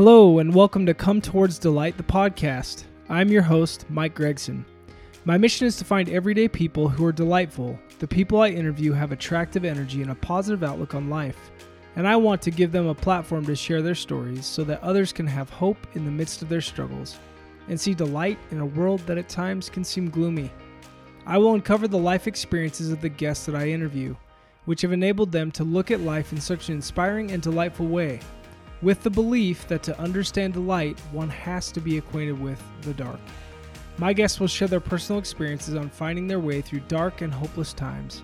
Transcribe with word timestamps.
Hello, 0.00 0.38
and 0.38 0.54
welcome 0.54 0.86
to 0.86 0.94
Come 0.94 1.20
Towards 1.20 1.58
Delight, 1.58 1.96
the 1.96 2.04
podcast. 2.04 2.84
I'm 3.08 3.30
your 3.30 3.42
host, 3.42 3.84
Mike 3.90 4.14
Gregson. 4.14 4.64
My 5.24 5.36
mission 5.36 5.66
is 5.66 5.74
to 5.78 5.84
find 5.84 6.08
everyday 6.08 6.46
people 6.46 6.88
who 6.88 7.04
are 7.04 7.10
delightful. 7.10 7.76
The 7.98 8.06
people 8.06 8.40
I 8.40 8.50
interview 8.50 8.92
have 8.92 9.10
attractive 9.10 9.64
energy 9.64 10.00
and 10.00 10.12
a 10.12 10.14
positive 10.14 10.62
outlook 10.62 10.94
on 10.94 11.10
life, 11.10 11.50
and 11.96 12.06
I 12.06 12.14
want 12.14 12.40
to 12.42 12.52
give 12.52 12.70
them 12.70 12.86
a 12.86 12.94
platform 12.94 13.44
to 13.46 13.56
share 13.56 13.82
their 13.82 13.96
stories 13.96 14.46
so 14.46 14.62
that 14.62 14.80
others 14.84 15.12
can 15.12 15.26
have 15.26 15.50
hope 15.50 15.84
in 15.94 16.04
the 16.04 16.12
midst 16.12 16.42
of 16.42 16.48
their 16.48 16.60
struggles 16.60 17.18
and 17.66 17.80
see 17.80 17.92
delight 17.92 18.38
in 18.52 18.60
a 18.60 18.66
world 18.66 19.00
that 19.08 19.18
at 19.18 19.28
times 19.28 19.68
can 19.68 19.82
seem 19.82 20.10
gloomy. 20.10 20.48
I 21.26 21.38
will 21.38 21.54
uncover 21.54 21.88
the 21.88 21.98
life 21.98 22.28
experiences 22.28 22.92
of 22.92 23.00
the 23.00 23.08
guests 23.08 23.46
that 23.46 23.56
I 23.56 23.70
interview, 23.70 24.14
which 24.64 24.82
have 24.82 24.92
enabled 24.92 25.32
them 25.32 25.50
to 25.50 25.64
look 25.64 25.90
at 25.90 26.02
life 26.02 26.32
in 26.32 26.40
such 26.40 26.68
an 26.68 26.76
inspiring 26.76 27.32
and 27.32 27.42
delightful 27.42 27.88
way 27.88 28.20
with 28.82 29.02
the 29.02 29.10
belief 29.10 29.66
that 29.68 29.82
to 29.84 30.00
understand 30.00 30.54
the 30.54 30.60
light, 30.60 30.98
one 31.12 31.28
has 31.30 31.72
to 31.72 31.80
be 31.80 31.98
acquainted 31.98 32.40
with 32.40 32.62
the 32.82 32.94
dark. 32.94 33.18
My 33.98 34.12
guests 34.12 34.38
will 34.38 34.46
share 34.46 34.68
their 34.68 34.78
personal 34.78 35.18
experiences 35.18 35.74
on 35.74 35.90
finding 35.90 36.28
their 36.28 36.38
way 36.38 36.60
through 36.60 36.80
dark 36.80 37.20
and 37.20 37.32
hopeless 37.32 37.72
times, 37.72 38.22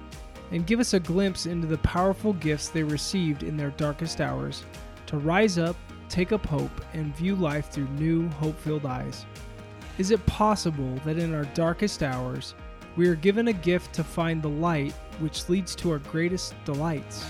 and 0.52 0.66
give 0.66 0.78
us 0.78 0.94
a 0.94 1.00
glimpse 1.00 1.46
into 1.46 1.66
the 1.66 1.78
powerful 1.78 2.32
gifts 2.34 2.68
they 2.68 2.84
received 2.84 3.42
in 3.42 3.56
their 3.56 3.70
darkest 3.70 4.20
hours 4.20 4.64
to 5.06 5.18
rise 5.18 5.58
up, 5.58 5.76
take 6.08 6.30
up 6.30 6.46
hope, 6.46 6.84
and 6.92 7.16
view 7.16 7.34
life 7.34 7.70
through 7.70 7.88
new, 7.88 8.28
hope 8.30 8.58
filled 8.60 8.86
eyes. 8.86 9.26
Is 9.98 10.10
it 10.10 10.24
possible 10.26 10.94
that 11.04 11.18
in 11.18 11.34
our 11.34 11.44
darkest 11.54 12.02
hours, 12.02 12.54
we 12.96 13.08
are 13.08 13.16
given 13.16 13.48
a 13.48 13.52
gift 13.52 13.92
to 13.94 14.04
find 14.04 14.40
the 14.40 14.48
light 14.48 14.92
which 15.18 15.48
leads 15.48 15.74
to 15.76 15.90
our 15.90 15.98
greatest 15.98 16.54
delights? 16.64 17.24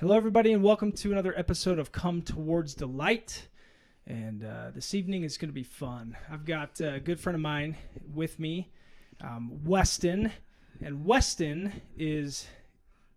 Hello, 0.00 0.16
everybody, 0.16 0.54
and 0.54 0.62
welcome 0.62 0.92
to 0.92 1.12
another 1.12 1.38
episode 1.38 1.78
of 1.78 1.92
Come 1.92 2.22
Towards 2.22 2.72
Delight. 2.72 3.48
And 4.06 4.42
uh, 4.42 4.70
this 4.74 4.94
evening 4.94 5.24
is 5.24 5.36
going 5.36 5.50
to 5.50 5.54
be 5.54 5.62
fun. 5.62 6.16
I've 6.32 6.46
got 6.46 6.80
a 6.80 6.98
good 7.00 7.20
friend 7.20 7.34
of 7.34 7.42
mine 7.42 7.76
with 8.14 8.38
me, 8.38 8.70
um, 9.20 9.62
Weston. 9.62 10.32
And 10.80 11.04
Weston 11.04 11.82
is 11.98 12.46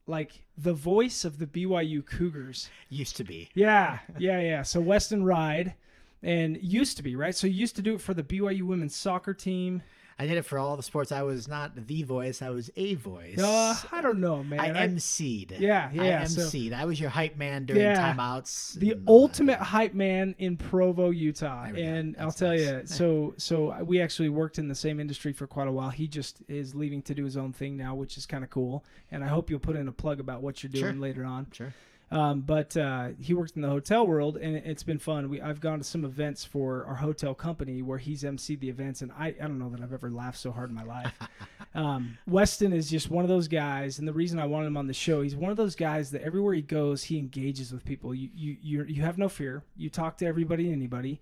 like 0.08 0.44
the 0.58 0.74
voice 0.74 1.24
of 1.24 1.40
the 1.40 1.48
BYU 1.48 2.06
Cougars. 2.06 2.70
Used 2.90 3.16
to 3.16 3.24
be. 3.24 3.48
Yeah, 3.54 4.00
yeah, 4.20 4.42
yeah. 4.42 4.62
So 4.62 4.82
Weston 4.82 5.24
Ride, 5.24 5.76
and 6.22 6.62
used 6.62 6.98
to 6.98 7.04
be, 7.04 7.16
right? 7.16 7.34
So 7.34 7.48
you 7.48 7.54
used 7.54 7.78
to 7.78 7.82
do 7.82 7.96
it 7.96 8.02
for 8.02 8.14
the 8.14 8.24
BYU 8.24 8.64
women's 8.64 8.94
soccer 8.94 9.34
team. 9.34 9.84
I 10.20 10.28
did 10.28 10.38
it 10.38 10.44
for 10.44 10.60
all 10.60 10.78
the 10.78 10.84
sports. 10.84 11.12
I 11.12 11.24
was 11.24 11.48
not 11.48 11.88
the 11.88 12.04
voice. 12.04 12.42
I 12.42 12.50
was 12.50 12.70
a 12.76 12.96
voice. 12.96 13.40
Uh, 13.40 13.76
I 13.92 14.02
don't 14.02 14.20
know, 14.20 14.44
man. 14.44 14.60
I 14.60 14.88
emceed. 14.88 15.60
Yeah, 15.60 15.90
yeah, 15.92 16.22
I 16.22 16.26
so- 16.26 16.42
emceed. 16.42 16.74
I 16.74 16.86
was 16.86 17.00
your 17.00 17.10
hype 17.10 17.36
man 17.38 17.66
during 17.66 17.82
Yeah. 17.82 18.14
timeouts. 18.14 18.74
the 18.80 18.92
and, 18.92 19.08
uh, 19.10 19.12
ultimate 19.12 19.60
hype 19.60 19.94
man 19.94 20.36
in 20.38 20.58
Provo, 20.58 21.10
Utah. 21.10 21.66
There 21.66 21.74
we 21.74 21.82
go. 21.82 21.88
And 21.88 22.16
I'll 22.20 22.32
tell 22.32 22.50
nice. 22.50 22.60
you, 22.62 22.82
so 22.86 23.34
so 23.38 23.84
we 23.84 24.02
actually 24.02 24.30
worked 24.30 24.60
in 24.60 24.68
the 24.68 24.76
same 24.76 25.00
industry 25.00 25.34
for 25.34 25.48
quite 25.48 25.68
a 25.68 25.72
while. 25.72 25.90
He 25.90 26.08
just 26.08 26.42
is 26.48 26.76
leaving 26.76 27.02
to 27.04 27.14
do 27.14 27.24
his 27.26 27.36
own 27.38 27.52
thing 27.54 27.76
now, 27.78 27.96
which 27.96 28.18
is 28.18 28.26
kind 28.26 28.44
of 28.44 28.50
cool. 28.50 28.84
And 29.12 29.24
I 29.24 29.28
hope 29.28 29.50
you'll 29.50 29.60
put 29.60 29.76
in 29.76 29.88
a 29.88 29.92
plug 29.92 30.20
about 30.20 30.42
what 30.42 30.62
you're 30.64 30.72
doing 30.72 30.94
Sure. 30.94 31.02
later 31.02 31.24
on. 31.26 31.48
Sure. 31.52 31.74
Um, 32.14 32.42
but 32.42 32.78
uh, 32.78 33.10
he 33.20 33.34
worked 33.34 33.56
in 33.56 33.64
the 33.64 33.70
hotel 33.70 34.06
world, 34.06 34.38
and 34.38 34.56
it- 34.56 34.64
it's 34.68 34.84
been 34.84 35.00
fun. 35.00 35.30
We 35.30 35.42
I've 35.42 35.60
gone 35.60 35.80
to 35.80 35.84
some 35.84 36.06
events 36.06 36.46
for 36.46 36.86
our 36.86 36.94
hotel 36.96 37.34
company 37.34 37.82
where 37.82 37.98
he's 37.98 38.22
emceed 38.24 38.60
the 38.60 38.70
events, 38.70 39.02
and 39.02 39.12
I, 39.18 39.30
I 39.30 39.48
don't 39.48 39.58
know 39.58 39.70
that 39.70 39.82
I've 39.82 39.94
ever 39.94 40.12
laughed 40.12 40.38
so 40.38 40.52
hard 40.52 40.70
in 40.70 40.76
my 40.76 40.84
life. 40.84 41.12
um, 41.76 42.18
Weston 42.28 42.72
is 42.72 42.88
just 42.90 43.10
one 43.10 43.24
of 43.26 43.30
those 43.30 43.48
guys, 43.48 43.98
and 43.98 44.08
the 44.08 44.14
reason 44.14 44.38
I 44.38 44.46
wanted 44.46 44.68
him 44.68 44.78
on 44.78 44.86
the 44.86 44.94
show, 44.94 45.24
he's 45.24 45.36
one 45.36 45.50
of 45.50 45.58
those 45.58 45.76
guys 45.76 46.12
that 46.12 46.22
everywhere 46.22 46.54
he 46.54 46.62
goes, 46.62 47.04
he 47.04 47.18
engages 47.18 47.72
with 47.74 47.84
people. 47.84 48.14
You 48.14 48.30
you 48.36 48.58
you 48.62 48.84
you 48.84 49.02
have 49.02 49.18
no 49.18 49.28
fear. 49.28 49.64
You 49.76 49.90
talk 49.90 50.18
to 50.20 50.26
everybody 50.28 50.66
and 50.68 50.76
anybody. 50.76 51.20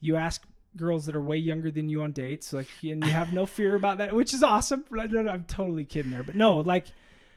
You 0.00 0.16
ask 0.16 0.42
girls 0.76 1.06
that 1.06 1.14
are 1.14 1.20
way 1.22 1.36
younger 1.36 1.70
than 1.70 1.88
you 1.88 2.02
on 2.02 2.10
dates, 2.10 2.52
like, 2.52 2.66
and 2.82 3.04
you 3.04 3.10
have 3.12 3.32
no 3.32 3.46
fear 3.46 3.76
about 3.76 3.98
that, 3.98 4.12
which 4.12 4.34
is 4.34 4.42
awesome. 4.42 4.84
I'm 4.90 5.44
totally 5.46 5.84
kidding 5.84 6.10
there, 6.10 6.22
but 6.24 6.34
no, 6.34 6.56
like, 6.60 6.86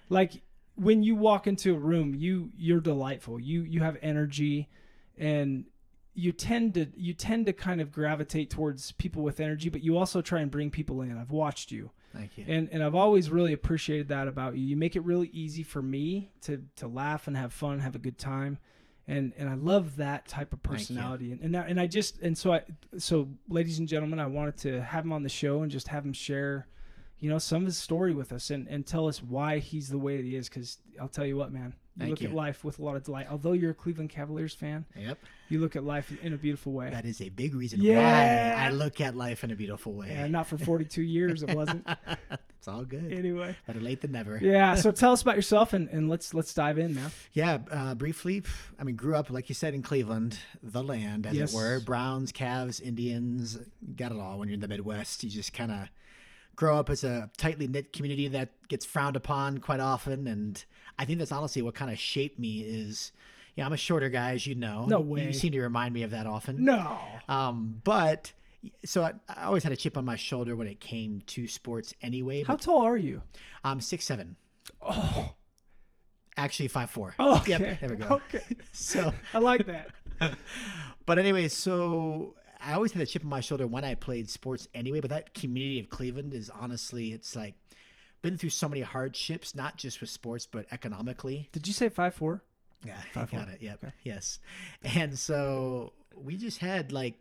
like 0.09 0.41
when 0.75 1.03
you 1.03 1.15
walk 1.15 1.47
into 1.47 1.73
a 1.73 1.79
room, 1.79 2.13
you 2.15 2.51
you're 2.57 2.81
delightful. 2.81 3.39
You 3.39 3.61
you 3.63 3.81
have 3.81 3.97
energy, 4.01 4.69
and 5.17 5.65
you 6.13 6.31
tend 6.31 6.73
to 6.75 6.87
you 6.95 7.13
tend 7.13 7.45
to 7.45 7.53
kind 7.53 7.81
of 7.81 7.91
gravitate 7.91 8.49
towards 8.49 8.91
people 8.93 9.21
with 9.21 9.39
energy, 9.39 9.69
but 9.69 9.83
you 9.83 9.97
also 9.97 10.21
try 10.21 10.39
and 10.39 10.49
bring 10.49 10.71
people 10.71 11.01
in. 11.01 11.17
I've 11.17 11.31
watched 11.31 11.71
you, 11.71 11.91
Thank 12.13 12.37
you. 12.37 12.45
and 12.47 12.69
and 12.71 12.83
I've 12.83 12.95
always 12.95 13.29
really 13.29 13.53
appreciated 13.53 14.07
that 14.09 14.27
about 14.27 14.55
you. 14.55 14.65
You 14.65 14.77
make 14.77 14.95
it 14.95 15.03
really 15.03 15.27
easy 15.33 15.63
for 15.63 15.81
me 15.81 16.31
to 16.41 16.63
to 16.77 16.87
laugh 16.87 17.27
and 17.27 17.35
have 17.35 17.53
fun, 17.53 17.79
have 17.79 17.95
a 17.95 17.99
good 17.99 18.17
time. 18.17 18.57
And, 19.07 19.33
and 19.37 19.47
I 19.47 19.53
love 19.53 19.97
that 19.97 20.27
type 20.27 20.51
of 20.51 20.63
personality, 20.63 21.31
and 21.31 21.39
and, 21.41 21.51
now, 21.51 21.63
and 21.67 21.79
I 21.79 21.85
just 21.85 22.19
and 22.21 22.35
so 22.35 22.53
I 22.53 22.63
so 22.97 23.29
ladies 23.47 23.77
and 23.77 23.87
gentlemen, 23.87 24.19
I 24.19 24.25
wanted 24.25 24.57
to 24.59 24.81
have 24.81 25.05
him 25.05 25.13
on 25.13 25.21
the 25.21 25.29
show 25.29 25.61
and 25.61 25.71
just 25.71 25.89
have 25.89 26.03
him 26.03 26.13
share, 26.13 26.67
you 27.19 27.29
know, 27.29 27.37
some 27.37 27.61
of 27.61 27.65
his 27.67 27.77
story 27.77 28.13
with 28.13 28.31
us 28.33 28.49
and, 28.49 28.67
and 28.67 28.85
tell 28.85 29.07
us 29.07 29.23
why 29.23 29.59
he's 29.59 29.89
the 29.89 29.97
way 29.97 30.17
that 30.17 30.25
he 30.25 30.35
is. 30.35 30.49
Because 30.49 30.77
I'll 31.01 31.07
tell 31.07 31.25
you 31.25 31.37
what, 31.37 31.51
man, 31.51 31.73
you 31.95 32.07
Thank 32.07 32.09
look 32.21 32.29
at 32.29 32.35
life 32.35 32.63
with 32.65 32.77
a 32.79 32.83
lot 32.83 32.95
of 32.97 33.03
delight. 33.03 33.27
Although 33.31 33.53
you're 33.53 33.71
a 33.71 33.75
Cleveland 33.75 34.09
Cavaliers 34.09 34.53
fan, 34.53 34.85
Yep. 34.97 35.17
you 35.49 35.59
look 35.59 35.75
at 35.77 35.83
life 35.85 36.11
in 36.21 36.33
a 36.33 36.37
beautiful 36.37 36.73
way. 36.73 36.89
That 36.89 37.05
is 37.05 37.21
a 37.21 37.29
big 37.29 37.55
reason 37.55 37.81
Yeah. 37.81 38.55
why 38.57 38.65
I 38.65 38.69
look 38.71 38.99
at 38.99 39.15
life 39.15 39.43
in 39.45 39.51
a 39.51 39.55
beautiful 39.55 39.93
way. 39.93 40.09
Yeah, 40.09 40.27
not 40.27 40.45
for 40.47 40.57
42 40.57 41.01
years, 41.17 41.41
it 41.41 41.55
wasn't. 41.55 41.87
it's 42.59 42.67
all 42.67 42.83
good. 42.83 43.13
anyway. 43.13 43.55
Better 43.65 43.79
late 43.79 44.01
than 44.01 44.11
never. 44.11 44.37
Yeah. 44.41 44.75
So 44.75 44.91
tell 45.03 45.13
us 45.13 45.21
about 45.21 45.37
yourself 45.37 45.71
and, 45.71 45.87
and 45.89 46.09
let's 46.09 46.33
let's 46.33 46.53
dive 46.53 46.77
in 46.77 46.95
now. 46.95 47.07
Yeah, 47.31 47.59
uh, 47.71 47.95
briefly, 47.95 48.43
I 48.77 48.83
mean, 48.83 48.97
grew 48.97 49.15
up, 49.15 49.29
like 49.29 49.47
you 49.47 49.55
said, 49.55 49.73
in 49.73 49.81
Cleveland, 49.81 50.37
the 50.61 50.83
land, 50.83 51.25
as 51.25 51.33
Yes. 51.35 51.53
it 51.53 51.55
were. 51.55 51.79
Browns, 51.79 52.33
Cavs, 52.33 52.81
Indians, 52.81 53.57
got 53.95 54.11
it 54.11 54.19
all 54.19 54.37
when 54.39 54.49
you're 54.49 54.55
in 54.55 54.59
the 54.61 54.67
Midwest. 54.67 55.23
You 55.23 55.29
just 55.29 55.53
kind 55.53 55.71
of 55.71 55.87
grow 56.55 56.77
up 56.77 56.89
as 56.89 57.03
a 57.03 57.29
tightly 57.37 57.67
knit 57.67 57.93
community 57.93 58.27
that 58.29 58.49
gets 58.67 58.85
frowned 58.85 59.15
upon 59.15 59.57
quite 59.59 59.79
often. 59.79 60.27
And 60.27 60.63
I 60.97 61.05
think 61.05 61.19
that's 61.19 61.31
honestly 61.31 61.61
what 61.61 61.75
kind 61.75 61.91
of 61.91 61.99
shaped 61.99 62.39
me 62.39 62.59
is, 62.61 63.11
yeah, 63.55 63.65
I'm 63.65 63.73
a 63.73 63.77
shorter 63.77 64.09
guy, 64.09 64.31
as 64.31 64.45
you 64.47 64.55
know. 64.55 64.85
No 64.85 64.99
You- 64.99 65.05
way. 65.05 65.25
You 65.27 65.33
seem 65.33 65.51
to 65.53 65.61
remind 65.61 65.93
me 65.93 66.03
of 66.03 66.11
that 66.11 66.27
often. 66.27 66.63
No. 66.65 66.97
Um, 67.29 67.81
but 67.83 68.31
so 68.83 69.03
I, 69.03 69.13
I 69.29 69.43
always 69.45 69.63
had 69.63 69.71
a 69.71 69.75
chip 69.77 69.97
on 69.97 70.05
my 70.05 70.15
shoulder 70.15 70.55
when 70.55 70.67
it 70.67 70.79
came 70.79 71.21
to 71.27 71.47
sports 71.47 71.93
anyway. 72.01 72.43
How 72.43 72.55
tall 72.55 72.81
are 72.83 72.97
you? 72.97 73.21
I'm 73.63 73.79
six 73.81 74.05
seven. 74.05 74.35
Oh. 74.81 75.33
Actually, 76.37 76.67
five 76.67 76.89
four. 76.89 77.15
Oh, 77.19 77.37
okay. 77.37 77.51
Yep, 77.51 77.79
there 77.79 77.89
we 77.89 77.95
go. 77.95 78.21
Okay. 78.27 78.43
So 78.73 79.13
I 79.33 79.37
like 79.39 79.65
that. 79.67 79.89
but 81.05 81.17
anyway, 81.17 81.47
so 81.47 82.35
I 82.65 82.73
always 82.73 82.91
had 82.91 83.01
a 83.01 83.05
chip 83.05 83.23
on 83.23 83.29
my 83.29 83.41
shoulder 83.41 83.67
when 83.67 83.83
I 83.83 83.95
played 83.95 84.29
sports 84.29 84.67
anyway. 84.73 84.99
But 85.01 85.09
that 85.11 85.33
community 85.33 85.79
of 85.79 85.89
Cleveland 85.89 86.33
is 86.33 86.49
honestly, 86.49 87.11
it's 87.13 87.35
like 87.35 87.53
been 88.21 88.37
through 88.37 88.49
so 88.49 88.67
many 88.67 88.81
hardships, 88.81 89.53
not 89.55 89.77
just 89.77 90.01
with 90.01 90.09
sports, 90.09 90.45
but 90.45 90.65
economically. 90.71 91.47
Did 91.51 91.67
you 91.67 91.73
say 91.73 91.89
five 91.89 92.13
four? 92.15 92.41
Yeah, 92.85 92.97
Five 93.13 93.31
got 93.31 93.45
four. 93.45 93.53
it. 93.53 93.61
Yep. 93.61 93.83
Okay. 93.83 93.93
Yes. 94.03 94.39
And 94.83 95.17
so 95.17 95.93
we 96.15 96.37
just 96.37 96.59
had 96.59 96.91
like, 96.91 97.15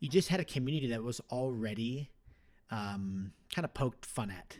you 0.00 0.08
just 0.08 0.28
had 0.28 0.40
a 0.40 0.44
community 0.44 0.88
that 0.88 1.02
was 1.02 1.20
already 1.30 2.08
um, 2.70 3.32
kind 3.54 3.64
of 3.64 3.74
poked 3.74 4.06
fun 4.06 4.30
at. 4.30 4.56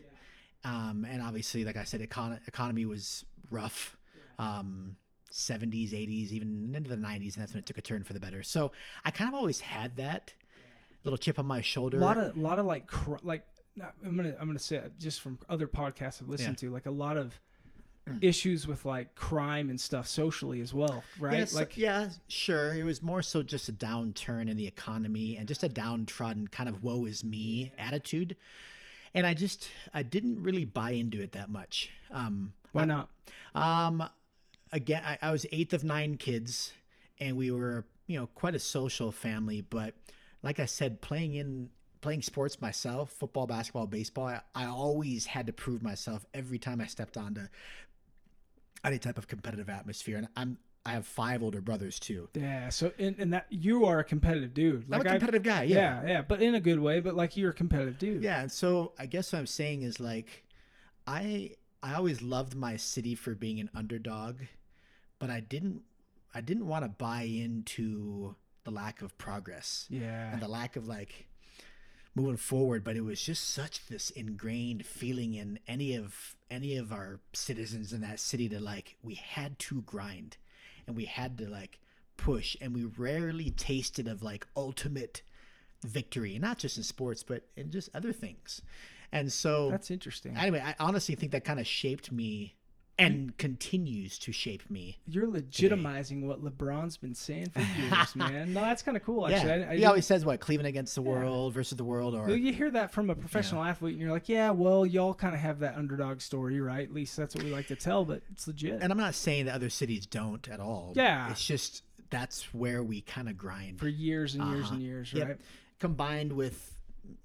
Um, 0.63 1.07
and 1.09 1.21
obviously, 1.21 1.63
like 1.65 1.77
I 1.77 1.85
said, 1.85 2.01
econ- 2.01 2.39
economy 2.47 2.85
was 2.85 3.25
rough. 3.49 3.97
Um, 4.37 4.97
70s, 5.31 5.91
80s, 5.91 6.31
even 6.31 6.73
into 6.75 6.89
the 6.89 6.95
90s, 6.95 7.35
and 7.35 7.41
that's 7.41 7.53
when 7.53 7.59
it 7.59 7.65
took 7.65 7.77
a 7.77 7.81
turn 7.81 8.03
for 8.03 8.13
the 8.13 8.19
better. 8.19 8.43
So 8.43 8.71
I 9.05 9.11
kind 9.11 9.27
of 9.27 9.33
always 9.33 9.59
had 9.61 9.95
that 9.97 10.33
little 11.03 11.17
chip 11.17 11.39
on 11.39 11.45
my 11.45 11.61
shoulder. 11.61 11.97
A 11.97 12.01
lot 12.01 12.17
of 12.17 12.37
lot 12.37 12.59
of 12.59 12.65
like 12.65 12.87
cr- 12.87 13.15
like 13.23 13.45
I'm 14.05 14.15
gonna 14.15 14.35
I'm 14.39 14.47
gonna 14.47 14.59
say 14.59 14.77
it 14.77 14.93
just 14.99 15.21
from 15.21 15.39
other 15.49 15.67
podcasts 15.67 16.21
I've 16.21 16.29
listened 16.29 16.57
to 16.59 16.69
like 16.69 16.85
a 16.85 16.91
lot 16.91 17.17
of 17.17 17.39
issues 18.21 18.67
with 18.67 18.83
like 18.85 19.15
crime 19.15 19.69
and 19.69 19.79
stuff 19.79 20.07
socially 20.07 20.59
as 20.61 20.73
well, 20.73 21.03
right? 21.19 21.37
Yes, 21.37 21.53
like 21.53 21.77
yeah, 21.77 22.09
sure. 22.27 22.73
It 22.73 22.83
was 22.83 23.01
more 23.01 23.21
so 23.21 23.41
just 23.43 23.69
a 23.69 23.73
downturn 23.73 24.49
in 24.49 24.57
the 24.57 24.67
economy 24.67 25.37
and 25.37 25.47
just 25.47 25.63
a 25.63 25.69
downtrodden 25.69 26.47
kind 26.47 26.67
of 26.67 26.83
woe 26.83 27.05
is 27.05 27.23
me 27.23 27.71
attitude. 27.77 28.35
And 29.13 29.25
I 29.27 29.33
just 29.33 29.69
I 29.93 30.03
didn't 30.03 30.41
really 30.41 30.65
buy 30.65 30.91
into 30.91 31.21
it 31.21 31.33
that 31.33 31.49
much. 31.49 31.89
Um, 32.11 32.53
why 32.71 32.85
not? 32.85 33.09
um, 33.55 34.03
again, 34.71 35.03
I, 35.05 35.17
I 35.21 35.31
was 35.31 35.45
eighth 35.51 35.73
of 35.73 35.83
nine 35.83 36.15
kids, 36.17 36.73
and 37.19 37.37
we 37.37 37.51
were 37.51 37.85
you 38.07 38.19
know 38.19 38.27
quite 38.27 38.55
a 38.55 38.59
social 38.59 39.11
family. 39.11 39.61
But 39.61 39.95
like 40.43 40.59
I 40.59 40.65
said, 40.65 41.01
playing 41.01 41.35
in 41.35 41.69
playing 42.01 42.23
sports 42.23 42.59
myself, 42.59 43.11
football, 43.11 43.47
basketball, 43.47 43.87
baseball, 43.87 44.27
I, 44.27 44.41
I 44.55 44.65
always 44.65 45.25
had 45.25 45.47
to 45.47 45.53
prove 45.53 45.83
myself 45.83 46.25
every 46.33 46.57
time 46.57 46.81
I 46.81 46.87
stepped 46.87 47.15
onto 47.15 47.41
any 48.83 48.97
type 48.97 49.17
of 49.17 49.27
competitive 49.27 49.69
atmosphere. 49.69 50.17
And 50.17 50.27
I'm 50.35 50.57
I 50.85 50.93
have 50.93 51.05
five 51.05 51.43
older 51.43 51.61
brothers 51.61 51.99
too. 51.99 52.27
Yeah. 52.33 52.69
So 52.69 52.91
and, 52.97 53.15
and 53.19 53.33
that 53.33 53.45
you 53.49 53.85
are 53.85 53.99
a 53.99 54.03
competitive 54.03 54.53
dude. 54.53 54.89
Like 54.89 55.01
I'm 55.01 55.07
a 55.07 55.09
competitive 55.11 55.43
guy. 55.43 55.63
Yeah. 55.63 56.01
yeah, 56.01 56.09
yeah, 56.09 56.21
but 56.23 56.41
in 56.41 56.55
a 56.55 56.59
good 56.59 56.79
way. 56.79 56.99
But 56.99 57.15
like 57.15 57.37
you're 57.37 57.51
a 57.51 57.53
competitive 57.53 57.99
dude. 57.99 58.23
Yeah. 58.23 58.41
And 58.41 58.51
so 58.51 58.93
I 58.97 59.05
guess 59.05 59.31
what 59.31 59.39
I'm 59.39 59.47
saying 59.47 59.83
is 59.83 59.99
like 59.99 60.43
I 61.05 61.51
I 61.83 61.93
always 61.93 62.21
loved 62.21 62.55
my 62.55 62.77
city 62.77 63.15
for 63.15 63.35
being 63.35 63.59
an 63.59 63.69
underdog, 63.75 64.37
but 65.21 65.29
I 65.29 65.39
didn't 65.39 65.83
I 66.33 66.41
didn't 66.41 66.67
want 66.67 66.83
to 66.83 66.89
buy 66.89 67.21
into 67.23 68.35
the 68.65 68.71
lack 68.71 69.01
of 69.01 69.17
progress 69.17 69.85
Yeah. 69.89 70.31
and 70.33 70.41
the 70.41 70.47
lack 70.47 70.75
of 70.75 70.87
like 70.87 71.27
moving 72.15 72.35
forward 72.37 72.83
but 72.83 72.97
it 72.97 73.01
was 73.05 73.21
just 73.21 73.49
such 73.51 73.87
this 73.87 74.09
ingrained 74.09 74.85
feeling 74.85 75.33
in 75.35 75.59
any 75.67 75.95
of 75.95 76.35
any 76.49 76.75
of 76.75 76.91
our 76.91 77.19
citizens 77.33 77.93
in 77.93 78.01
that 78.01 78.19
city 78.19 78.49
to 78.49 78.59
like 78.59 78.97
we 79.01 79.13
had 79.15 79.57
to 79.59 79.81
grind 79.83 80.35
and 80.87 80.95
we 80.97 81.05
had 81.05 81.37
to 81.37 81.47
like 81.49 81.79
push 82.17 82.57
and 82.59 82.73
we 82.75 82.83
rarely 82.83 83.49
tasted 83.49 84.07
of 84.09 84.21
like 84.21 84.45
ultimate 84.57 85.21
victory 85.85 86.37
not 86.37 86.57
just 86.57 86.75
in 86.77 86.83
sports 86.83 87.23
but 87.23 87.43
in 87.55 87.71
just 87.71 87.89
other 87.95 88.11
things 88.13 88.61
and 89.13 89.31
so 89.31 89.69
That's 89.71 89.89
interesting. 89.91 90.35
anyway 90.37 90.61
i 90.65 90.75
honestly 90.79 91.15
think 91.15 91.31
that 91.31 91.43
kind 91.45 91.59
of 91.59 91.65
shaped 91.67 92.11
me 92.11 92.55
and 93.01 93.37
continues 93.37 94.17
to 94.19 94.31
shape 94.31 94.69
me 94.69 94.97
You're 95.07 95.27
legitimizing 95.27 96.23
what 96.25 96.43
LeBron's 96.43 96.97
been 96.97 97.15
saying 97.15 97.49
for 97.51 97.59
years, 97.81 98.15
man. 98.15 98.53
No, 98.53 98.61
that's 98.61 98.81
kind 98.81 98.95
of 98.97 99.03
cool. 99.03 99.27
Actually, 99.27 99.59
yeah 99.61 99.67
I, 99.69 99.71
I 99.73 99.77
he 99.77 99.85
always 99.85 100.05
says 100.05 100.25
what 100.25 100.39
cleveland 100.39 100.67
against 100.67 100.95
the 100.95 101.01
world 101.01 101.53
versus 101.53 101.77
the 101.77 101.83
world 101.83 102.15
or 102.15 102.25
Well, 102.25 102.35
you 102.35 102.53
hear 102.53 102.71
that 102.71 102.91
from 102.91 103.09
a 103.09 103.15
professional 103.15 103.63
athlete, 103.63 103.93
and 103.93 104.01
you're 104.01 104.11
like, 104.11 104.29
yeah, 104.29 104.49
well, 104.51 104.85
y'all 104.85 105.13
kind 105.13 105.33
of 105.33 105.41
have 105.41 105.59
that 105.59 105.75
underdog 105.75 106.21
story, 106.21 106.59
right? 106.61 106.87
At 106.87 106.93
least 106.93 107.15
that's 107.17 107.35
what 107.35 107.43
we 107.43 107.51
like 107.51 107.67
to 107.67 107.75
tell, 107.75 108.05
but 108.05 108.21
it's 108.31 108.47
legit. 108.47 108.81
and 108.81 108.91
I'm 108.91 108.97
not 108.97 109.15
saying 109.15 109.45
that 109.45 109.55
other 109.55 109.69
cities 109.69 110.05
don't 110.05 110.47
at 110.49 110.59
all. 110.59 110.93
Yeah. 110.95 111.29
It's 111.31 111.45
just 111.45 111.83
that's 112.09 112.53
where 112.53 112.83
we 112.83 113.01
kind 113.01 113.29
of 113.29 113.37
grind. 113.37 113.79
for 113.79 113.87
years 113.87 114.35
and 114.35 114.45
years 114.49 114.65
Uh-huh. 114.65 114.73
and 114.75 114.83
years, 114.83 115.13
Yep. 115.13 115.27
right? 115.27 115.37
Combined 115.79 116.33
with, 116.33 116.77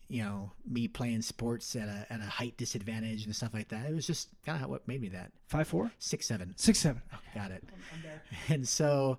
you 0.09 0.23
know, 0.23 0.53
me 0.69 0.89
playing 0.89 1.23
sports 1.23 1.75
at 1.77 1.89
a 1.89 2.07
at 2.11 2.21
a 2.21 2.25
height 2.25 2.57
disadvantage 2.57 3.25
and 3.25 3.35
stuff 3.35 3.53
like 3.55 3.69
that. 3.69 3.87
It 3.89 3.95
was 3.95 4.07
just 4.07 4.29
kind 4.45 4.63
of 4.63 4.71
what 4.71 4.87
made 4.87 5.01
me 5.01 5.09
that. 5.11 5.33
Five 5.49 5.69
four, 5.69 5.91
Six 5.99 6.27
seven. 6.27 6.55
six 6.57 6.79
seven. 6.79 7.03
Okay. 7.13 7.41
Got 7.41 7.51
it. 7.51 7.65
And 8.49 8.67
so, 8.69 9.19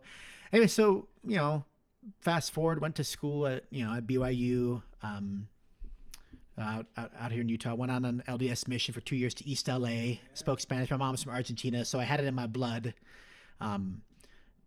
anyway, 0.54 0.68
so 0.68 1.08
you 1.26 1.36
know, 1.38 1.64
fast 2.22 2.52
forward, 2.52 2.82
went 2.82 2.96
to 2.96 3.04
school 3.04 3.48
at 3.48 3.64
you 3.70 3.86
know 3.86 3.94
at 3.94 4.06
BYU. 4.08 4.82
Um, 5.04 5.48
out, 6.60 6.88
out, 6.98 7.12
out 7.20 7.32
here 7.32 7.42
in 7.42 7.50
Utah, 7.50 7.76
went 7.76 7.92
on 7.92 8.04
an 8.04 8.24
LDS 8.28 8.68
mission 8.68 8.92
for 8.92 9.00
two 9.02 9.16
years 9.16 9.36
to 9.36 9.48
East 9.48 9.68
LA. 9.68 10.16
Spoke 10.34 10.60
Spanish. 10.60 10.90
My 10.90 10.98
mom's 10.98 11.22
from 11.22 11.34
Argentina, 11.34 11.86
so 11.86 12.00
I 12.00 12.04
had 12.04 12.20
it 12.20 12.26
in 12.26 12.34
my 12.34 12.48
blood. 12.48 12.96
Um, 13.62 14.02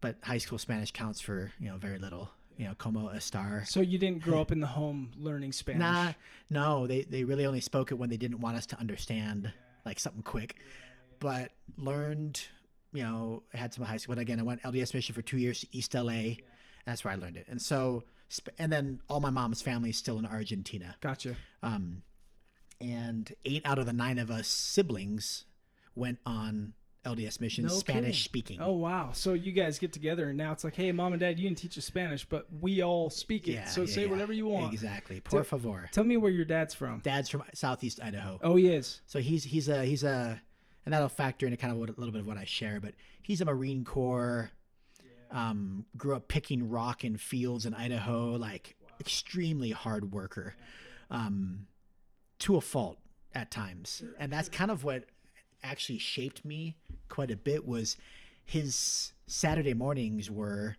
but 0.01 0.17
high 0.23 0.39
school 0.39 0.57
Spanish 0.59 0.93
counts 0.93 1.21
for 1.21 1.51
you 1.59 1.69
know 1.69 1.77
very 1.79 1.99
little. 1.99 2.31
You 2.57 2.67
know, 2.67 2.75
como 2.77 3.09
estar. 3.09 3.67
So 3.67 3.81
you 3.81 3.99
didn't 3.99 4.23
grow 4.23 4.41
up 4.41 4.53
in 4.53 4.61
the 4.61 4.67
home 4.67 5.13
learning 5.17 5.53
Spanish? 5.53 5.81
Nah, 5.81 6.13
no, 6.51 6.87
they 6.87 7.03
they 7.03 7.25
really 7.25 7.47
only 7.47 7.61
spoke 7.61 7.91
it 7.91 7.95
when 7.95 8.11
they 8.11 8.19
didn't 8.19 8.41
want 8.41 8.57
us 8.57 8.67
to 8.67 8.79
understand 8.79 9.53
like 9.85 9.99
something 9.99 10.23
quick. 10.23 10.57
But 11.21 11.53
learned, 11.77 12.41
you 12.93 13.03
know, 13.03 13.43
had 13.53 13.73
some 13.73 13.85
high 13.85 13.97
school. 13.97 14.15
But 14.15 14.21
again, 14.23 14.41
I 14.41 14.43
went 14.43 14.63
LDS 14.63 14.95
mission 14.95 15.15
for 15.15 15.23
two 15.23 15.39
years 15.39 15.61
to 15.61 15.69
East 15.73 15.95
LA. 15.95 16.37
That's 16.87 17.05
where 17.05 17.13
I 17.13 17.17
learned 17.17 17.37
it. 17.37 17.47
And 17.49 17.61
so, 17.61 18.05
and 18.59 18.73
then 18.73 19.01
all 19.09 19.21
my 19.21 19.31
mom's 19.31 19.63
family 19.63 19.91
is 19.91 19.97
still 19.97 20.19
in 20.19 20.27
Argentina. 20.27 20.97
Gotcha. 21.01 21.37
Um, 21.63 22.03
and 22.81 23.33
eight 23.45 23.63
out 23.65 23.79
of 23.79 23.87
the 23.87 23.93
nine 23.93 24.19
of 24.19 24.31
us 24.31 24.49
siblings 24.49 25.45
went 25.95 26.19
on 26.25 26.73
LDS 27.05 27.41
missions, 27.41 27.73
No 27.73 27.79
Spanish 27.79 28.25
speaking. 28.25 28.61
Oh 28.61 28.73
wow! 28.73 29.11
So 29.13 29.33
you 29.33 29.53
guys 29.53 29.79
get 29.79 29.93
together, 29.93 30.29
and 30.29 30.37
now 30.37 30.53
it's 30.53 30.65
like, 30.65 30.75
hey, 30.75 30.93
mom 30.93 31.13
and 31.13 31.21
dad, 31.21 31.39
you 31.39 31.49
didn't 31.49 31.59
teach 31.59 31.79
us 31.79 31.85
Spanish, 31.87 32.27
but 32.27 32.47
we 32.61 32.83
all 32.83 33.09
speak 33.09 33.49
it. 33.49 33.69
so 33.69 33.87
say 33.87 34.07
whatever 34.07 34.33
you 34.33 34.47
want. 34.47 34.73
Exactly. 34.73 35.21
Por 35.21 35.43
favor. 35.45 35.89
Tell 35.93 36.05
me 36.05 36.17
where 36.17 36.31
your 36.31 36.45
dad's 36.45 36.75
from. 36.75 37.01
Dad's 37.01 37.29
from 37.31 37.43
Southeast 37.55 38.01
Idaho. 38.03 38.39
Oh, 38.43 38.57
he 38.57 38.69
is. 38.69 39.01
So 39.07 39.19
he's 39.19 39.45
he's 39.45 39.69
a 39.69 39.85
he's 39.85 40.05
a 40.05 40.41
and 40.85 40.95
that'll 40.95 41.09
factor 41.09 41.47
into 41.47 41.57
kind 41.57 41.73
of 41.73 41.79
what, 41.79 41.89
a 41.89 41.93
little 41.93 42.13
bit 42.13 42.21
of 42.23 42.27
what 42.27 42.37
I 42.37 42.45
share, 42.45 42.81
but 42.81 42.95
he's 43.23 43.41
a 43.41 43.45
Marine 43.45 43.85
Corps. 43.85 44.51
Um, 45.31 45.87
grew 45.97 46.17
up 46.17 46.27
picking 46.27 46.69
rock 46.69 47.05
in 47.05 47.17
fields 47.17 47.65
in 47.65 47.73
Idaho, 47.73 48.33
like 48.33 48.75
extremely 48.99 49.71
hard 49.71 50.11
worker, 50.13 50.57
um, 51.09 51.69
to 52.41 52.57
a 52.57 52.61
fault 52.61 52.99
at 53.33 53.49
times, 53.53 54.03
and 54.19 54.33
that's 54.33 54.49
kind 54.49 54.73
of 54.73 54.83
what 54.83 55.05
actually 55.63 55.99
shaped 55.99 56.45
me 56.45 56.77
quite 57.09 57.31
a 57.31 57.37
bit. 57.37 57.67
Was 57.67 57.97
his 58.45 59.13
Saturday 59.27 59.75
mornings 59.75 60.31
were 60.31 60.77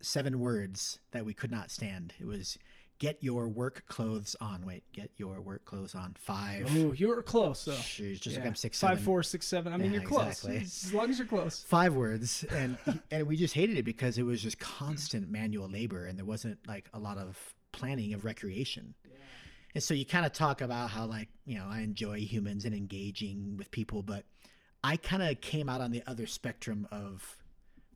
seven 0.00 0.38
words 0.40 0.98
that 1.12 1.24
we 1.24 1.34
could 1.34 1.50
not 1.50 1.70
stand. 1.70 2.12
It 2.20 2.26
was 2.26 2.58
get 2.98 3.18
your 3.22 3.48
work 3.48 3.84
clothes 3.88 4.36
on. 4.40 4.64
Wait, 4.66 4.84
get 4.92 5.10
your 5.16 5.40
work 5.40 5.64
clothes 5.64 5.94
on. 5.94 6.14
Five. 6.18 6.68
Oh, 6.76 6.92
you 6.92 7.08
were 7.08 7.22
close 7.22 7.64
though. 7.64 7.72
Jeez, 7.72 8.20
just 8.20 8.36
like 8.36 8.44
Yeah. 8.44 8.48
I'm 8.50 8.54
six 8.54 8.78
Five, 8.80 8.90
seven. 8.98 9.04
four, 9.04 9.22
six, 9.22 9.46
seven. 9.46 9.72
I 9.72 9.76
mean, 9.76 9.92
Yeah, 9.92 10.00
you're 10.00 10.08
close. 10.08 10.44
exactly. 10.44 10.56
As 10.58 10.94
long 10.94 11.10
as 11.10 11.18
you're 11.18 11.26
close. 11.28 11.62
Five 11.66 11.94
words, 11.94 12.44
and 12.50 12.76
and 13.10 13.26
we 13.26 13.36
just 13.36 13.54
hated 13.54 13.76
it 13.78 13.84
because 13.84 14.18
it 14.18 14.22
was 14.24 14.42
just 14.42 14.58
constant 14.58 15.30
manual 15.30 15.68
labor, 15.68 16.06
and 16.06 16.18
there 16.18 16.24
wasn't 16.26 16.58
like 16.66 16.88
a 16.94 16.98
lot 16.98 17.18
of 17.18 17.54
planning 17.72 18.14
of 18.14 18.24
recreation. 18.24 18.94
And 19.74 19.82
so 19.82 19.92
you 19.94 20.06
kind 20.06 20.24
of 20.24 20.32
talk 20.32 20.60
about 20.60 20.90
how 20.90 21.06
like 21.06 21.28
you 21.44 21.58
know 21.58 21.66
I 21.68 21.80
enjoy 21.80 22.20
humans 22.20 22.64
and 22.64 22.74
engaging 22.74 23.56
with 23.56 23.70
people, 23.70 24.02
but 24.02 24.24
I 24.82 24.96
kind 24.96 25.22
of 25.22 25.40
came 25.40 25.68
out 25.68 25.80
on 25.80 25.90
the 25.90 26.02
other 26.06 26.26
spectrum 26.26 26.86
of 26.90 27.36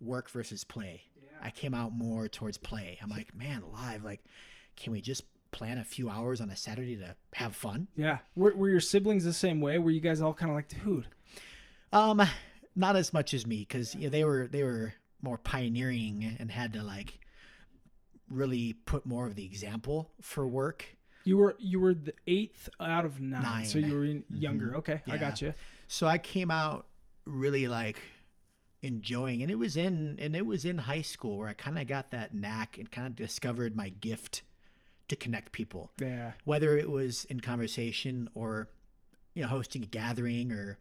work 0.00 0.30
versus 0.30 0.64
play. 0.64 1.02
I 1.42 1.50
came 1.50 1.74
out 1.74 1.92
more 1.92 2.28
towards 2.28 2.58
play. 2.58 2.98
I'm 3.02 3.10
like, 3.10 3.34
man, 3.34 3.62
live, 3.72 4.02
like, 4.04 4.24
can 4.76 4.92
we 4.92 5.00
just 5.00 5.22
plan 5.50 5.78
a 5.78 5.84
few 5.84 6.10
hours 6.10 6.40
on 6.40 6.50
a 6.50 6.56
Saturday 6.56 6.96
to 6.96 7.14
have 7.34 7.54
fun? 7.54 7.88
Yeah. 7.96 8.18
Were, 8.34 8.54
were 8.54 8.68
your 8.68 8.80
siblings 8.80 9.24
the 9.24 9.32
same 9.32 9.60
way? 9.60 9.78
Were 9.78 9.90
you 9.90 10.00
guys 10.00 10.20
all 10.20 10.34
kind 10.34 10.50
of 10.50 10.56
like, 10.56 10.68
dude? 10.68 11.06
Um, 11.92 12.22
not 12.74 12.96
as 12.96 13.12
much 13.12 13.34
as 13.34 13.46
me 13.46 13.58
because 13.68 13.94
you 13.94 14.02
know, 14.02 14.08
they 14.08 14.24
were 14.24 14.48
they 14.50 14.62
were 14.62 14.94
more 15.22 15.38
pioneering 15.38 16.36
and 16.38 16.50
had 16.50 16.72
to 16.74 16.82
like 16.82 17.18
really 18.30 18.72
put 18.72 19.06
more 19.06 19.26
of 19.26 19.34
the 19.34 19.44
example 19.44 20.10
for 20.20 20.46
work. 20.46 20.84
You 21.28 21.36
were 21.36 21.56
you 21.58 21.78
were 21.78 21.92
the 21.92 22.14
eighth 22.26 22.70
out 22.80 23.04
of 23.04 23.20
nine, 23.20 23.66
so 23.66 23.78
you 23.78 23.94
were 23.94 24.04
in, 24.06 24.22
mm-hmm. 24.22 24.36
younger. 24.36 24.76
Okay, 24.76 25.02
I 25.06 25.14
Yeah. 25.14 25.16
got 25.18 25.42
you. 25.42 25.52
So 25.86 26.06
I 26.06 26.16
came 26.16 26.50
out 26.50 26.86
really 27.26 27.68
like 27.68 27.98
enjoying, 28.80 29.42
and 29.42 29.50
it 29.50 29.56
was 29.58 29.76
in 29.76 30.16
and 30.18 30.34
it 30.34 30.46
was 30.46 30.64
in 30.64 30.78
high 30.78 31.02
school 31.02 31.36
where 31.36 31.48
I 31.48 31.52
kind 31.52 31.78
of 31.78 31.86
got 31.86 32.12
that 32.12 32.32
knack 32.32 32.78
and 32.78 32.90
kind 32.90 33.06
of 33.06 33.14
discovered 33.14 33.76
my 33.76 33.90
gift 33.90 34.40
to 35.08 35.16
connect 35.16 35.52
people. 35.52 35.90
Yeah. 36.00 36.32
whether 36.44 36.78
it 36.78 36.90
was 36.90 37.26
in 37.26 37.40
conversation 37.40 38.30
or 38.34 38.70
you 39.34 39.42
know 39.42 39.48
hosting 39.48 39.82
a 39.82 39.86
gathering 39.86 40.50
or 40.50 40.78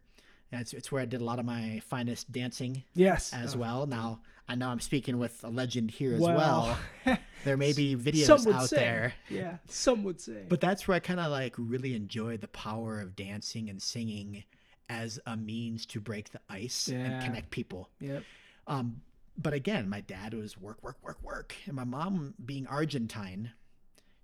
it's, 0.52 0.72
it's 0.72 0.90
where 0.92 1.02
i 1.02 1.04
did 1.04 1.20
a 1.20 1.24
lot 1.24 1.38
of 1.38 1.44
my 1.44 1.80
finest 1.88 2.30
dancing 2.32 2.82
Yes. 2.94 3.32
as 3.32 3.54
Oh, 3.54 3.58
well 3.58 3.86
now 3.86 4.20
i 4.48 4.54
know 4.54 4.68
i'm 4.68 4.80
speaking 4.80 5.18
with 5.18 5.42
a 5.44 5.48
legend 5.48 5.90
here 5.90 6.14
as 6.14 6.20
well, 6.20 6.76
well 7.06 7.18
there 7.44 7.56
may 7.56 7.72
be 7.72 7.94
videos 7.96 8.50
out 8.52 8.68
say. 8.68 8.76
there 8.76 9.12
Yeah. 9.28 9.58
Some 9.68 10.04
would 10.04 10.20
say. 10.20 10.44
but 10.48 10.60
that's 10.60 10.86
where 10.88 10.96
i 10.96 11.00
kind 11.00 11.20
of 11.20 11.30
like 11.30 11.54
really 11.58 11.94
enjoy 11.94 12.36
the 12.36 12.48
power 12.48 13.00
of 13.00 13.14
dancing 13.16 13.68
and 13.70 13.80
singing 13.80 14.44
as 14.88 15.20
a 15.26 15.36
means 15.36 15.84
to 15.86 16.00
break 16.00 16.30
the 16.30 16.40
ice 16.48 16.88
Yeah. 16.88 16.98
and 16.98 17.24
connect 17.24 17.50
people 17.50 17.90
yep. 18.00 18.22
um, 18.66 19.02
but 19.40 19.52
again, 19.52 19.88
my 19.88 20.00
dad 20.00 20.34
was 20.34 20.58
work, 20.58 20.82
work, 20.82 20.96
work, 21.00 21.22
work, 21.22 21.54
and 21.66 21.76
my 21.76 21.84
mom, 21.84 22.34
being 22.44 22.66
Argentine, 22.66 23.52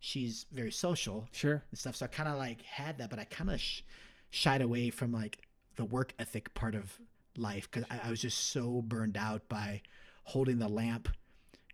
she's 0.01 0.47
very 0.51 0.73
social 0.73 1.29
Sure. 1.31 1.63
and 1.71 1.79
stuff. 1.79 1.95
So 1.95 2.07
I 2.07 2.09
kind 2.09 2.29
of 2.29 2.37
like 2.37 2.63
had 2.63 2.99
that, 2.99 3.11
but 3.11 3.21
I 3.21 3.25
kind 3.25 3.49
of 3.51 3.61
sh- 3.61 3.83
shied 4.31 4.61
away 4.61 4.91
from 4.91 5.13
like 5.13 5.39
the 5.77 5.85
work 5.85 6.13
ethic 6.19 6.55
part 6.55 6.75
of 6.75 6.99
life 7.37 7.69
because 7.71 7.85
I, 7.91 8.09
I 8.09 8.11
was 8.11 8.21
just 8.21 8.49
so 8.49 8.83
burned 8.83 9.17
out 9.17 9.49
by 9.49 9.83
holding 10.25 10.59
the 10.59 10.69
lamp 10.69 11.09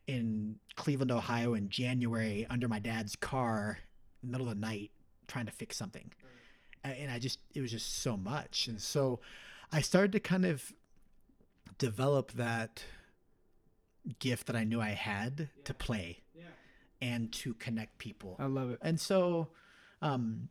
in 0.07 0.57
Cleveland, 0.77 1.11
Ohio, 1.13 1.55
in 1.55 1.69
January 1.69 2.47
under 2.51 2.67
my 2.69 2.79
dad's 2.81 3.15
car, 3.17 3.79
in 4.23 4.29
the 4.29 4.33
middle 4.33 4.49
of 4.49 4.55
the 4.55 4.61
night, 4.61 4.91
trying 5.29 5.47
to 5.47 5.53
fix 5.53 5.77
something, 5.77 6.11
A- 6.85 6.89
and 7.03 7.11
I 7.13 7.19
just 7.19 7.39
it 7.55 7.61
was 7.61 7.71
just 7.71 7.99
so 8.03 8.17
much, 8.17 8.67
and 8.69 8.81
so 8.81 9.21
I 9.71 9.81
started 9.83 10.13
to 10.13 10.21
kind 10.21 10.45
of 10.47 10.73
develop 11.79 12.33
that 12.33 12.83
gift 14.19 14.47
that 14.47 14.57
I 14.57 14.65
knew 14.65 14.81
I 14.81 14.91
had 14.91 15.49
to 15.65 15.75
play 15.75 16.21
and 17.01 17.31
to 17.35 17.55
connect 17.55 17.99
people. 17.99 18.37
I 18.39 18.47
love 18.47 18.71
it. 18.71 18.79
and 18.83 18.99
so 18.99 19.49
um 20.03 20.49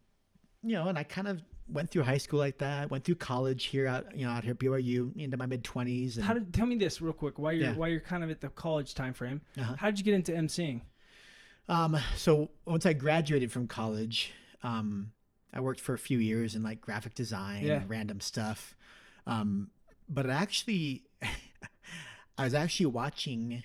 you 0.62 0.74
know 0.74 0.88
and 0.88 0.98
i 0.98 1.04
kind 1.04 1.28
of 1.28 1.42
went 1.72 1.90
through 1.92 2.04
high 2.04 2.18
school 2.18 2.40
like 2.40 2.58
that 2.58 2.90
went 2.90 3.04
through 3.04 3.16
college 3.16 3.66
here 3.66 3.86
out 3.88 4.16
you 4.18 4.26
know 4.26 4.32
out 4.32 4.44
here 4.44 4.52
at 4.54 4.60
byu 4.60 5.16
into 5.18 5.38
my 5.38 5.46
mid-20s 5.46 6.20
How 6.20 6.34
did 6.34 6.54
tell 6.54 6.66
me 6.66 6.76
this 6.76 7.02
real 7.02 7.14
quick? 7.14 7.38
Why 7.38 7.52
you're 7.54 7.68
Yeah. 7.70 7.74
while 7.76 7.90
you're 7.90 8.00
kind 8.00 8.24
of 8.24 8.30
at 8.32 8.42
the 8.42 8.50
college 8.50 8.96
time 8.96 9.14
frame, 9.14 9.42
Uh-huh. 9.58 9.76
how 9.78 9.88
did 9.90 10.00
you 10.00 10.06
get 10.06 10.14
into 10.16 10.32
emceeing? 10.32 10.82
um 11.68 11.96
so 12.16 12.50
once 12.66 12.86
i 12.88 12.94
graduated 12.94 13.52
from 13.52 13.68
college 13.68 14.32
um 14.64 15.12
i 15.54 15.60
worked 15.60 15.80
for 15.80 15.94
a 15.94 16.00
few 16.00 16.18
years 16.18 16.56
in 16.56 16.64
like 16.64 16.82
graphic 16.82 17.14
design 17.14 17.64
Yeah. 17.64 17.82
and 17.82 17.90
random 17.90 18.20
stuff 18.22 18.76
um 19.28 19.70
but 20.08 20.26
it 20.26 20.32
actually 20.32 21.04
i 22.40 22.44
was 22.44 22.54
actually 22.56 22.88
watching 22.88 23.64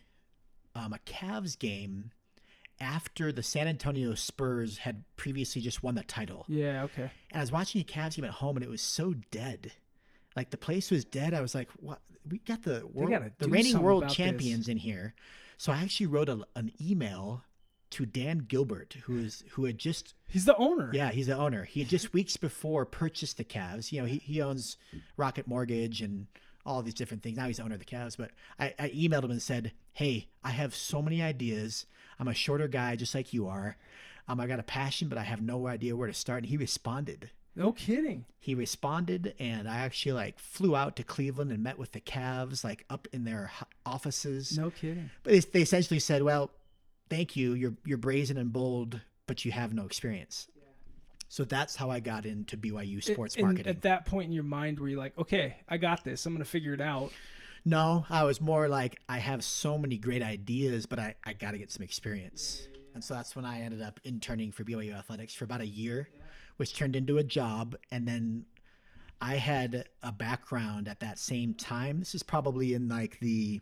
um 0.75 0.93
a 0.93 0.99
Cavs 1.07 1.59
game 1.59 2.11
after 2.85 3.33
the 3.33 3.43
San 3.43 3.67
Antonio 3.67 4.15
Spurs 4.15 4.79
had 4.79 5.05
previously 5.17 5.63
just 5.63 5.83
won 5.83 5.95
the 5.95 6.05
title. 6.05 6.45
Yeah. 6.49 6.85
Okay. 6.85 7.11
And 7.31 7.39
I 7.39 7.41
was 7.41 7.51
watching 7.51 7.81
a 7.81 7.85
Cavs 7.85 8.17
game 8.17 8.25
at 8.25 8.33
home, 8.33 8.57
and 8.57 8.65
it 8.65 8.71
was 8.71 8.83
so 8.83 9.15
dead. 9.31 9.73
Like 10.37 10.51
the 10.51 10.57
place 10.57 10.91
was 10.91 11.05
dead. 11.05 11.33
I 11.35 11.41
was 11.41 11.55
like, 11.55 11.69
"What? 11.81 12.01
We 12.29 12.39
got 12.39 12.63
the 12.63 12.87
world, 12.93 13.33
the 13.39 13.49
reigning 13.49 13.81
world 13.81 14.03
about 14.03 14.11
this." 14.11 14.17
champions 14.17 14.69
in 14.69 14.77
here." 14.77 15.15
So 15.57 15.73
I 15.73 15.79
actually 15.79 16.07
wrote 16.07 16.29
a, 16.29 16.41
an 16.57 16.73
email 16.81 17.43
to 17.91 18.05
Dan 18.05 18.39
Gilbert, 18.49 18.97
who 19.05 19.19
is 19.19 19.45
who 19.53 19.65
had 19.65 19.79
just 19.79 20.15
He's 20.27 20.45
the 20.45 20.57
owner. 20.57 20.91
yeah, 20.93 21.11
he's 21.11 21.29
the 21.29 21.37
owner. 21.37 21.65
He 21.65 21.81
had 21.81 21.89
just 21.89 22.13
weeks 22.13 22.37
before 22.37 22.85
purchased 22.85 23.37
the 23.37 23.45
Cavs. 23.45 23.93
You 23.93 24.01
know, 24.01 24.07
he, 24.07 24.19
he 24.19 24.43
owns 24.43 24.77
Rocket 25.17 25.47
Mortgage 25.47 26.03
and 26.03 26.27
all 26.67 26.83
these 26.83 26.95
different 26.95 27.23
things. 27.23 27.37
Now 27.37 27.47
he's 27.47 27.59
the 27.59 27.63
owner 27.63 27.75
of 27.75 27.81
the 27.81 27.87
Cavs. 27.87 28.17
But 28.17 28.33
I, 28.59 28.75
I 28.79 28.89
emailed 28.91 29.25
him 29.25 29.31
and 29.31 29.43
said, 29.43 29.73
Hey, 29.93 30.29
I 30.43 30.51
have 30.51 30.75
so 30.75 31.01
many 31.03 31.23
ideas. 31.23 31.87
I'm 32.19 32.29
a 32.29 32.35
shorter 32.35 32.69
guy 32.69 32.97
just 32.97 33.15
like 33.15 33.33
you 33.33 33.49
are. 33.49 33.77
Um, 34.29 34.41
I 34.41 34.47
got 34.47 34.61
a 34.61 34.65
passion, 34.65 35.09
but 35.09 35.19
I 35.19 35.23
have 35.23 35.43
no 35.43 35.67
idea 35.67 35.97
where 35.97 36.09
to 36.09 36.15
start. 36.15 36.43
And 36.43 36.47
he 36.47 36.57
responded. 36.57 37.31
No 37.57 37.73
kidding. 37.73 38.25
He 38.41 38.55
responded, 38.55 39.35
and 39.39 39.69
I 39.69 39.77
actually 39.77 40.13
like 40.13 40.39
flew 40.39 40.75
out 40.75 40.97
to 40.97 41.05
Cleveland 41.05 41.53
and 41.53 41.63
met 41.63 41.79
with 41.79 41.93
the 41.93 42.01
Cavs, 42.01 42.65
like 42.65 42.85
up 42.91 43.07
in 43.13 43.25
their 43.25 43.53
offices. 43.87 44.59
No 44.59 44.71
kidding. 44.71 45.11
But 45.23 45.33
they, 45.33 45.39
they 45.41 45.63
essentially 45.63 46.01
said, 46.01 46.23
"Well, 46.23 46.51
thank 47.11 47.37
you. 47.37 47.55
You're 47.55 47.75
you're 47.85 47.99
brazen 47.99 48.39
and 48.39 48.53
bold, 48.53 49.01
but 49.27 49.45
you 49.45 49.53
have 49.53 49.73
no 49.73 49.87
experience." 49.87 50.49
So 51.29 51.45
that's 51.45 51.75
how 51.75 51.91
I 51.91 51.99
got 51.99 52.27
into 52.27 52.57
BYU 52.57 53.03
sports 53.03 53.35
And 53.35 53.45
marketing. 53.45 53.69
At 53.69 53.83
that 53.83 54.07
point 54.07 54.27
in 54.27 54.33
your 54.33 54.45
mind, 54.45 54.79
were 54.79 54.89
you're 54.89 55.01
like, 55.01 55.19
okay, 55.19 55.57
I 55.69 55.79
got 55.79 56.05
this. 56.05 56.25
I'm 56.27 56.33
gonna 56.33 56.45
figure 56.45 56.75
it 56.75 56.81
out. 56.81 57.11
No, 57.65 58.05
I 58.11 58.25
was 58.25 58.41
more 58.41 58.69
like, 58.69 59.01
I 59.09 59.19
have 59.19 59.43
so 59.43 59.79
many 59.79 59.97
great 59.97 60.23
ideas, 60.23 60.87
but 60.87 60.99
I, 60.99 61.15
I 61.25 61.33
got 61.33 61.53
to 61.53 61.59
get 61.59 61.73
some 61.73 61.83
experience. 61.83 62.69
And 62.95 63.03
so 63.03 63.15
that's 63.15 63.35
when 63.35 63.45
I 63.45 63.63
ended 63.63 63.83
up 63.83 64.01
interning 64.05 64.53
for 64.53 64.65
BYU 64.65 64.95
Athletics 64.97 65.35
for 65.35 65.45
about 65.45 65.61
a 65.61 65.67
year, 65.67 66.09
which 66.59 66.77
turned 66.77 66.95
into 66.95 67.19
a 67.19 67.25
job. 67.25 67.75
And 67.91 68.07
then 68.07 68.45
I 69.21 69.37
had 69.37 69.89
a 70.03 70.13
background 70.13 70.89
at 70.89 71.01
that 71.01 71.19
same 71.19 71.55
time. 71.55 71.99
This 71.99 72.15
is 72.15 72.23
probably 72.23 72.75
in 72.75 72.89
like 72.89 73.19
the 73.21 73.61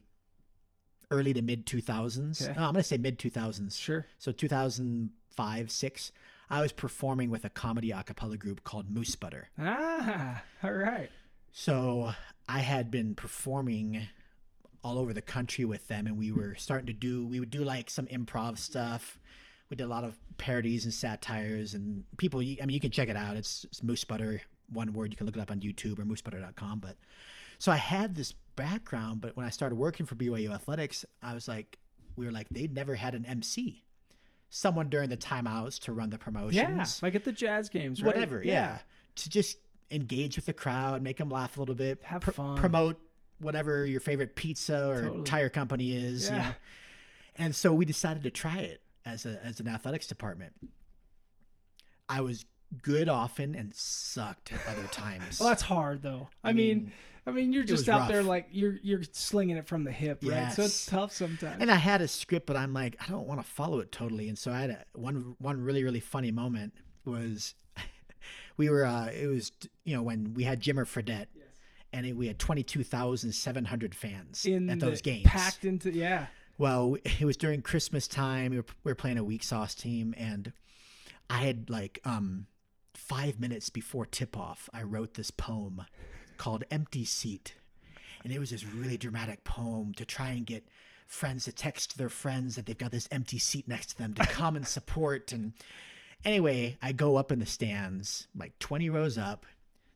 early 1.11 1.33
to 1.33 1.43
mid 1.43 1.67
2000s. 1.67 2.43
Okay. 2.43 2.53
No, 2.53 2.67
I'm 2.67 2.73
going 2.73 2.83
to 2.83 2.89
say 2.89 2.99
mid 2.99 3.19
2000s. 3.19 3.79
Sure. 3.79 4.07
So 4.19 4.33
2005, 4.33 5.71
six, 5.71 6.13
I 6.51 6.61
was 6.61 6.73
performing 6.73 7.31
with 7.31 7.45
a 7.45 7.51
comedy 7.51 7.93
a 7.93 8.03
cappella 8.03 8.37
group 8.37 8.65
called 8.65 8.91
Moose 8.91 9.15
Butter. 9.17 9.49
Ah. 9.59 10.43
All 10.63 10.73
right. 10.73 11.11
So 11.53 12.13
I 12.49 12.59
had 12.61 12.91
been 12.91 13.15
performing 13.15 14.09
all 14.83 14.99
over 14.99 15.13
the 15.13 15.23
country 15.23 15.65
with 15.65 15.87
them, 15.89 16.07
and 16.07 16.19
we 16.19 16.29
hmm. 16.29 16.39
were 16.39 16.55
starting 16.57 16.87
to 16.87 16.93
do. 16.93 17.27
We 17.27 17.41
would 17.41 17.51
do 17.51 17.63
like 17.65 17.91
some 17.91 18.07
improv 18.07 18.59
stuff. 18.59 19.19
We 19.71 19.77
did 19.77 19.85
a 19.85 19.89
lot 19.89 20.05
of 20.05 20.19
parodies 20.39 20.85
and 20.85 20.93
satires, 20.93 21.75
and 21.75 22.05
people. 22.17 22.41
I 22.41 22.67
mean, 22.67 22.71
you 22.71 22.81
can 22.81 22.91
check 22.91 23.09
it 23.09 23.17
out. 23.17 23.37
It's, 23.37 23.65
it's 23.65 23.83
Moose 23.83 24.05
Butter, 24.05 24.43
one 24.73 24.93
word. 24.93 25.13
You 25.13 25.17
can 25.17 25.27
look 25.27 25.37
it 25.37 25.41
up 25.41 25.51
on 25.51 25.61
YouTube 25.61 25.99
or 25.99 26.05
moosebutter.com. 26.05 26.81
But 26.81 26.97
so 27.59 27.71
I 27.71 27.77
had 27.77 28.15
this 28.15 28.33
background, 28.57 29.21
but 29.21 29.37
when 29.37 29.47
I 29.47 29.51
started 29.51 29.77
working 29.77 30.07
for 30.07 30.15
BYU 30.15 30.53
Athletics, 30.53 31.05
I 31.23 31.35
was 31.35 31.49
like, 31.49 31.79
we 32.17 32.27
were 32.27 32.33
like, 32.33 32.49
they'd 32.51 32.75
never 32.75 32.95
had 32.95 33.15
an 33.15 33.25
MC, 33.25 33.83
someone 34.51 34.89
during 34.89 35.09
the 35.09 35.17
timeouts 35.17 35.79
to 35.81 35.93
run 35.93 36.11
the 36.11 36.19
promotions 36.19 36.55
Yeah. 36.55 36.85
Like 37.01 37.15
at 37.15 37.25
the 37.25 37.33
Jazz 37.33 37.69
games, 37.69 38.03
right? 38.03 38.15
whatever. 38.15 38.43
Yeah. 38.45 38.79
to 39.17 39.31
just 39.31 39.59
engage 39.93 40.37
with 40.37 40.47
the 40.47 40.53
crowd, 40.53 41.03
make 41.03 41.19
them 41.19 41.29
laugh 41.29 41.57
a 41.57 41.61
little 41.61 41.75
bit, 41.75 42.03
Have 42.05 42.23
pr- 42.23 42.31
fun. 42.33 42.57
promote 42.57 43.01
whatever 43.39 43.85
your 43.87 44.01
favorite 44.01 44.35
pizza 44.37 44.89
or 44.89 45.03
Totally. 45.03 45.25
tire 45.25 45.49
company 45.49 45.93
is. 45.97 46.29
you 46.31 46.37
Yeah. 46.37 46.43
know. 46.49 46.55
And 47.37 47.55
so 47.57 47.73
we 47.73 47.85
decided 47.85 48.23
to 48.25 48.31
try 48.31 48.59
it 48.59 48.83
as 49.05 49.27
a 49.27 49.41
as 49.45 49.59
an 49.61 49.69
athletics 49.69 50.07
department. 50.07 50.53
I 52.09 52.21
was 52.21 52.45
good 52.83 53.09
often 53.09 53.55
and 53.55 53.75
sucked 53.75 54.53
at 54.53 54.61
other 54.67 54.87
times. 54.91 55.41
Well, 55.41 55.49
that's 55.49 55.63
hard 55.63 56.03
though. 56.03 56.29
I, 56.45 56.51
I 56.51 56.53
mean, 56.53 56.77
mean, 56.85 56.93
I 57.27 57.31
mean, 57.31 57.53
you're 57.53 57.65
just 57.65 57.89
out 57.89 58.09
there 58.09 58.23
like 58.23 58.49
you're 58.53 58.77
you're 58.83 59.03
slinging 59.13 59.57
it 59.57 59.67
from 59.67 59.85
the 59.85 59.93
hip, 59.93 60.23
right? 60.25 60.53
So 60.53 60.63
it's 60.63 60.87
tough 60.87 61.13
sometimes. 61.13 61.57
and 61.61 61.71
I 61.71 61.77
had 61.77 62.01
a 62.03 62.09
script, 62.09 62.47
but 62.47 62.57
I'm 62.57 62.73
like, 62.75 62.97
I 63.01 63.11
don't 63.11 63.27
want 63.27 63.41
to 63.41 63.47
follow 63.47 63.81
it 63.81 63.93
totally. 63.93 64.29
And 64.29 64.39
so 64.39 64.53
I 64.53 64.61
had 64.61 64.71
a, 64.71 64.85
one 64.95 65.37
one 65.39 65.61
really 65.63 65.85
really 65.85 66.01
funny 66.01 66.31
moment 66.31 66.75
was 67.05 67.55
we 68.57 68.69
were 68.69 68.85
uh, 68.85 69.07
it 69.07 69.27
was 69.27 69.53
you 69.85 69.95
know 69.95 70.03
when 70.03 70.35
we 70.35 70.45
had 70.45 70.61
Jimmer 70.61 70.85
Fredette, 70.85 71.27
and 71.93 72.07
it, 72.07 72.17
we 72.17 72.27
had 72.27 72.39
twenty 72.39 72.63
two 72.63 72.85
thousand 72.85 73.33
seven 73.33 73.65
hundred 73.65 73.95
fans 73.95 74.45
in 74.45 74.69
at 74.71 74.81
those 74.81 75.01
games. 75.01 75.25
packed 75.25 75.65
into 75.65 75.91
yeah. 75.91 76.27
Well, 76.59 76.97
it 77.05 77.25
was 77.25 77.37
during 77.37 77.63
Christmas 77.63 78.07
time. 78.07 78.51
We 78.51 78.59
were, 78.59 78.67
we 78.85 78.93
were 78.93 78.97
playing 78.97 79.19
a 79.19 79.25
weak 79.25 79.43
sauce 79.43 79.75
team, 79.75 80.15
and 80.17 80.53
I 81.31 81.39
had 81.39 81.71
like 81.71 82.01
um 82.05 82.47
five 82.95 83.41
minutes 83.41 83.71
before 83.71 84.07
tip 84.07 84.37
off. 84.37 84.69
I 84.73 84.83
wrote 84.83 85.15
this 85.15 85.31
poem 85.31 85.83
called 86.37 86.65
"Empty 86.71 87.05
Seat," 87.05 87.55
and 88.25 88.33
it 88.33 88.39
was 88.39 88.51
this 88.51 88.65
really 88.65 88.97
dramatic 88.97 89.45
poem 89.45 89.93
to 89.95 90.05
try 90.05 90.31
and 90.31 90.47
get 90.47 90.67
friends 91.07 91.45
to 91.45 91.53
text 91.53 91.99
their 91.99 92.09
friends 92.09 92.57
that 92.57 92.65
they've 92.65 92.79
got 92.79 92.91
this 92.91 93.07
empty 93.13 93.39
seat 93.39 93.69
next 93.69 93.91
to 93.91 93.99
them 93.99 94.15
to 94.15 94.25
come 94.27 94.57
and 94.57 94.67
support. 94.67 95.31
And 95.33 95.53
anyway, 96.25 96.77
I 96.83 96.93
go 96.93 97.17
up 97.17 97.33
in 97.33 97.39
the 97.39 97.47
stands, 97.47 98.27
like 98.37 98.59
twenty 98.59 98.91
rows 98.91 99.19
up. 99.19 99.47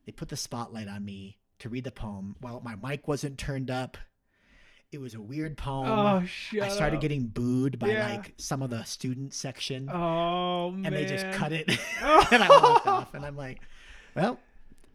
They 0.05 0.11
put 0.11 0.29
the 0.29 0.37
spotlight 0.37 0.87
on 0.87 1.03
me 1.03 1.37
to 1.59 1.69
read 1.69 1.83
the 1.83 1.91
poem. 1.91 2.35
Well, 2.41 2.61
my 2.63 2.75
mic 2.75 3.07
wasn't 3.07 3.37
turned 3.37 3.69
up. 3.69 3.97
It 4.91 5.01
was 5.01 5.13
a 5.15 5.19
weird 5.21 5.57
poem. 5.57 5.87
Oh 5.89 6.25
shut 6.25 6.63
I 6.63 6.69
started 6.69 6.95
up. 6.97 7.01
getting 7.01 7.25
booed 7.27 7.77
by 7.77 7.89
Yeah. 7.89 8.07
like 8.09 8.33
some 8.37 8.61
of 8.61 8.69
the 8.69 8.83
student 8.83 9.33
section, 9.33 9.89
Oh 9.91 10.71
man. 10.71 10.85
and 10.85 10.95
they 10.95 11.05
just 11.05 11.29
cut 11.37 11.51
it, 11.51 11.69
Oh. 12.01 12.27
and 12.31 12.41
I 12.43 12.47
walked 12.49 12.87
off. 12.87 13.13
And 13.13 13.25
I'm 13.25 13.35
like, 13.35 13.59
well, 14.15 14.39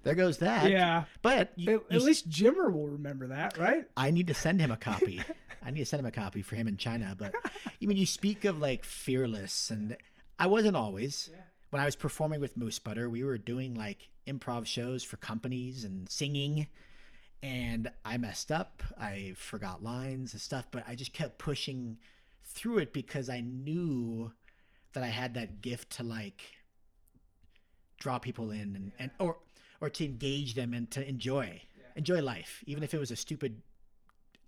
there 0.02 0.14
goes 0.14 0.38
that. 0.38 0.70
Yeah. 0.70 1.04
But 1.20 1.52
you, 1.56 1.74
At, 1.76 1.92
you 1.92 1.98
at 1.98 2.02
least 2.02 2.30
Jimmer 2.30 2.72
will 2.72 2.88
remember 2.88 3.26
that, 3.28 3.58
right? 3.58 3.84
I 3.94 4.10
need 4.12 4.28
to 4.28 4.34
send 4.34 4.60
him 4.62 4.70
a 4.70 4.76
copy. 4.78 5.20
I 5.64 5.70
need 5.70 5.80
to 5.80 5.86
send 5.86 6.00
him 6.00 6.06
a 6.06 6.10
copy 6.10 6.40
for 6.40 6.56
him 6.56 6.66
in 6.68 6.78
China. 6.78 7.14
But 7.16 7.34
I 7.44 7.84
mean, 7.86 7.98
you 7.98 8.06
speak 8.06 8.46
of 8.46 8.58
like 8.60 8.84
fearless, 8.84 9.68
and 9.70 9.94
I 10.42 10.46
wasn't 10.46 10.76
always. 10.76 11.30
When 11.70 11.80
I 11.80 11.84
was 11.84 11.94
performing 11.94 12.40
with 12.40 12.56
Moose 12.56 12.80
Butter, 12.80 13.08
we 13.08 13.22
were 13.22 13.38
doing 13.38 13.76
like 13.76 14.08
improv 14.26 14.66
shows 14.66 15.04
for 15.04 15.16
companies 15.18 15.84
and 15.84 16.10
singing. 16.10 16.66
And 17.44 17.88
I 18.04 18.16
messed 18.16 18.50
up. 18.50 18.82
I 18.98 19.34
forgot 19.36 19.84
lines 19.84 20.32
and 20.32 20.42
stuff, 20.42 20.66
but 20.72 20.82
I 20.88 20.96
just 20.96 21.12
kept 21.12 21.38
pushing 21.38 21.98
through 22.42 22.78
it 22.78 22.92
because 22.92 23.30
I 23.30 23.40
knew 23.40 24.32
that 24.94 25.04
I 25.04 25.06
had 25.06 25.34
that 25.34 25.62
gift 25.62 25.90
to 25.98 26.02
like 26.02 26.42
draw 28.00 28.18
people 28.18 28.50
in 28.50 28.74
and, 28.74 28.92
and 28.98 29.10
or 29.20 29.36
or 29.80 29.90
to 29.90 30.04
engage 30.04 30.54
them 30.54 30.74
and 30.74 30.90
to 30.90 31.08
enjoy 31.08 31.62
enjoy 31.94 32.20
life, 32.20 32.64
even 32.66 32.82
if 32.82 32.92
it 32.92 32.98
was 32.98 33.12
a 33.12 33.16
stupid 33.16 33.62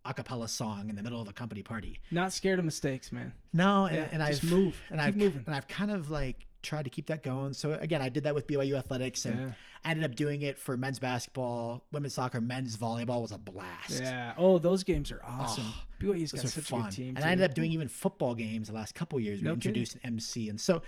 a 0.04 0.12
cappella 0.14 0.48
song 0.48 0.90
in 0.90 0.96
the 0.96 1.02
middle 1.02 1.20
of 1.20 1.28
a 1.28 1.32
company 1.32 1.62
party. 1.62 1.98
Not 2.10 2.32
scared 2.32 2.58
of 2.58 2.64
mistakes, 2.64 3.10
man. 3.12 3.32
No, 3.52 3.86
and, 3.86 3.96
Yeah, 3.96 4.08
and 4.12 4.22
just 4.26 4.44
I've 4.44 4.50
move. 4.50 4.80
and 4.90 4.98
Keep 5.00 5.06
I've 5.08 5.16
moving. 5.16 5.42
and 5.46 5.54
I've 5.54 5.66
kind 5.68 5.90
of 5.90 6.10
like 6.10 6.46
tried 6.62 6.84
to 6.84 6.90
keep 6.90 7.06
that 7.06 7.22
going. 7.22 7.52
So 7.52 7.72
again, 7.74 8.00
I 8.02 8.08
did 8.08 8.24
that 8.24 8.34
with 8.34 8.46
BYU 8.46 8.76
athletics, 8.76 9.24
and 9.26 9.38
Yeah. 9.38 9.52
I 9.84 9.90
ended 9.90 10.04
up 10.10 10.14
doing 10.16 10.42
it 10.42 10.58
for 10.58 10.76
men's 10.78 10.98
basketball, 10.98 11.84
women's 11.92 12.14
soccer, 12.14 12.40
men's 12.40 12.76
volleyball 12.76 13.20
was 13.22 13.32
a 13.32 13.38
blast. 13.38 14.00
Yeah. 14.00 14.32
Oh, 14.38 14.58
those 14.58 14.82
games 14.84 15.10
are 15.12 15.20
awesome. 15.24 15.64
Oh, 15.66 15.82
BYU's 16.00 16.32
got 16.32 16.40
such 16.42 16.56
a 16.56 16.62
fun. 16.62 16.82
good 16.84 16.92
team. 16.92 17.08
and 17.08 17.18
too. 17.18 17.24
I 17.24 17.30
ended 17.32 17.48
up 17.50 17.54
doing 17.54 17.70
even 17.72 17.88
football 17.88 18.34
games 18.34 18.68
the 18.68 18.74
last 18.74 18.94
couple 18.94 19.20
years. 19.20 19.40
We 19.40 19.44
No 19.44 19.54
kidding. 19.56 19.70
introduced 19.70 19.94
an 19.96 20.00
MC, 20.04 20.48
and 20.48 20.60
so 20.60 20.82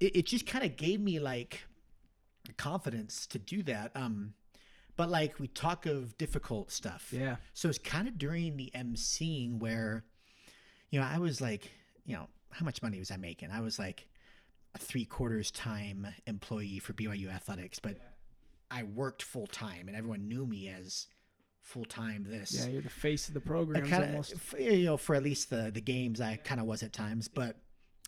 it, 0.00 0.16
it 0.16 0.26
just 0.26 0.46
kind 0.46 0.64
of 0.64 0.76
gave 0.76 1.00
me 1.00 1.18
like 1.18 1.62
confidence 2.56 3.26
to 3.28 3.38
do 3.38 3.62
that. 3.64 3.92
Um, 3.94 4.34
but 5.00 5.08
like 5.08 5.40
we 5.40 5.48
talk 5.48 5.86
of 5.86 6.18
difficult 6.18 6.70
stuff. 6.70 7.08
Yeah. 7.10 7.36
So 7.54 7.70
it's 7.70 7.78
kind 7.78 8.06
of 8.06 8.18
during 8.18 8.58
the 8.58 8.70
MCing 8.74 9.58
where, 9.58 10.04
you 10.90 11.00
know, 11.00 11.06
I 11.06 11.16
was 11.16 11.40
like, 11.40 11.70
you 12.04 12.14
know, 12.16 12.28
how 12.50 12.66
much 12.66 12.82
money 12.82 12.98
was 12.98 13.10
I 13.10 13.16
making? 13.16 13.50
I 13.50 13.62
was 13.62 13.78
like 13.78 14.06
a 14.74 14.78
three 14.78 15.06
quarters 15.06 15.50
time 15.50 16.06
employee 16.26 16.80
for 16.80 16.92
BYU 16.92 17.34
athletics, 17.34 17.78
but 17.78 17.96
I 18.70 18.82
worked 18.82 19.22
full 19.22 19.46
time 19.46 19.88
and 19.88 19.96
everyone 19.96 20.28
knew 20.28 20.44
me 20.44 20.68
as 20.68 21.06
full 21.62 21.86
time 21.86 22.26
this. 22.28 22.52
Yeah, 22.52 22.66
you're 22.70 22.82
the 22.82 22.90
face 22.90 23.26
of 23.28 23.32
the 23.32 23.40
program 23.40 23.90
almost. 23.90 24.34
you 24.58 24.84
know, 24.84 24.98
for 24.98 25.14
at 25.14 25.22
least 25.22 25.48
the 25.48 25.70
the 25.72 25.80
games, 25.80 26.20
I 26.20 26.36
kind 26.36 26.60
of 26.60 26.66
was 26.66 26.82
at 26.82 26.92
times, 26.92 27.26
but, 27.26 27.56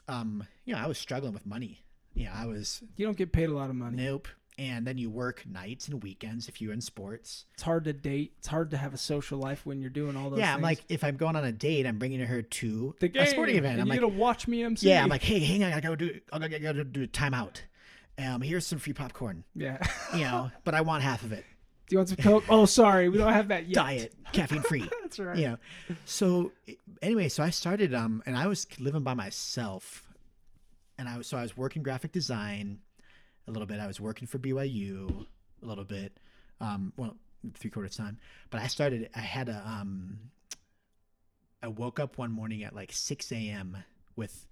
um, 0.09 0.45
you 0.67 0.75
know, 0.75 0.81
I 0.83 0.89
was 0.89 0.99
struggling 0.99 1.33
with 1.33 1.47
money. 1.47 1.87
You 2.13 2.27
know, 2.27 2.33
I 2.35 2.45
was 2.45 2.83
You 2.97 3.07
don't 3.07 3.17
get 3.17 3.33
paid 3.33 3.49
a 3.49 3.55
lot 3.55 3.71
of 3.71 3.77
money. 3.77 3.97
nope. 3.97 4.29
And 4.59 4.87
then 4.87 4.99
you 4.99 5.09
work 5.09 5.45
nights 5.47 5.89
and 5.89 6.03
weekends 6.03 6.49
if 6.49 6.61
you're 6.61 6.75
in 6.75 6.81
sports. 6.81 7.47
It's 7.55 7.63
hard 7.63 7.85
to 7.85 7.93
date. 7.93 8.35
It's 8.39 8.49
hard 8.49 8.71
to 8.73 8.77
have 8.77 8.93
a 8.93 8.99
social 8.99 9.39
life 9.39 9.65
when 9.65 9.81
you're 9.81 9.91
doing 9.91 10.17
all 10.17 10.29
those 10.29 10.41
yeah, 10.41 10.53
things. 10.53 10.57
I'm 10.57 10.63
like, 10.63 10.81
if 10.89 11.03
I'm 11.05 11.17
going 11.17 11.37
on 11.37 11.45
a 11.45 11.53
date, 11.53 11.87
I'm 11.87 11.99
bringing 11.99 12.21
her 12.21 12.43
to 12.43 12.95
the 13.01 13.09
game, 13.09 13.23
a 13.23 13.27
sporting 13.27 13.57
event. 13.57 13.81
I'm 13.81 13.87
you 13.87 13.91
like, 13.91 14.01
gotta 14.01 14.13
watch 14.13 14.47
me 14.47 14.63
MC. 14.63 14.89
yeah, 14.89 15.03
I'm 15.03 15.09
like, 15.09 15.23
hey, 15.23 15.39
hang 15.39 15.65
on, 15.65 15.73
I 15.73 15.81
gotta 15.81 15.97
do, 15.97 16.21
I 16.33 16.39
gotta, 16.39 16.59
gotta 16.59 16.85
do 16.85 17.03
a 17.05 17.07
timeout. 17.07 17.63
Um, 18.19 18.43
here's 18.43 18.67
some 18.67 18.79
free 18.79 18.93
popcorn, 18.93 19.45
yeah. 19.55 19.79
you 20.15 20.21
know, 20.21 20.51
but 20.65 20.75
I 20.75 20.83
want 20.83 21.03
half 21.03 21.23
of 21.23 21.33
it. 21.33 21.47
Do 21.89 21.95
you 21.95 21.99
want 21.99 22.11
some 22.11 22.19
coke? 22.19 22.45
Oh, 22.49 22.67
sorry, 22.67 23.09
we 23.09 23.19
don't 23.19 23.33
have 23.33 23.49
that 23.49 23.67
yet. 23.67 23.75
Diet, 23.75 24.15
caffeine 24.33 24.63
free. 24.63 24.89
That's 25.03 25.19
right. 25.19 25.37
you 25.37 25.49
know. 25.49 25.57
So 26.05 26.53
anyway, 27.01 27.29
so 27.29 27.43
I 27.43 27.51
started, 27.51 27.95
um, 27.95 28.23
and 28.27 28.37
I 28.37 28.47
was 28.47 28.67
living 28.79 29.03
by 29.03 29.15
myself 29.15 30.07
and 30.99 31.09
I 31.09 31.19
was 31.19 31.27
so 31.27 31.37
I 31.37 31.43
was 31.43 31.57
working 31.57 31.83
graphic 31.83 32.13
design 32.13 32.79
a 33.47 33.51
little 33.51 33.67
bit. 33.67 33.81
I 33.81 33.87
was 33.87 34.01
working 34.01 34.27
for 34.27 34.39
BYU 34.39 35.27
a 35.63 35.67
little 35.67 35.85
bit, 35.85 36.17
um, 36.61 36.93
well, 36.97 37.17
three 37.55 37.71
quarters 37.71 37.97
time. 37.97 38.19
But 38.51 38.61
I 38.61 38.67
started. 38.67 39.11
I 39.15 39.21
had 39.21 39.49
a. 39.49 39.63
Um, 39.67 40.19
I 41.63 41.69
woke 41.69 42.01
up 42.01 42.19
one 42.19 42.33
morning 42.33 42.65
at 42.65 42.75
like 42.75 42.93
6 42.93 43.31
a.m. 43.31 43.79
with 44.17 44.47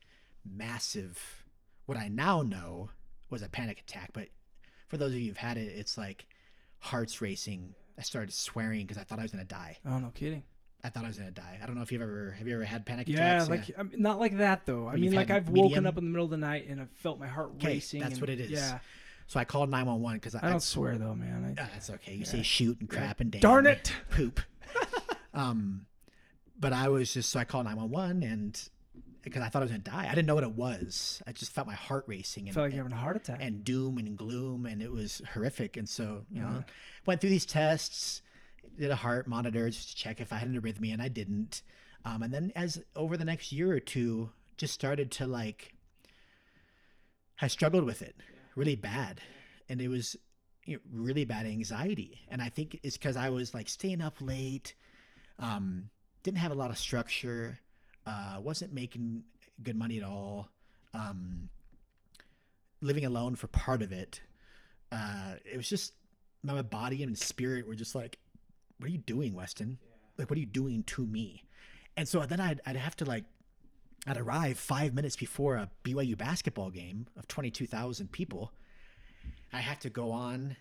massive, 0.49 1.44
what 1.87 1.99
I 1.99 2.06
now 2.09 2.42
know 2.42 2.90
was 3.30 3.42
a 3.42 3.49
panic 3.49 3.80
attack. 3.80 4.11
But 4.12 4.28
for 4.88 4.97
those 4.97 5.12
of 5.12 5.18
you 5.18 5.28
who've 5.28 5.37
had 5.37 5.56
it, 5.56 5.73
it's 5.76 5.99
like 5.99 6.26
hearts 6.78 7.20
racing. 7.20 7.75
I 7.99 8.02
started 8.02 8.32
swearing 8.32 8.87
because 8.87 8.97
I 8.97 9.04
thought 9.04 9.18
I 9.18 9.23
was 9.23 9.32
gonna 9.32 9.44
die. 9.44 9.78
Oh, 9.85 9.99
no 9.99 10.11
kidding. 10.14 10.44
I 10.82 10.88
thought 10.88 11.04
I 11.04 11.08
was 11.08 11.18
gonna 11.18 11.30
die. 11.30 11.58
I 11.62 11.66
don't 11.66 11.75
know 11.76 11.82
if 11.82 11.92
you've 11.92 12.02
ever 12.02 12.34
have 12.38 12.49
you 12.49 12.54
ever 12.54 12.64
had 12.64 12.87
panic 12.87 13.08
Yeah, 13.08 13.42
attacks? 13.42 13.50
like 13.50 13.70
I 13.78 13.82
mean, 13.82 14.00
not 14.00 14.18
like 14.18 14.38
that 14.38 14.64
though. 14.66 14.88
I 14.88 14.96
mean, 14.96 15.12
like 15.12 15.30
I've 15.30 15.49
woken 15.49 15.87
up 15.87 15.99
in 15.99 16.04
the 16.04 16.10
middle 16.10 16.25
of 16.25 16.30
the 16.30 16.37
night 16.37 16.68
and 16.68 16.80
I 16.80 16.87
felt 16.96 17.18
my 17.20 17.26
heart 17.26 17.58
'Kay, 17.58 17.66
racing. 17.75 18.00
that's 18.00 18.12
and- 18.14 18.20
what 18.20 18.30
it 18.30 18.40
is. 18.40 18.50
Yeah, 18.50 18.78
So 19.26 19.38
I 19.38 19.44
called 19.44 19.68
911 19.70 20.18
because 20.18 20.34
I, 20.34 20.46
I 20.46 20.50
don't 20.50 20.62
swear 20.62 20.96
though, 20.99 21.14
man. 21.14 21.54
I, 21.58 21.62
Ah, 21.62 21.68
that's 21.72 21.90
okay. 21.90 22.14
You 22.14 22.25
say 22.25 22.42
shoot 22.42 22.80
and 22.80 22.88
crap 22.88 23.20
and 23.20 23.30
damn. 23.30 23.40
Darn 23.40 23.66
it! 23.66 23.92
Poop. 24.10 24.40
um, 25.34 25.87
but 26.58 26.72
I 26.72 26.88
was 26.88 27.12
just 27.12 27.30
so 27.30 27.40
I 27.40 27.44
called 27.44 27.64
911 27.66 28.22
and 28.22 28.68
because 29.22 29.42
I 29.42 29.49
thought 29.50 29.60
I 29.60 29.64
was 29.64 29.70
gonna 29.70 29.82
die. 29.82 30.06
I 30.10 30.14
didn't 30.14 30.26
know 30.26 30.34
what 30.34 30.44
it 30.44 30.52
was. 30.52 31.22
I 31.26 31.32
just 31.32 31.52
felt 31.52 31.66
my 31.66 31.75
heart 31.75 32.04
racing 32.06 32.46
and 32.46 32.54
felt 32.54 32.64
like 32.66 32.72
you're 32.75 32.82
having 32.84 32.96
a 32.96 33.00
heart 33.00 33.16
attack. 33.16 33.38
and 33.40 33.62
doom 33.64 33.99
and 33.99 34.16
gloom 34.16 34.64
and 34.66 34.80
it 34.82 34.90
was 34.90 35.20
horrific. 35.34 35.76
And 35.76 35.88
so 35.88 36.25
you 36.30 36.40
know, 36.40 36.46
Uh-huh. 36.49 36.62
went 37.06 37.20
through 37.20 37.30
these 37.30 37.44
tests, 37.46 38.22
did 38.78 38.90
a 38.90 38.96
heart 38.96 39.26
monitor 39.26 39.68
just 39.68 39.90
to 39.90 39.96
check 39.96 40.20
if 40.20 40.32
I 40.32 40.36
had 40.36 40.48
an 40.48 40.60
arrhythmia, 40.60 40.92
and 40.92 41.02
I 41.02 41.08
didn't. 41.08 41.62
Um, 42.04 42.22
and 42.22 42.32
then 42.32 42.52
as 42.56 42.82
over 42.96 43.16
the 43.16 43.24
next 43.24 43.52
year 43.52 43.72
or 43.72 43.80
two, 43.80 44.30
just 44.56 44.74
started 44.74 45.10
to 45.12 45.26
like. 45.26 45.74
I 47.42 47.46
struggled 47.46 47.84
with 47.84 48.02
it 48.02 48.16
really 48.54 48.76
bad, 48.76 49.20
and 49.68 49.80
it 49.80 49.88
was 49.88 50.16
you 50.64 50.76
know, 50.76 50.80
really 50.92 51.24
bad 51.24 51.46
anxiety. 51.46 52.20
And 52.28 52.42
I 52.42 52.48
think 52.48 52.78
it's 52.82 52.96
because 52.96 53.16
I 53.16 53.30
was 53.30 53.54
like 53.54 53.68
staying 53.68 54.00
up 54.00 54.16
late, 54.20 54.74
um, 55.38 55.90
didn't 56.22 56.38
have 56.38 56.52
a 56.52 56.54
lot 56.54 56.70
of 56.70 56.78
structure, 56.78 57.58
uh, 58.06 58.36
wasn't 58.40 58.72
making 58.72 59.24
good 59.62 59.76
money 59.76 59.98
at 59.98 60.04
all. 60.04 60.48
Um, 60.94 61.48
living 62.80 63.04
alone 63.04 63.36
for 63.36 63.46
part 63.48 63.82
of 63.82 63.92
it, 63.92 64.20
uh, 64.92 65.34
it 65.50 65.56
was 65.56 65.68
just 65.68 65.94
my 66.42 66.62
body 66.62 67.02
and 67.02 67.18
spirit 67.18 67.66
were 67.66 67.74
just 67.74 67.94
like, 67.94 68.18
"What 68.80 68.88
are 68.88 68.92
you 68.92 68.99
doing, 68.99 69.34
Weston? 69.34 69.78
Like, 70.16 70.30
what 70.30 70.37
are 70.37 70.40
you 70.40 70.46
doing 70.46 70.82
to 70.84 71.06
me?" 71.06 71.44
And 71.96 72.08
so 72.08 72.25
then 72.25 72.40
I'd 72.40 72.60
I'd 72.66 72.76
have 72.76 72.96
to 72.96 73.04
like, 73.04 73.25
I'd 74.06 74.16
arrive 74.16 74.58
five 74.58 74.94
minutes 74.94 75.16
before 75.16 75.56
a 75.56 75.70
BYU 75.84 76.16
basketball 76.16 76.70
game 76.70 77.06
of 77.16 77.28
twenty 77.28 77.50
two 77.50 77.66
thousand 77.66 78.12
people. 78.12 78.52
I 79.52 79.58
have 79.58 79.78
to 79.80 79.90
go 79.90 80.10
on 80.12 80.56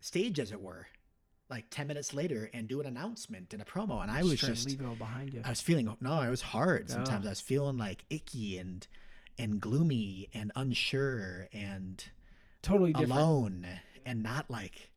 stage, 0.00 0.38
as 0.38 0.52
it 0.52 0.60
were, 0.60 0.86
like 1.48 1.66
ten 1.70 1.86
minutes 1.86 2.12
later, 2.14 2.50
and 2.52 2.68
do 2.68 2.80
an 2.80 2.86
announcement 2.86 3.52
and 3.52 3.62
a 3.62 3.64
promo. 3.64 4.02
And 4.02 4.10
I 4.10 4.22
was 4.22 4.32
Just 4.32 4.46
just 4.46 4.66
leave 4.68 4.80
it 4.80 4.86
all 4.86 4.94
behind 4.94 5.32
you. 5.34 5.42
I 5.44 5.50
was 5.50 5.60
feeling 5.60 5.94
no, 6.00 6.20
it 6.20 6.30
was 6.30 6.42
hard. 6.42 6.90
Sometimes 6.90 7.26
I 7.26 7.30
was 7.30 7.40
feeling 7.40 7.76
like 7.78 8.04
icky 8.10 8.58
and 8.58 8.86
and 9.38 9.60
gloomy 9.60 10.28
and 10.32 10.52
unsure 10.56 11.48
and 11.52 12.02
totally 12.62 12.92
different. 12.92 13.12
alone 13.12 13.66
and 14.04 14.22
not 14.22 14.50
like 14.50 14.90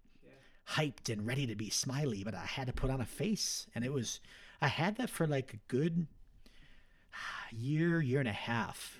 hyped 0.74 1.12
and 1.12 1.26
ready 1.26 1.48
to 1.48 1.56
be 1.56 1.70
smiley, 1.70 2.24
but 2.24 2.36
I 2.36 2.46
had 2.46 2.68
to 2.68 2.74
put 2.74 2.90
on 2.90 3.02
a 3.02 3.06
face 3.06 3.68
and 3.74 3.84
it 3.84 3.92
was 3.94 4.20
I 4.62 4.68
had 4.68 4.98
that 4.98 5.10
for 5.10 5.26
like 5.26 5.54
a 5.54 5.58
good 5.68 6.08
year, 7.52 8.02
year 8.02 8.20
and 8.20 8.28
a 8.30 8.34
half. 8.34 9.00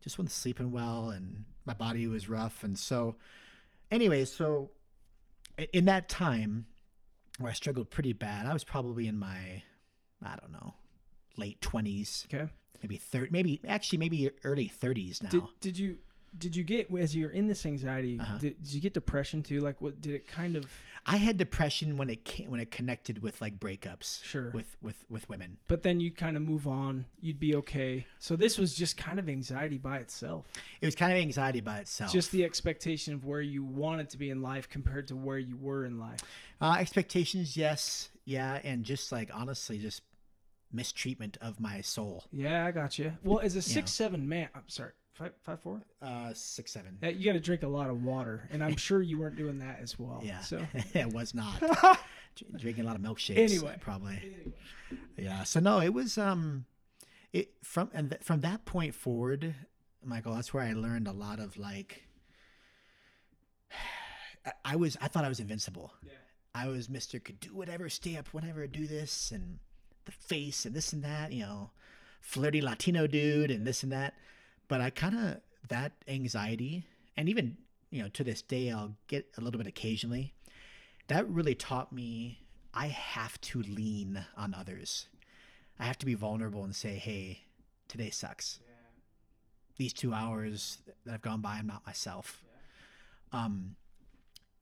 Just 0.00 0.18
wasn't 0.18 0.32
sleeping 0.32 0.70
well 0.72 1.10
and 1.10 1.44
my 1.64 1.74
body 1.74 2.06
was 2.06 2.28
rough 2.28 2.64
and 2.64 2.78
so 2.78 3.16
anyway, 3.90 4.24
so 4.24 4.70
in 5.72 5.84
that 5.84 6.08
time 6.08 6.66
where 7.38 7.50
I 7.50 7.54
struggled 7.54 7.90
pretty 7.90 8.12
bad, 8.12 8.46
I 8.46 8.52
was 8.52 8.64
probably 8.64 9.06
in 9.06 9.18
my 9.18 9.62
I 10.24 10.36
don't 10.40 10.52
know, 10.52 10.74
late 11.36 11.60
20s, 11.60 12.26
Okay. 12.32 12.50
maybe 12.82 12.96
30 12.96 13.30
maybe 13.30 13.60
actually 13.68 13.98
maybe 13.98 14.30
early 14.44 14.72
30s 14.82 15.22
now. 15.22 15.28
Did 15.30 15.42
did 15.60 15.78
you 15.78 15.98
did 16.38 16.56
you 16.56 16.64
get 16.64 16.88
as 16.94 17.14
you're 17.14 17.30
in 17.30 17.46
this 17.46 17.66
anxiety? 17.66 18.18
Uh-huh. 18.20 18.38
Did, 18.38 18.62
did 18.62 18.72
you 18.72 18.80
get 18.80 18.94
depression 18.94 19.42
too? 19.42 19.60
Like, 19.60 19.80
what 19.80 20.00
did 20.00 20.14
it 20.14 20.26
kind 20.26 20.56
of? 20.56 20.66
I 21.04 21.16
had 21.16 21.36
depression 21.36 21.96
when 21.96 22.08
it 22.08 22.24
came, 22.24 22.48
when 22.50 22.60
it 22.60 22.70
connected 22.70 23.22
with 23.22 23.40
like 23.40 23.58
breakups 23.58 24.22
Sure. 24.22 24.50
with 24.52 24.76
with 24.80 25.04
with 25.10 25.28
women. 25.28 25.58
But 25.68 25.82
then 25.82 25.98
you 26.00 26.10
kind 26.12 26.36
of 26.36 26.42
move 26.44 26.66
on. 26.68 27.06
You'd 27.20 27.40
be 27.40 27.56
okay. 27.56 28.06
So 28.20 28.36
this 28.36 28.56
was 28.56 28.74
just 28.74 28.96
kind 28.96 29.18
of 29.18 29.28
anxiety 29.28 29.78
by 29.78 29.98
itself. 29.98 30.46
It 30.80 30.86
was 30.86 30.94
kind 30.94 31.12
of 31.12 31.18
anxiety 31.18 31.60
by 31.60 31.78
itself. 31.78 32.12
Just 32.12 32.30
the 32.30 32.44
expectation 32.44 33.14
of 33.14 33.24
where 33.24 33.40
you 33.40 33.64
wanted 33.64 34.10
to 34.10 34.16
be 34.18 34.30
in 34.30 34.42
life 34.42 34.68
compared 34.68 35.08
to 35.08 35.16
where 35.16 35.38
you 35.38 35.56
were 35.56 35.84
in 35.84 35.98
life. 35.98 36.20
uh, 36.60 36.76
expectations, 36.78 37.56
yes, 37.56 38.08
yeah, 38.24 38.60
and 38.62 38.84
just 38.84 39.10
like 39.10 39.28
honestly, 39.34 39.78
just 39.78 40.02
mistreatment 40.72 41.36
of 41.40 41.60
my 41.60 41.80
soul. 41.80 42.24
Yeah, 42.32 42.64
I 42.64 42.70
got 42.70 42.98
you. 42.98 43.12
Well, 43.24 43.40
as 43.40 43.54
a 43.54 43.58
You 43.58 43.62
six 43.62 43.90
seven 43.90 44.28
man, 44.28 44.48
I'm 44.54 44.68
sorry, 44.68 44.92
five 45.22 45.32
five 45.42 45.60
four. 45.60 45.82
Uh, 46.00 46.32
six 46.34 46.72
seven. 46.72 46.98
Yeah, 47.02 47.10
you 47.10 47.24
got 47.24 47.32
to 47.32 47.40
drink 47.40 47.62
a 47.62 47.68
lot 47.68 47.88
of 47.90 48.02
water, 48.02 48.48
and 48.52 48.62
I'm 48.62 48.76
sure 48.88 49.02
you 49.02 49.18
weren't 49.18 49.36
doing 49.36 49.58
that 49.60 49.78
as 49.80 49.98
well. 49.98 50.20
Yeah, 50.24 50.40
So 50.40 50.64
it 50.94 51.12
was 51.12 51.34
not 51.34 51.62
drinking 52.58 52.84
a 52.84 52.86
lot 52.86 52.96
of 52.96 53.02
milkshakes. 53.02 53.38
Anyway. 53.38 53.76
probably. 53.80 54.36
Yeah. 55.16 55.44
So 55.44 55.60
no, 55.60 55.80
it 55.80 55.92
was 55.94 56.18
um, 56.18 56.64
it 57.32 57.52
from 57.62 57.90
and 57.94 58.10
th- 58.10 58.22
from 58.22 58.40
that 58.40 58.64
point 58.64 58.94
forward, 58.94 59.54
Michael. 60.04 60.34
That's 60.34 60.52
where 60.52 60.64
I 60.64 60.72
learned 60.72 61.06
a 61.08 61.12
lot 61.12 61.38
of 61.38 61.56
like. 61.58 62.02
I- 64.46 64.52
I 64.64 64.76
was 64.76 64.96
I 65.00 65.08
thought 65.08 65.24
I 65.24 65.28
was 65.28 65.40
invincible. 65.40 65.92
Yeah. 66.04 66.12
I 66.54 66.66
was 66.68 66.88
Mister 66.88 67.18
could 67.18 67.40
do 67.40 67.54
whatever, 67.54 67.88
stay 67.88 68.16
up 68.16 68.28
whatever, 68.28 68.66
do 68.66 68.86
this 68.86 69.30
and 69.30 69.58
the 70.04 70.12
face 70.12 70.66
and 70.66 70.74
this 70.74 70.92
and 70.92 71.02
that, 71.04 71.32
you 71.32 71.42
know, 71.44 71.70
flirty 72.20 72.60
Latino 72.60 73.06
dude 73.06 73.50
and 73.50 73.66
this 73.66 73.82
and 73.82 73.92
that. 73.92 74.14
But 74.72 74.80
I 74.80 74.88
kind 74.88 75.14
of 75.14 75.36
that 75.68 75.92
anxiety 76.08 76.86
and 77.18 77.28
even 77.28 77.58
you 77.90 78.02
know 78.02 78.08
to 78.08 78.24
this 78.24 78.40
day 78.40 78.70
I'll 78.70 78.96
get 79.06 79.26
a 79.36 79.42
little 79.42 79.58
bit 79.58 79.66
occasionally. 79.66 80.32
That 81.08 81.28
really 81.28 81.54
taught 81.54 81.92
me 81.92 82.38
I 82.72 82.86
have 82.86 83.38
to 83.42 83.60
lean 83.60 84.24
on 84.34 84.54
others. 84.54 85.08
I 85.78 85.84
have 85.84 85.98
to 85.98 86.06
be 86.06 86.14
vulnerable 86.14 86.64
and 86.64 86.74
say, 86.74 86.94
"Hey, 86.94 87.42
today 87.86 88.08
sucks. 88.08 88.60
These 89.76 89.92
two 89.92 90.14
hours 90.14 90.78
that 91.04 91.12
have 91.12 91.20
gone 91.20 91.42
by, 91.42 91.56
I'm 91.58 91.66
not 91.66 91.84
myself." 91.84 92.42
Um, 93.30 93.76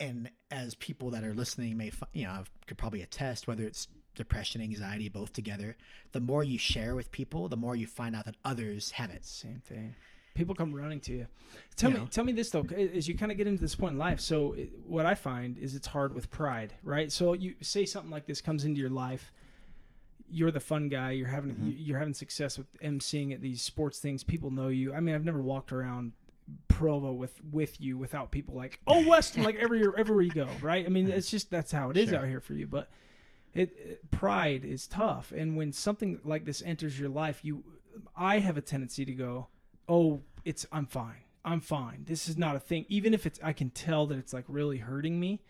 and 0.01 0.29
as 0.51 0.75
people 0.75 1.11
that 1.11 1.23
are 1.23 1.35
listening 1.35 1.77
may, 1.77 1.93
you 2.15 2.25
know, 2.25 2.43
could 2.67 2.79
probably 2.79 3.03
attest, 3.03 3.47
whether 3.47 3.63
it's 3.63 3.87
depression, 4.25 4.61
anxiety, 4.63 5.09
both 5.09 5.33
together, 5.33 5.77
the 6.13 6.21
more 6.21 6.45
you 6.45 6.59
share 6.59 6.95
with 6.95 7.11
people, 7.11 7.49
the 7.49 7.57
more 7.57 7.75
you 7.75 7.87
find 7.87 8.15
out 8.15 8.25
that 8.27 8.37
others 8.45 8.93
have 8.93 9.11
it. 9.11 9.25
Same 9.25 9.61
thing. 9.65 9.95
People 10.35 10.55
come 10.55 10.73
running 10.73 11.01
to 11.01 11.13
you. 11.13 11.27
Tell 11.77 11.91
You 11.91 11.97
me, 11.97 12.01
know. 12.03 12.09
tell 12.09 12.25
me 12.25 12.33
this 12.33 12.51
though, 12.51 12.65
as 12.99 13.09
you 13.09 13.17
kind 13.17 13.33
of 13.33 13.39
get 13.39 13.47
into 13.49 13.61
this 13.61 13.75
point 13.75 13.93
in 13.95 13.99
life. 13.99 14.21
So, 14.21 14.53
it, 14.53 14.71
what 14.87 15.05
I 15.05 15.15
find 15.15 15.59
is 15.59 15.75
it's 15.75 15.89
hard 15.89 16.15
with 16.15 16.31
pride, 16.31 16.73
right? 16.85 17.11
So 17.11 17.33
you 17.33 17.55
say 17.61 17.85
something 17.85 18.11
like 18.13 18.27
this 18.27 18.41
comes 18.41 18.65
into 18.65 18.81
your 18.81 18.91
life. 18.91 19.33
You're 20.33 20.53
the 20.53 20.61
fun 20.61 20.89
guy. 20.89 21.11
You're 21.13 21.27
having 21.27 21.53
Mm-hmm. 21.55 21.67
you- 21.67 21.73
you're 21.87 21.99
having 21.99 22.15
success 22.15 22.57
with 22.59 22.69
emceeing 22.81 23.35
at 23.35 23.41
these 23.41 23.61
sports 23.63 23.99
things. 23.99 24.23
People 24.23 24.51
know 24.53 24.69
you. 24.69 24.95
I 24.95 25.01
mean, 25.01 25.15
I've 25.17 25.25
never 25.25 25.43
walked 25.43 25.73
around 25.73 26.13
Provo 26.69 27.13
with 27.13 27.35
with 27.53 27.81
you 27.81 27.97
without 27.99 28.31
people 28.31 28.55
like, 28.57 28.81
oh 28.87 29.07
Weston, 29.09 29.43
like 29.45 29.57
everywhere 29.57 29.95
everywhere 29.99 30.23
you 30.25 30.31
go, 30.33 30.49
right? 30.63 30.85
I 30.87 30.89
mean, 30.89 31.09
it's 31.11 31.31
just 31.31 31.51
that's 31.51 31.73
how 31.73 31.91
it 31.91 31.97
is 31.97 32.09
Sure. 32.11 32.19
out 32.21 32.27
here 32.29 32.41
for 32.41 32.55
you. 32.55 32.67
But 32.67 32.89
it, 33.55 33.77
it 33.77 34.11
pride 34.11 34.65
is 34.65 34.87
tough, 34.87 35.33
and 35.33 35.57
when 35.57 35.73
something 35.73 36.21
like 36.25 36.45
this 36.45 36.63
enters 36.65 36.99
your 36.99 37.09
life, 37.09 37.41
you, 37.43 37.65
I 38.17 38.39
have 38.39 38.57
a 38.57 38.61
tendency 38.61 39.05
to 39.05 39.13
go, 39.13 39.49
oh, 39.89 40.23
it's 40.45 40.67
I'm 40.71 40.87
fine, 40.87 41.25
I'm 41.45 41.61
fine. 41.61 42.05
This 42.07 42.29
is 42.29 42.37
not 42.37 42.57
a 42.57 42.61
thing. 42.61 42.87
Even 42.89 43.15
if 43.15 43.27
it's, 43.27 43.41
I 43.43 43.53
can 43.53 43.71
tell 43.71 44.07
that 44.07 44.19
it's 44.19 44.33
like 44.33 44.45
really 44.49 44.79
hurting 44.79 45.19
me. 45.19 45.43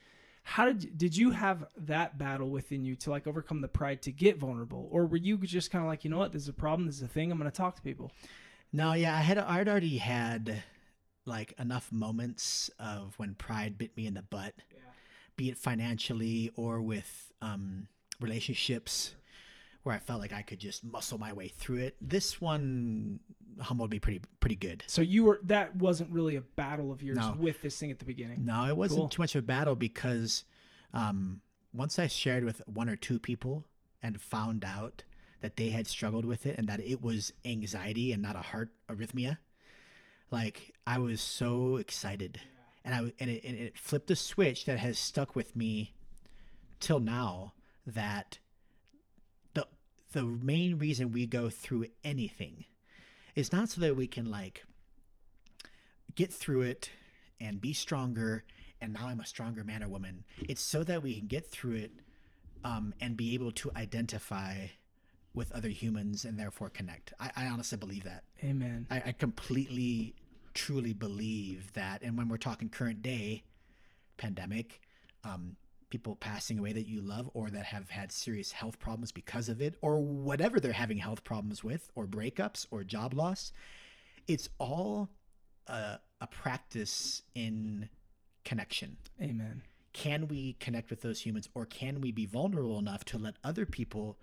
How 0.43 0.65
did 0.65 0.97
did 0.97 1.17
you 1.17 1.33
have 1.33 1.67
that 1.77 2.17
battle 2.17 2.49
within 2.49 2.85
you 2.85 2.97
to 2.97 3.11
like 3.11 3.27
overcome 3.27 3.61
the 3.61 3.69
pride 3.69 4.03
to 4.03 4.13
get 4.13 4.39
vulnerable, 4.39 4.89
or 4.91 5.07
were 5.07 5.19
you 5.19 5.37
just 5.39 5.71
kind 5.71 5.85
of 5.85 5.89
like, 5.89 6.03
you 6.03 6.11
know 6.11 6.19
what, 6.19 6.33
this 6.33 6.43
is 6.43 6.49
a 6.49 6.55
problem, 6.55 6.87
this 6.87 6.97
is 6.97 7.03
a 7.03 7.09
thing, 7.09 7.31
I'm 7.31 7.39
going 7.39 7.51
to 7.51 7.57
talk 7.57 7.77
to 7.77 7.83
people. 7.83 8.11
No, 8.73 8.95
yeah, 8.95 9.15
I 9.17 9.21
had 9.21 9.37
I'd 9.37 9.69
already 9.69 9.99
had 9.99 10.63
like 11.27 11.53
enough 11.59 11.93
moments 11.93 12.71
of 12.79 13.15
when 13.19 13.35
pride 13.35 13.77
bit 13.77 13.95
me 13.97 14.07
in 14.07 14.15
the 14.15 14.23
butt, 14.23 14.55
be 15.41 15.49
it 15.49 15.57
financially 15.57 16.51
or 16.55 16.83
with 16.83 17.33
um, 17.41 17.87
relationships, 18.21 19.15
where 19.85 19.95
I 19.95 19.99
felt 19.99 20.21
like 20.21 20.35
I 20.35 20.43
could 20.43 20.59
just 20.59 20.85
muscle 20.85 21.17
my 21.17 21.33
way 21.33 21.49
through 21.49 21.79
it. 21.79 21.97
This 21.99 22.43
one 22.43 23.21
humbled 23.59 23.91
me 23.91 23.99
pretty 23.99 24.21
pretty 24.41 24.57
good. 24.57 24.85
So 24.87 25.01
you 25.01 25.25
were 25.25 25.41
that 25.45 25.75
wasn't 25.77 26.11
really 26.11 26.37
a 26.37 26.43
battle 26.43 26.93
of 26.93 27.03
yours 27.03 27.17
No. 27.17 27.35
with 27.39 27.63
this 27.63 27.79
thing 27.79 27.91
at 27.91 27.99
the 27.99 28.05
beginning. 28.05 28.45
No, 28.45 28.67
it 28.67 28.77
wasn't 28.77 29.01
Cool. 29.01 29.09
too 29.09 29.23
much 29.23 29.35
of 29.35 29.45
a 29.45 29.47
battle 29.47 29.75
because 29.77 30.45
um, 30.93 31.41
once 31.73 31.99
I 31.99 32.07
shared 32.07 32.45
with 32.45 32.61
one 32.67 32.91
or 32.91 32.97
two 32.97 33.19
people 33.19 33.65
and 34.03 34.21
found 34.21 34.63
out 34.63 35.05
that 35.41 35.57
they 35.57 35.71
had 35.71 35.87
struggled 35.87 36.27
with 36.27 36.45
it 36.45 36.59
and 36.59 36.69
that 36.69 36.81
it 36.81 37.01
was 37.01 37.33
anxiety 37.47 38.13
and 38.13 38.21
not 38.21 38.37
a 38.37 38.41
heart 38.43 38.69
arrhythmia, 38.91 39.39
like 40.31 40.75
I 40.87 40.99
was 40.99 41.23
so 41.23 41.77
excited, 41.77 42.39
and 42.91 43.07
I 43.07 43.13
and 43.21 43.31
it, 43.31 43.45
and 43.45 43.57
it 43.57 43.79
flipped 43.79 44.11
a 44.11 44.17
switch 44.17 44.65
that 44.65 44.79
has 44.79 44.99
stuck 44.99 45.37
with 45.37 45.55
me 45.55 45.95
till 46.81 47.01
now. 47.01 47.55
That 47.87 48.39
the 49.55 49.67
the 50.13 50.25
main 50.25 50.79
reason 50.79 51.13
we 51.13 51.27
go 51.27 51.51
through 51.51 51.87
anything 52.05 52.65
is 53.35 53.53
not 53.53 53.69
so 53.69 53.81
that 53.81 53.97
we 53.97 54.07
can 54.07 54.31
like 54.31 54.65
get 56.15 56.33
through 56.33 56.63
it 56.63 56.91
and 57.41 57.61
be 57.61 57.73
stronger 57.73 58.45
and 58.81 58.93
now 58.93 59.07
i'm 59.07 59.21
a 59.21 59.27
stronger 59.27 59.65
man 59.65 59.83
or 59.83 59.89
woman 59.89 60.25
it's 60.41 60.61
so 60.61 60.83
that 60.83 61.03
we 61.03 61.19
can 61.19 61.27
get 61.29 61.47
through 61.47 61.77
it 61.77 61.93
um, 62.65 62.93
and 63.01 63.17
be 63.17 63.33
able 63.33 63.53
to 63.53 63.71
identify 63.77 64.67
with 65.33 65.51
other 65.53 65.69
humans 65.69 66.25
and 66.25 66.39
therefore 66.39 66.69
connect 66.69 67.15
i, 67.21 67.31
I 67.37 67.47
honestly 67.47 67.79
believe 67.79 68.05
that 68.05 68.25
Amen. 68.45 68.87
I, 68.91 69.03
I 69.07 69.13
completely 69.13 70.15
truly 70.55 70.93
believe 70.93 71.73
that 71.75 72.03
and 72.03 72.17
when 72.17 72.29
we're 72.29 72.37
talking 72.37 72.69
current 72.69 73.03
day 73.03 73.43
pandemic 74.17 74.81
um, 75.25 75.57
people 75.91 76.17
passing 76.17 76.59
away 76.59 76.73
that 76.73 76.87
you 76.87 77.01
love 77.03 77.29
or 77.35 77.51
that 77.51 77.65
have 77.65 77.91
had 77.91 78.11
serious 78.11 78.53
health 78.53 78.79
problems 78.79 79.13
because 79.13 79.49
of 79.49 79.61
it 79.61 79.75
or 79.83 80.01
whatever 80.01 80.61
they're 80.61 80.73
having 80.73 80.99
health 80.99 81.23
problems 81.25 81.63
with 81.63 81.91
or 81.95 82.07
breakups 82.07 82.67
or 82.71 82.83
job 82.85 83.13
loss 83.13 83.53
it's 84.27 84.49
all 84.59 85.09
a, 85.67 85.99
a 86.21 86.27
practice 86.27 87.23
in 87.35 87.89
connection 88.45 88.97
Amen. 89.21 89.63
can 89.93 90.29
we 90.29 90.55
connect 90.55 90.91
with 90.91 91.03
those 91.03 91.21
humans 91.21 91.49
or 91.55 91.67
can 91.67 92.01
we 92.01 92.13
be 92.13 92.27
vulnerable 92.27 92.79
enough 92.79 93.05
to 93.05 93.19
let 93.19 93.35
other 93.45 93.67
people 93.67 94.19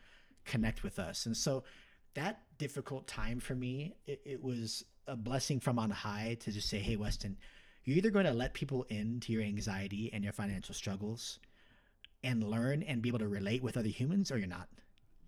connect 0.45 0.83
with 0.83 0.97
us 0.97 1.25
and 1.25 1.35
so 1.35 1.63
that 2.15 2.41
difficult 2.57 3.07
time 3.07 3.39
for 3.39 3.53
me 3.53 3.93
it, 4.07 4.21
it 4.25 4.43
was 4.43 4.83
a 5.07 5.15
blessing 5.15 5.59
from 5.59 5.79
on 5.79 5.89
high 5.89 6.37
to 6.39 6.51
just 6.51 6.69
say 6.69 6.79
hey 6.79 6.95
weston 6.95 7.37
you're 7.83 7.97
either 7.97 8.11
going 8.11 8.25
to 8.25 8.33
let 8.33 8.53
people 8.53 8.85
into 8.89 9.31
your 9.31 9.43
anxiety 9.43 10.09
and 10.11 10.21
your 10.23 10.33
financial 10.33 10.75
struggles 10.75 11.39
and 12.21 12.43
learn 12.43 12.83
and 12.83 13.01
be 13.01 13.07
able 13.07 13.19
to 13.19 13.27
relate 13.29 13.63
with 13.63 13.77
other 13.77 13.87
humans 13.87 14.29
or 14.29 14.37
you're 14.37 14.45
not. 14.45 14.67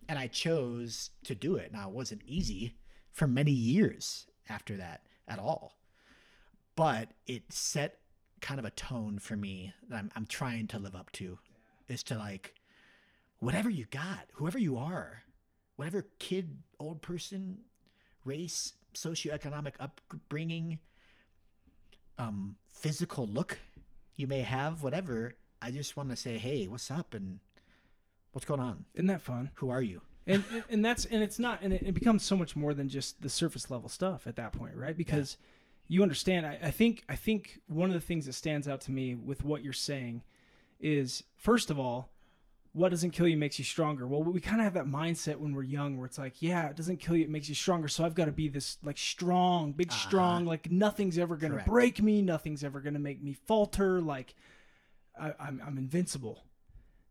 And 0.10 0.20
i 0.20 0.28
chose 0.28 1.12
to 1.24 1.36
do 1.36 1.56
it. 1.56 1.72
Now 1.72 1.88
it 1.88 1.96
wasn't 1.96 2.24
easy 2.26 2.76
for 3.14 3.28
many 3.28 3.52
years 3.52 4.28
after 4.50 4.76
that 4.76 5.04
at 5.26 5.40
all 5.40 5.80
but 6.80 7.10
it 7.28 7.44
set 7.52 8.00
kind 8.40 8.58
of 8.58 8.64
a 8.66 8.70
tone 8.70 9.20
for 9.20 9.36
me 9.36 9.74
that 9.90 9.98
I'm, 9.98 10.10
I'm 10.16 10.26
trying 10.26 10.66
to 10.68 10.80
live 10.80 10.96
up 10.96 11.12
to 11.14 11.38
is 11.90 12.04
to 12.04 12.18
like 12.18 12.56
whatever 13.40 13.70
you 13.70 13.86
got 13.92 14.28
whoever 14.36 14.58
you 14.58 14.78
are 14.78 15.24
whatever 15.76 16.08
kid 16.20 16.60
old 16.80 17.02
person 17.02 17.58
race 18.24 18.72
socioeconomic 18.94 19.74
upbringing 19.80 20.80
um 22.18 22.56
physical 22.68 23.28
look 23.28 23.60
you 24.16 24.28
may 24.28 24.42
have 24.42 24.84
whatever 24.84 25.36
i 25.62 25.72
just 25.72 25.96
want 25.96 26.10
to 26.10 26.16
say 26.16 26.38
hey 26.38 26.68
what's 26.68 26.92
up 26.92 27.14
and 27.14 27.40
what's 28.32 28.46
going 28.46 28.60
on? 28.60 28.86
Isn't 28.94 29.08
that 29.08 29.22
fun? 29.22 29.52
who 29.56 29.70
are 29.70 29.82
you? 29.82 30.02
And 30.28 30.44
and 30.70 30.86
that's 30.86 31.06
and 31.06 31.24
it's 31.24 31.40
not 31.40 31.60
and 31.62 31.74
it, 31.74 31.82
it 31.84 31.94
becomes 31.94 32.24
so 32.24 32.36
much 32.36 32.56
more 32.56 32.74
than 32.74 32.88
just 32.88 33.22
the 33.22 33.30
surface 33.30 33.72
level 33.72 33.90
stuff 33.90 34.28
at 34.28 34.36
that 34.36 34.52
point 34.52 34.76
right? 34.76 34.96
Because 34.96 35.38
you 35.88 36.04
understand 36.04 36.46
I, 36.46 36.60
I 36.62 36.72
think 36.72 37.04
i 37.10 37.16
think 37.16 37.62
one 37.68 37.90
of 37.90 37.96
the 37.96 38.00
things 38.00 38.28
that 38.28 38.34
stands 38.34 38.68
out 38.68 38.80
to 38.82 38.92
me 38.92 39.16
with 39.16 39.44
what 39.44 39.64
you're 39.64 39.74
saying 39.74 40.22
is 40.80 41.24
first 41.36 41.72
of 41.72 41.80
all 41.80 42.12
what 42.74 42.90
doesn't 42.90 43.12
kill 43.12 43.28
you 43.28 43.36
makes 43.38 43.58
you 43.58 43.66
stronger 43.66 44.08
well 44.08 44.22
we 44.22 44.40
kind 44.40 44.62
of 44.62 44.64
have 44.66 44.76
that 44.76 44.86
mindset 44.86 45.38
when 45.38 45.54
we're 45.54 45.64
young 45.64 45.98
where 45.98 46.06
it's 46.06 46.18
like 46.20 46.42
yeah 46.42 46.68
it 46.70 46.76
doesn't 46.76 46.98
kill 46.98 47.16
you 47.16 47.24
it 47.24 47.30
makes 47.30 47.50
you 47.50 47.56
stronger 47.56 47.88
so 47.88 48.06
i've 48.06 48.14
got 48.16 48.26
to 48.26 48.32
be 48.32 48.48
this 48.48 48.78
like 48.84 48.98
strong 48.98 49.72
big 49.72 49.90
Uh-huh. 49.90 50.08
strong 50.08 50.46
like 50.46 50.70
nothing's 50.72 51.18
ever 51.18 51.36
gonna 51.36 51.64
break 51.66 52.02
me 52.02 52.22
nothing's 52.22 52.64
ever 52.64 52.80
gonna 52.80 53.00
make 53.00 53.22
me 53.24 53.34
falter 53.34 54.00
like 54.02 54.36
I, 55.20 55.34
I'm, 55.40 55.62
I'm 55.66 55.78
invincible 55.78 56.44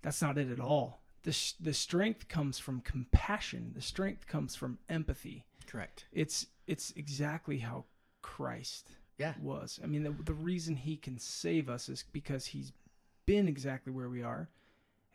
that's 0.00 0.22
not 0.22 0.38
it 0.38 0.48
at 0.50 0.60
all. 0.60 1.02
The, 1.24 1.32
sh- 1.32 1.54
the 1.58 1.74
strength 1.74 2.28
comes 2.28 2.60
from 2.60 2.80
compassion. 2.82 3.72
The 3.74 3.82
strength 3.82 4.28
comes 4.28 4.54
from 4.54 4.78
empathy. 4.88 5.44
correct 5.66 6.06
It's 6.12 6.46
it's 6.68 6.92
exactly 6.96 7.58
how 7.58 7.84
Christ 8.22 8.92
yeah 9.18 9.34
was. 9.42 9.80
I 9.82 9.86
mean, 9.86 10.04
the, 10.04 10.14
the 10.24 10.32
reason 10.34 10.76
he 10.76 10.96
can 10.96 11.18
save 11.18 11.68
us 11.68 11.88
is 11.88 12.04
because 12.12 12.46
he's 12.46 12.72
been 13.26 13.48
exactly 13.48 13.92
where 13.92 14.08
we 14.08 14.22
are. 14.22 14.48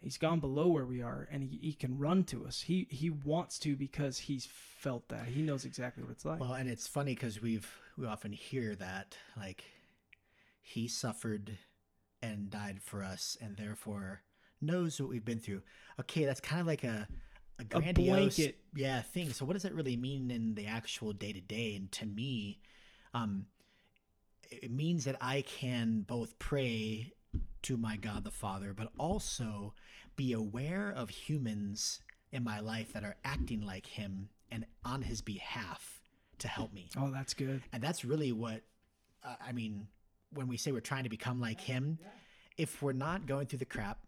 He's 0.03 0.17
gone 0.17 0.41
below 0.41 0.67
where 0.67 0.85
we 0.85 1.01
are, 1.01 1.29
and 1.31 1.43
he, 1.43 1.57
he 1.61 1.73
can 1.73 1.97
run 1.97 2.25
to 2.25 2.45
us. 2.45 2.61
He 2.61 2.87
he 2.89 3.09
wants 3.09 3.57
to 3.59 3.77
because 3.77 4.19
he's 4.19 4.45
felt 4.45 5.07
that. 5.07 5.27
He 5.27 5.41
knows 5.41 5.63
exactly 5.63 6.03
what 6.03 6.11
it's 6.11 6.25
like. 6.25 6.41
Well, 6.41 6.53
and 6.53 6.69
it's 6.69 6.87
funny 6.87 7.13
because 7.13 7.41
we've 7.41 7.69
we 7.97 8.05
often 8.05 8.33
hear 8.33 8.75
that 8.75 9.17
like 9.37 9.63
he 10.61 10.89
suffered 10.89 11.57
and 12.21 12.49
died 12.49 12.81
for 12.81 13.01
us, 13.01 13.37
and 13.39 13.55
therefore 13.55 14.21
knows 14.59 14.99
what 14.99 15.09
we've 15.09 15.23
been 15.23 15.39
through. 15.39 15.61
Okay, 16.01 16.25
that's 16.25 16.41
kind 16.41 16.59
of 16.59 16.67
like 16.67 16.83
a 16.83 17.07
a 17.59 17.63
grandiose 17.63 18.35
blanket. 18.35 18.59
yeah 18.75 19.01
thing. 19.01 19.31
So 19.31 19.45
what 19.45 19.53
does 19.53 19.63
that 19.63 19.73
really 19.73 19.95
mean 19.95 20.31
in 20.31 20.55
the 20.55 20.67
actual 20.67 21.13
day 21.13 21.31
to 21.31 21.41
day? 21.41 21.75
And 21.75 21.89
to 21.93 22.05
me, 22.05 22.59
um, 23.13 23.45
it 24.49 24.71
means 24.71 25.05
that 25.05 25.15
I 25.21 25.43
can 25.43 26.01
both 26.01 26.37
pray 26.39 27.13
to 27.63 27.77
my 27.77 27.97
God 27.97 28.23
the 28.23 28.31
Father, 28.31 28.73
but 28.73 28.89
also 28.99 29.73
be 30.15 30.33
aware 30.33 30.91
of 30.95 31.09
humans 31.09 31.99
in 32.31 32.43
my 32.43 32.59
life 32.59 32.93
that 32.93 33.03
are 33.03 33.15
acting 33.23 33.61
like 33.61 33.85
Him 33.85 34.29
and 34.51 34.65
on 34.83 35.01
His 35.01 35.21
behalf 35.21 36.01
to 36.39 36.47
help 36.47 36.73
me. 36.73 36.89
oh, 36.97 37.11
that's 37.11 37.33
good. 37.33 37.61
And 37.71 37.81
that's 37.81 38.03
really 38.03 38.31
what 38.31 38.61
uh, 39.23 39.35
I 39.45 39.51
mean 39.53 39.87
when 40.33 40.47
we 40.47 40.57
say 40.57 40.71
we're 40.71 40.81
trying 40.81 41.03
to 41.03 41.09
become 41.09 41.39
like 41.39 41.61
Him. 41.61 41.99
If 42.57 42.81
we're 42.81 42.93
not 42.93 43.25
going 43.25 43.47
through 43.47 43.59
the 43.59 43.65
crap 43.65 43.99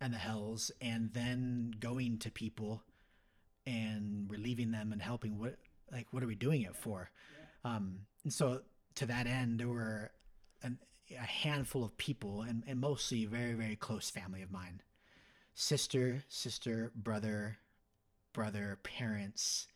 and 0.00 0.12
the 0.12 0.18
hells 0.18 0.70
and 0.80 1.10
then 1.12 1.72
going 1.78 2.18
to 2.18 2.30
people 2.30 2.82
and 3.66 4.30
relieving 4.30 4.70
them 4.70 4.92
and 4.92 5.00
helping, 5.00 5.38
what 5.38 5.56
like 5.92 6.06
what 6.10 6.22
are 6.22 6.26
we 6.26 6.34
doing 6.34 6.62
it 6.62 6.76
for? 6.76 7.10
Um, 7.64 8.00
and 8.24 8.32
so 8.32 8.60
to 8.96 9.06
that 9.06 9.26
end, 9.26 9.60
there 9.60 9.68
were 9.68 10.10
an, 10.62 10.78
a 11.10 11.24
handful 11.24 11.84
of 11.84 11.96
people, 11.96 12.42
and, 12.42 12.62
and 12.66 12.80
mostly 12.80 13.24
very 13.26 13.54
very 13.54 13.76
close 13.76 14.10
family 14.10 14.42
of 14.42 14.50
mine, 14.50 14.80
sister, 15.54 16.24
sister, 16.28 16.92
brother, 16.94 17.58
brother, 18.32 18.78
parents. 18.82 19.68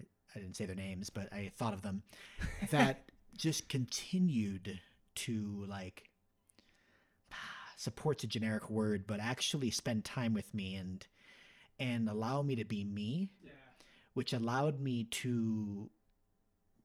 I, 0.00 0.04
I 0.34 0.40
didn't 0.40 0.56
say 0.56 0.66
their 0.66 0.74
names, 0.76 1.10
but 1.10 1.32
I 1.32 1.52
thought 1.56 1.74
of 1.74 1.82
them. 1.82 2.02
That 2.70 3.04
just 3.36 3.68
continued 3.68 4.80
to 5.14 5.64
like 5.68 6.10
support's 7.76 8.24
a 8.24 8.26
generic 8.26 8.70
word, 8.70 9.06
but 9.06 9.20
actually 9.20 9.70
spend 9.70 10.04
time 10.04 10.34
with 10.34 10.52
me 10.54 10.76
and 10.76 11.06
and 11.78 12.08
allow 12.08 12.42
me 12.42 12.56
to 12.56 12.64
be 12.64 12.84
me, 12.84 13.30
which 14.12 14.34
allowed 14.34 14.80
me 14.80 15.04
to 15.04 15.88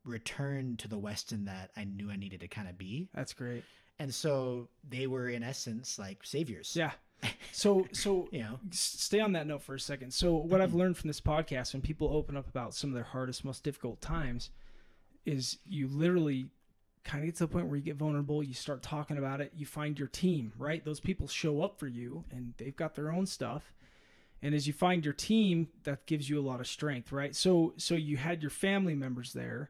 return 0.05 0.77
to 0.77 0.87
the 0.87 0.97
Weston 0.97 1.45
that 1.45 1.71
I 1.75 1.83
knew 1.83 2.09
I 2.09 2.15
needed 2.15 2.39
to 2.41 2.47
kind 2.47 2.69
of 2.69 2.77
be. 2.77 3.09
That's 3.13 3.33
great. 3.33 3.63
And 3.99 4.13
so 4.13 4.67
they 4.87 5.07
were 5.07 5.29
in 5.29 5.43
essence 5.43 5.97
like 5.97 6.19
saviors. 6.23 6.75
Yeah. 6.75 6.91
So 7.51 7.87
so 7.93 8.27
You 8.31 8.41
know. 8.41 8.59
stay 8.71 9.19
on 9.21 9.31
that 9.31 9.47
note 9.47 9.63
for 9.63 9.75
a 9.75 9.79
second. 9.79 10.11
So 10.13 10.33
what 10.35 10.59
I've 10.61 10.73
learned 10.81 10.97
from 10.97 11.07
this 11.07 11.21
podcast 11.21 11.73
when 11.73 11.81
people 11.81 12.09
open 12.11 12.35
up 12.35 12.47
about 12.47 12.75
some 12.75 12.89
of 12.89 12.93
their 12.93 13.03
hardest, 13.05 13.45
most 13.45 13.63
difficult 13.63 14.01
times 14.01 14.49
is 15.25 15.57
you 15.65 15.87
literally 15.87 16.47
kind 17.03 17.23
of 17.23 17.27
get 17.27 17.35
to 17.37 17.43
the 17.45 17.47
point 17.47 17.67
where 17.67 17.77
you 17.77 17.83
get 17.83 17.95
vulnerable, 17.95 18.43
you 18.43 18.53
start 18.53 18.81
talking 18.83 19.17
about 19.17 19.39
it, 19.39 19.53
you 19.55 19.65
find 19.65 19.97
your 19.97 20.07
team, 20.07 20.51
right? 20.57 20.83
Those 20.83 20.99
people 20.99 21.27
show 21.27 21.61
up 21.61 21.79
for 21.79 21.87
you 21.87 22.25
and 22.31 22.53
they've 22.57 22.75
got 22.75 22.95
their 22.95 23.11
own 23.11 23.25
stuff. 23.25 23.73
And 24.41 24.53
as 24.53 24.67
you 24.67 24.73
find 24.73 25.05
your 25.05 25.13
team, 25.13 25.69
that 25.83 26.05
gives 26.07 26.29
you 26.29 26.39
a 26.39 26.45
lot 26.45 26.59
of 26.59 26.67
strength, 26.67 27.11
right? 27.11 27.35
So 27.35 27.73
so 27.77 27.95
you 27.95 28.17
had 28.17 28.41
your 28.41 28.51
family 28.51 28.93
members 28.95 29.33
there. 29.33 29.69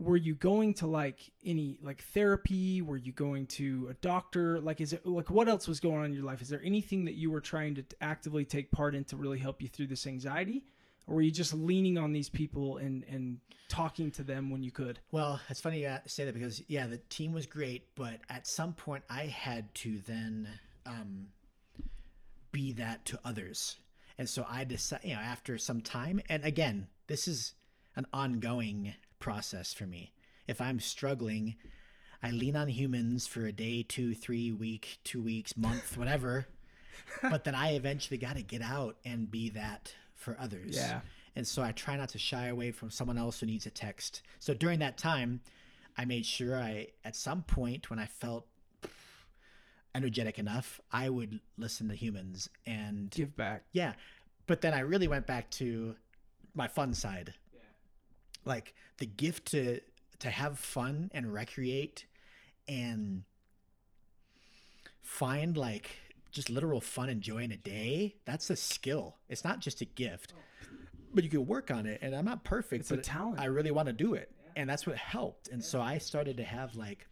Were 0.00 0.16
you 0.16 0.34
going 0.34 0.72
to 0.74 0.86
like 0.86 1.30
any 1.44 1.78
like 1.82 2.02
therapy? 2.02 2.80
Were 2.80 2.96
you 2.96 3.12
going 3.12 3.46
to 3.48 3.88
a 3.90 3.94
doctor? 3.94 4.58
Like 4.58 4.80
is 4.80 4.94
it 4.94 5.04
like 5.04 5.30
what 5.30 5.46
else 5.46 5.68
was 5.68 5.78
going 5.78 5.98
on 5.98 6.06
in 6.06 6.14
your 6.14 6.24
life? 6.24 6.40
Is 6.40 6.48
there 6.48 6.62
anything 6.64 7.04
that 7.04 7.14
you 7.14 7.30
were 7.30 7.40
trying 7.40 7.74
to 7.74 7.84
actively 8.00 8.46
take 8.46 8.70
part 8.70 8.94
in 8.94 9.04
to 9.04 9.16
really 9.16 9.38
help 9.38 9.60
you 9.60 9.68
through 9.68 9.88
this 9.88 10.06
anxiety? 10.06 10.64
Or 11.06 11.16
were 11.16 11.20
you 11.20 11.30
just 11.30 11.52
leaning 11.52 11.98
on 11.98 12.12
these 12.12 12.30
people 12.30 12.78
and 12.78 13.04
and 13.10 13.40
talking 13.68 14.10
to 14.12 14.22
them 14.22 14.50
when 14.50 14.62
you 14.62 14.70
could? 14.70 15.00
Well, 15.12 15.38
it's 15.50 15.60
funny 15.60 15.82
you 15.82 15.96
say 16.06 16.24
that 16.24 16.34
because 16.34 16.62
yeah, 16.68 16.86
the 16.86 16.98
team 17.08 17.32
was 17.32 17.46
great, 17.46 17.94
but 17.94 18.20
at 18.30 18.46
some 18.46 18.72
point 18.72 19.04
I 19.10 19.26
had 19.26 19.74
to 19.76 19.98
then 20.06 20.48
um, 20.86 21.26
be 22.52 22.72
that 22.74 23.04
to 23.06 23.20
others, 23.24 23.76
and 24.18 24.28
so 24.28 24.46
I 24.48 24.64
decided, 24.64 25.08
you 25.08 25.14
know, 25.14 25.20
after 25.20 25.58
some 25.58 25.80
time, 25.80 26.20
and 26.28 26.44
again, 26.44 26.88
this 27.06 27.28
is 27.28 27.54
an 27.96 28.06
ongoing 28.12 28.94
process 29.20 29.72
for 29.72 29.86
me. 29.86 30.12
If 30.48 30.60
I'm 30.60 30.80
struggling, 30.80 31.54
I 32.22 32.30
lean 32.32 32.56
on 32.56 32.68
humans 32.68 33.26
for 33.26 33.46
a 33.46 33.52
day, 33.52 33.84
two, 33.84 34.14
three 34.14 34.50
week, 34.50 34.98
two 35.04 35.22
weeks, 35.22 35.56
month, 35.56 35.96
whatever. 35.96 36.46
but 37.22 37.44
then 37.44 37.54
I 37.54 37.74
eventually 37.74 38.18
got 38.18 38.36
to 38.36 38.42
get 38.42 38.62
out 38.62 38.96
and 39.04 39.30
be 39.30 39.50
that 39.50 39.94
for 40.16 40.36
others. 40.40 40.76
Yeah. 40.76 41.00
And 41.36 41.46
so 41.46 41.62
I 41.62 41.72
try 41.72 41.96
not 41.96 42.08
to 42.10 42.18
shy 42.18 42.48
away 42.48 42.72
from 42.72 42.90
someone 42.90 43.16
else 43.16 43.40
who 43.40 43.46
needs 43.46 43.66
a 43.66 43.70
text. 43.70 44.22
So 44.40 44.52
during 44.52 44.80
that 44.80 44.98
time, 44.98 45.40
I 45.96 46.04
made 46.04 46.26
sure 46.26 46.56
I, 46.56 46.88
at 47.04 47.14
some 47.14 47.42
point 47.42 47.88
when 47.88 47.98
I 47.98 48.06
felt 48.06 48.46
energetic 49.94 50.38
enough, 50.38 50.80
I 50.92 51.08
would 51.08 51.40
listen 51.56 51.88
to 51.88 51.94
humans 51.94 52.48
and 52.66 53.10
Give 53.10 53.34
back. 53.36 53.64
yeah. 53.72 53.94
But 54.46 54.60
then 54.60 54.74
I 54.74 54.80
really 54.80 55.06
went 55.08 55.26
back 55.26 55.48
to 55.52 55.94
my 56.54 56.66
fun 56.66 56.92
side. 56.92 57.34
Like 58.44 58.74
the 58.98 59.06
gift 59.06 59.46
to 59.52 59.80
to 60.20 60.30
have 60.30 60.58
fun 60.58 61.10
and 61.14 61.32
recreate 61.32 62.06
and 62.68 63.24
find 65.02 65.56
like 65.56 65.90
just 66.30 66.50
literal 66.50 66.80
fun 66.80 67.08
and 67.08 67.20
joy 67.20 67.38
in 67.38 67.52
a 67.52 67.56
day. 67.56 68.16
That's 68.24 68.50
a 68.50 68.56
skill. 68.56 69.16
It's 69.28 69.44
not 69.44 69.60
just 69.60 69.80
a 69.80 69.84
gift. 69.84 70.32
But 71.12 71.24
you 71.24 71.30
can 71.30 71.46
work 71.46 71.70
on 71.70 71.86
it 71.86 71.98
and 72.02 72.14
I'm 72.14 72.24
not 72.24 72.44
perfect, 72.44 72.82
It's 72.82 72.90
a 72.92 72.96
talent. 72.96 73.40
I 73.40 73.46
really 73.46 73.72
want 73.72 73.86
to 73.86 73.92
do 73.92 74.14
it. 74.14 74.30
And 74.54 74.68
that's 74.68 74.86
what 74.86 74.96
helped. 74.96 75.48
And 75.48 75.64
so 75.64 75.80
I 75.80 75.98
started 75.98 76.36
to 76.36 76.44
have 76.44 76.76
like 76.76 77.06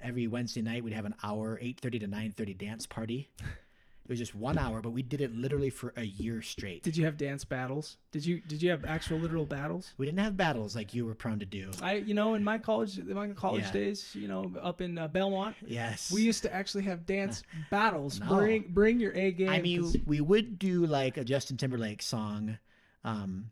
every 0.00 0.26
Wednesday 0.26 0.62
night 0.62 0.84
we'd 0.84 0.92
have 0.92 1.04
an 1.04 1.14
hour, 1.22 1.58
8:30 1.60 2.00
to 2.00 2.08
9:30 2.08 2.58
dance 2.58 2.86
party. 2.86 3.30
It 4.06 4.10
was 4.10 4.18
just 4.18 4.34
1 4.34 4.58
hour, 4.58 4.82
but 4.82 4.90
we 4.90 5.02
did 5.02 5.22
it 5.22 5.34
literally 5.34 5.70
for 5.70 5.94
a 5.96 6.02
year 6.04 6.42
straight. 6.42 6.82
Did 6.82 6.94
you 6.94 7.06
have 7.06 7.16
dance 7.16 7.42
battles? 7.44 7.96
Did 8.12 8.26
you 8.26 8.40
did 8.40 8.62
you 8.62 8.68
have 8.70 8.84
actual 8.84 9.18
literal 9.18 9.46
battles? 9.46 9.94
We 9.96 10.04
didn't 10.04 10.18
have 10.18 10.36
battles 10.36 10.76
like 10.76 10.92
you 10.92 11.06
were 11.06 11.14
prone 11.14 11.38
to 11.38 11.46
do. 11.46 11.70
I 11.80 11.94
you 11.94 12.12
know 12.12 12.34
in 12.34 12.44
my 12.44 12.58
college 12.58 12.98
in 12.98 13.14
my 13.14 13.28
college 13.28 13.64
Yeah. 13.64 13.72
days, 13.72 14.14
you 14.14 14.28
know, 14.28 14.52
up 14.60 14.82
in 14.82 14.98
uh, 14.98 15.08
Belmont, 15.08 15.56
Yes. 15.66 16.12
we 16.12 16.20
used 16.20 16.42
to 16.42 16.54
actually 16.54 16.84
have 16.84 17.06
dance 17.06 17.42
battles. 17.70 18.20
No. 18.20 18.26
Bring 18.36 18.64
bring 18.68 19.00
your 19.00 19.12
A 19.16 19.32
game. 19.32 19.48
I 19.48 19.54
'cause- 19.56 19.62
mean, 19.94 20.02
we 20.06 20.20
would 20.20 20.58
do 20.58 20.84
like 20.84 21.16
a 21.16 21.24
Justin 21.24 21.56
Timberlake 21.56 22.02
song. 22.02 22.58
Um, 23.04 23.50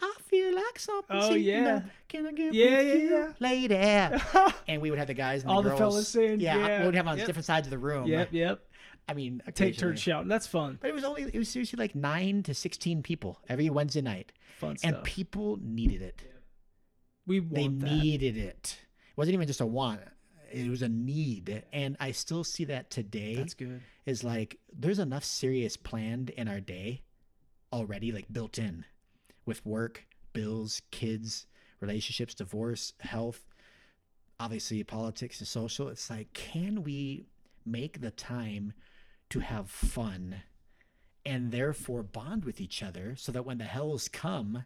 I 0.00 0.14
feel 0.26 0.54
like 0.54 0.78
something. 0.78 1.16
Oh, 1.16 1.34
yeah. 1.34 1.82
Can 2.08 2.26
I 2.26 2.32
get 2.32 2.52
Yeah, 2.54 2.78
with 2.78 2.86
yeah, 2.86 2.94
you, 2.94 3.10
yeah. 3.10 3.32
lady? 3.38 3.76
and 4.68 4.82
we 4.82 4.90
would 4.90 4.98
have 4.98 5.06
the 5.06 5.14
guys 5.14 5.42
and 5.42 5.50
the 5.50 5.54
All 5.54 5.62
the 5.62 5.68
girls. 5.68 5.78
fellas 5.78 6.08
saying, 6.08 6.40
yeah, 6.40 6.80
we 6.80 6.86
would 6.86 6.94
have 6.96 7.06
on 7.06 7.18
yep. 7.18 7.26
different 7.26 7.46
sides 7.46 7.66
of 7.68 7.70
the 7.70 7.78
room. 7.78 8.06
yep, 8.08 8.28
yep. 8.32 8.64
I 9.08 9.14
mean, 9.14 9.42
Take 9.54 9.76
turns 9.78 10.00
shouting. 10.00 10.28
That's 10.28 10.46
fun. 10.46 10.78
But 10.80 10.90
it 10.90 10.94
was 10.94 11.04
only 11.04 11.22
it 11.24 11.34
was 11.36 11.48
seriously 11.48 11.76
like 11.78 11.94
nine 11.94 12.42
to 12.44 12.54
sixteen 12.54 13.02
people 13.02 13.40
every 13.48 13.68
Wednesday 13.70 14.00
night, 14.00 14.32
Fun 14.58 14.76
stuff. 14.76 14.94
and 14.94 15.04
people 15.04 15.58
needed 15.60 16.02
it. 16.02 16.22
we 17.26 17.40
They 17.40 17.68
that. 17.68 17.72
needed 17.72 18.36
it. 18.36 18.78
It 19.10 19.16
wasn't 19.16 19.34
even 19.34 19.46
just 19.46 19.60
a 19.60 19.66
want; 19.66 20.00
it 20.52 20.68
was 20.70 20.82
a 20.82 20.88
need. 20.88 21.62
And 21.72 21.96
I 22.00 22.12
still 22.12 22.44
see 22.44 22.64
that 22.66 22.90
today. 22.90 23.34
That's 23.34 23.54
good. 23.54 23.80
is 24.06 24.22
like 24.24 24.58
there's 24.72 24.98
enough 25.00 25.24
serious 25.24 25.76
planned 25.76 26.30
in 26.30 26.48
our 26.48 26.60
day 26.60 27.02
already, 27.72 28.12
like 28.12 28.32
built 28.32 28.58
in 28.58 28.84
with 29.46 29.64
work, 29.66 30.06
bills, 30.32 30.80
kids, 30.90 31.46
relationships, 31.80 32.34
divorce, 32.34 32.92
health, 33.00 33.44
obviously 34.38 34.82
politics 34.84 35.40
and 35.40 35.48
social. 35.48 35.88
It's 35.88 36.08
like, 36.08 36.32
can 36.32 36.82
we 36.84 37.26
make 37.66 38.00
the 38.00 38.10
time 38.10 38.72
to 39.32 39.40
have 39.40 39.70
fun 39.70 40.42
and 41.24 41.52
therefore 41.52 42.02
bond 42.02 42.44
with 42.44 42.60
each 42.60 42.82
other 42.82 43.14
so 43.16 43.32
that 43.32 43.46
when 43.46 43.56
the 43.56 43.64
hells 43.64 44.06
come, 44.06 44.64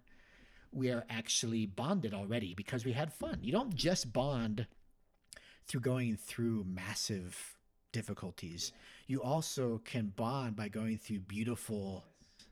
we 0.73 0.91
are 0.91 1.05
actually 1.09 1.67
bonded 1.67 2.13
already 2.13 2.53
because 2.53 2.85
we 2.85 2.91
had 2.91 3.13
fun. 3.13 3.39
You 3.43 3.53
don't 3.53 3.77
just 3.77 4.13
bond 4.13 4.67
through 5.69 5.83
going 5.83 6.17
through 6.17 6.65
massive 6.69 7.57
difficulties. 7.93 8.73
You 9.07 9.23
also 9.23 9.81
can 9.85 10.13
bond 10.17 10.57
by 10.57 10.67
going 10.67 10.99
through 10.99 11.21
beautiful 11.21 12.05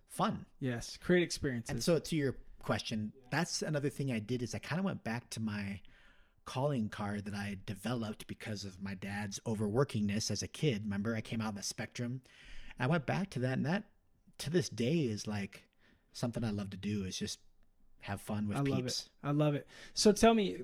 fun. 0.09 0.47
Yes, 0.61 0.97
create 1.03 1.25
experiences. 1.25 1.71
And 1.71 1.83
so 1.83 1.99
to 1.99 2.15
your 2.15 2.37
question, 2.63 3.13
that's 3.33 3.63
another 3.63 3.91
thing 3.91 4.13
I 4.13 4.21
did 4.21 4.41
is 4.41 4.55
I 4.55 4.59
kind 4.59 4.79
of 4.79 4.85
went 4.85 5.03
back 5.03 5.31
to 5.31 5.41
my 5.41 5.81
calling 6.45 6.89
card 6.89 7.25
that 7.25 7.35
I 7.35 7.59
developed 7.67 8.27
because 8.27 8.65
of 8.65 8.83
my 8.83 8.95
dad's 8.95 9.41
overworkingness 9.47 10.31
as 10.31 10.43
a 10.43 10.49
kid. 10.49 10.83
Remember, 10.85 11.15
I 11.15 11.21
came 11.21 11.41
out 11.41 11.51
in 11.51 11.57
the 11.57 11.63
spectrum. 11.63 12.21
I 12.79 12.87
went 12.87 13.07
back 13.07 13.31
to 13.31 13.39
that, 13.41 13.55
and 13.55 13.67
that 13.67 13.85
to 14.39 14.51
this 14.51 14.69
day 14.69 15.01
is 15.01 15.27
like 15.27 15.65
something 16.13 16.45
I 16.45 16.51
love 16.51 16.71
to 16.71 16.77
do 16.77 17.05
is 17.05 17.19
just 17.19 17.39
have 18.01 18.21
fun 18.21 18.49
with 18.49 18.57
I 18.57 18.61
love 18.61 18.81
peeps. 18.81 19.09
it. 19.23 19.27
I 19.27 19.31
love 19.31 19.55
it. 19.55 19.67
So 19.95 20.13
tell 20.13 20.35
me, 20.35 20.59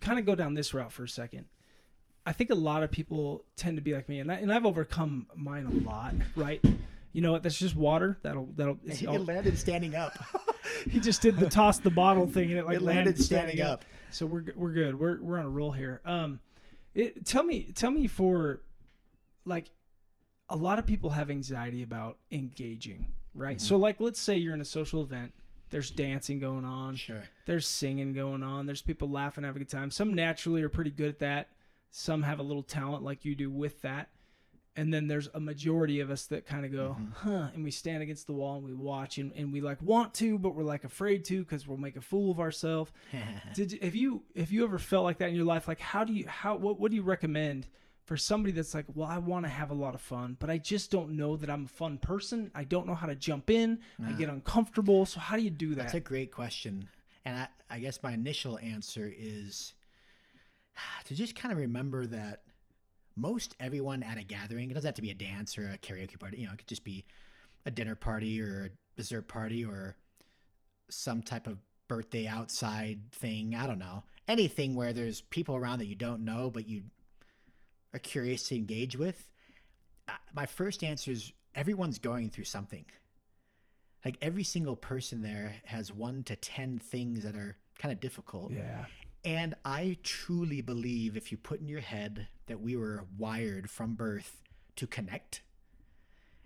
kind 0.00 0.18
of 0.18 0.26
go 0.26 0.34
down 0.34 0.54
this 0.54 0.74
route 0.74 0.92
for 0.92 1.04
a 1.04 1.08
second. 1.08 1.46
I 2.26 2.32
think 2.32 2.50
a 2.50 2.54
lot 2.54 2.82
of 2.82 2.90
people 2.90 3.44
tend 3.56 3.76
to 3.76 3.82
be 3.82 3.94
like 3.94 4.08
me, 4.08 4.20
and, 4.20 4.32
I, 4.32 4.36
and 4.36 4.52
I've 4.52 4.64
overcome 4.64 5.26
mine 5.34 5.66
a 5.66 5.88
lot, 5.88 6.14
right? 6.36 6.62
You 7.12 7.20
know 7.20 7.32
what? 7.32 7.42
That's 7.42 7.58
just 7.58 7.76
water. 7.76 8.18
That'll 8.22 8.48
that'll. 8.56 8.78
It's, 8.84 9.02
It 9.02 9.08
landed 9.08 9.58
standing 9.58 9.94
up. 9.94 10.18
he 10.90 11.00
just 11.00 11.22
did 11.22 11.38
the 11.38 11.48
toss 11.48 11.78
the 11.78 11.90
bottle 11.90 12.26
thing, 12.26 12.50
and 12.50 12.58
it 12.58 12.66
like 12.66 12.76
It 12.76 12.82
landed 12.82 13.22
standing 13.22 13.60
up. 13.60 13.84
So 14.14 14.26
we're 14.26 14.44
we're 14.54 14.72
good. 14.72 14.98
We're 14.98 15.20
we're 15.20 15.38
on 15.38 15.44
a 15.44 15.50
roll 15.50 15.72
here. 15.72 16.00
Um, 16.04 16.38
it, 16.94 17.26
tell 17.26 17.42
me 17.42 17.72
tell 17.74 17.90
me 17.90 18.06
for, 18.06 18.60
like, 19.44 19.70
a 20.48 20.56
lot 20.56 20.78
of 20.78 20.86
people 20.86 21.10
have 21.10 21.30
anxiety 21.30 21.82
about 21.82 22.18
engaging, 22.30 23.06
right? 23.34 23.56
Mm-hmm. 23.56 23.66
So 23.66 23.76
like, 23.76 24.00
let's 24.00 24.20
say 24.20 24.36
you're 24.36 24.54
in 24.54 24.60
a 24.60 24.64
social 24.64 25.02
event. 25.02 25.32
There's 25.70 25.90
dancing 25.90 26.38
going 26.38 26.64
on. 26.64 26.94
Sure. 26.94 27.24
There's 27.46 27.66
singing 27.66 28.12
going 28.12 28.44
on. 28.44 28.66
There's 28.66 28.82
people 28.82 29.10
laughing, 29.10 29.42
having 29.42 29.62
a 29.62 29.64
good 29.64 29.76
time. 29.76 29.90
Some 29.90 30.14
naturally 30.14 30.62
are 30.62 30.68
pretty 30.68 30.92
good 30.92 31.08
at 31.08 31.18
that. 31.18 31.48
Some 31.90 32.22
have 32.22 32.38
a 32.38 32.44
little 32.44 32.62
talent 32.62 33.02
like 33.02 33.24
you 33.24 33.34
do 33.34 33.50
with 33.50 33.82
that. 33.82 34.10
And 34.76 34.92
then 34.92 35.06
there's 35.06 35.28
a 35.34 35.40
majority 35.40 36.00
of 36.00 36.10
us 36.10 36.26
that 36.26 36.46
kind 36.46 36.64
of 36.64 36.72
go, 36.72 36.96
mm-hmm. 36.98 37.30
huh, 37.30 37.48
and 37.54 37.62
we 37.62 37.70
stand 37.70 38.02
against 38.02 38.26
the 38.26 38.32
wall 38.32 38.56
and 38.56 38.64
we 38.64 38.74
watch 38.74 39.18
and, 39.18 39.32
and 39.36 39.52
we 39.52 39.60
like 39.60 39.80
want 39.80 40.14
to, 40.14 40.36
but 40.36 40.56
we're 40.56 40.64
like 40.64 40.82
afraid 40.82 41.24
to 41.26 41.44
because 41.44 41.68
we'll 41.68 41.78
make 41.78 41.96
a 41.96 42.00
fool 42.00 42.32
of 42.32 42.40
ourselves. 42.40 42.90
Did 43.54 43.72
you, 43.72 43.78
have 43.82 43.94
you 43.94 44.22
have 44.36 44.50
you 44.50 44.64
ever 44.64 44.78
felt 44.78 45.04
like 45.04 45.18
that 45.18 45.28
in 45.28 45.36
your 45.36 45.44
life? 45.44 45.68
Like 45.68 45.78
how 45.78 46.02
do 46.02 46.12
you 46.12 46.26
how 46.26 46.56
what 46.56 46.80
what 46.80 46.90
do 46.90 46.96
you 46.96 47.02
recommend 47.02 47.68
for 48.04 48.16
somebody 48.16 48.52
that's 48.52 48.74
like, 48.74 48.84
well, 48.94 49.08
I 49.08 49.18
want 49.18 49.46
to 49.46 49.48
have 49.48 49.70
a 49.70 49.74
lot 49.74 49.94
of 49.94 50.00
fun, 50.00 50.36
but 50.38 50.50
I 50.50 50.58
just 50.58 50.90
don't 50.90 51.12
know 51.16 51.36
that 51.36 51.48
I'm 51.48 51.64
a 51.64 51.68
fun 51.68 51.98
person. 51.98 52.50
I 52.54 52.64
don't 52.64 52.86
know 52.86 52.94
how 52.94 53.06
to 53.06 53.14
jump 53.14 53.50
in. 53.50 53.78
I 53.98 54.08
uh-huh. 54.08 54.18
get 54.18 54.28
uncomfortable. 54.28 55.06
So 55.06 55.20
how 55.20 55.36
do 55.36 55.42
you 55.42 55.50
do 55.50 55.70
that? 55.70 55.84
That's 55.84 55.94
a 55.94 56.00
great 56.00 56.30
question. 56.30 56.88
And 57.24 57.38
I, 57.38 57.48
I 57.70 57.78
guess 57.78 58.02
my 58.02 58.12
initial 58.12 58.58
answer 58.58 59.10
is 59.16 59.72
to 61.06 61.14
just 61.14 61.34
kind 61.34 61.52
of 61.52 61.58
remember 61.58 62.06
that 62.06 62.42
most 63.16 63.54
everyone 63.60 64.02
at 64.02 64.18
a 64.18 64.22
gathering, 64.24 64.70
it 64.70 64.74
doesn't 64.74 64.88
have 64.88 64.94
to 64.96 65.02
be 65.02 65.10
a 65.10 65.14
dance 65.14 65.56
or 65.56 65.68
a 65.68 65.78
karaoke 65.78 66.18
party, 66.18 66.38
you 66.38 66.46
know, 66.46 66.52
it 66.52 66.58
could 66.58 66.66
just 66.66 66.84
be 66.84 67.04
a 67.66 67.70
dinner 67.70 67.94
party 67.94 68.40
or 68.40 68.66
a 68.66 68.70
dessert 68.96 69.28
party 69.28 69.64
or 69.64 69.96
some 70.90 71.22
type 71.22 71.46
of 71.46 71.58
birthday 71.88 72.26
outside 72.26 73.00
thing. 73.12 73.54
I 73.54 73.66
don't 73.66 73.78
know. 73.78 74.02
Anything 74.28 74.74
where 74.74 74.92
there's 74.92 75.20
people 75.20 75.54
around 75.56 75.78
that 75.78 75.86
you 75.86 75.94
don't 75.94 76.24
know, 76.24 76.50
but 76.50 76.68
you 76.68 76.82
are 77.92 77.98
curious 77.98 78.48
to 78.48 78.56
engage 78.56 78.96
with. 78.96 79.28
Uh, 80.08 80.12
My 80.34 80.46
first 80.46 80.82
answer 80.82 81.10
is 81.10 81.32
everyone's 81.54 81.98
going 81.98 82.30
through 82.30 82.44
something 82.44 82.84
like 84.04 84.18
every 84.20 84.44
single 84.44 84.76
person 84.76 85.22
there 85.22 85.54
has 85.64 85.92
one 85.92 86.22
to 86.24 86.36
10 86.36 86.78
things 86.78 87.22
that 87.22 87.34
are 87.36 87.56
kind 87.78 87.92
of 87.92 88.00
difficult. 88.00 88.52
yeah. 88.52 88.84
And 89.24 89.54
I 89.64 89.96
truly 90.02 90.60
believe 90.60 91.16
if 91.16 91.32
you 91.32 91.38
put 91.38 91.60
in 91.60 91.66
your 91.68 91.80
head 91.80 92.28
that 92.46 92.60
we 92.60 92.76
were 92.76 93.04
wired 93.18 93.70
from 93.70 93.94
birth 93.94 94.40
to 94.76 94.86
connect 94.86 95.42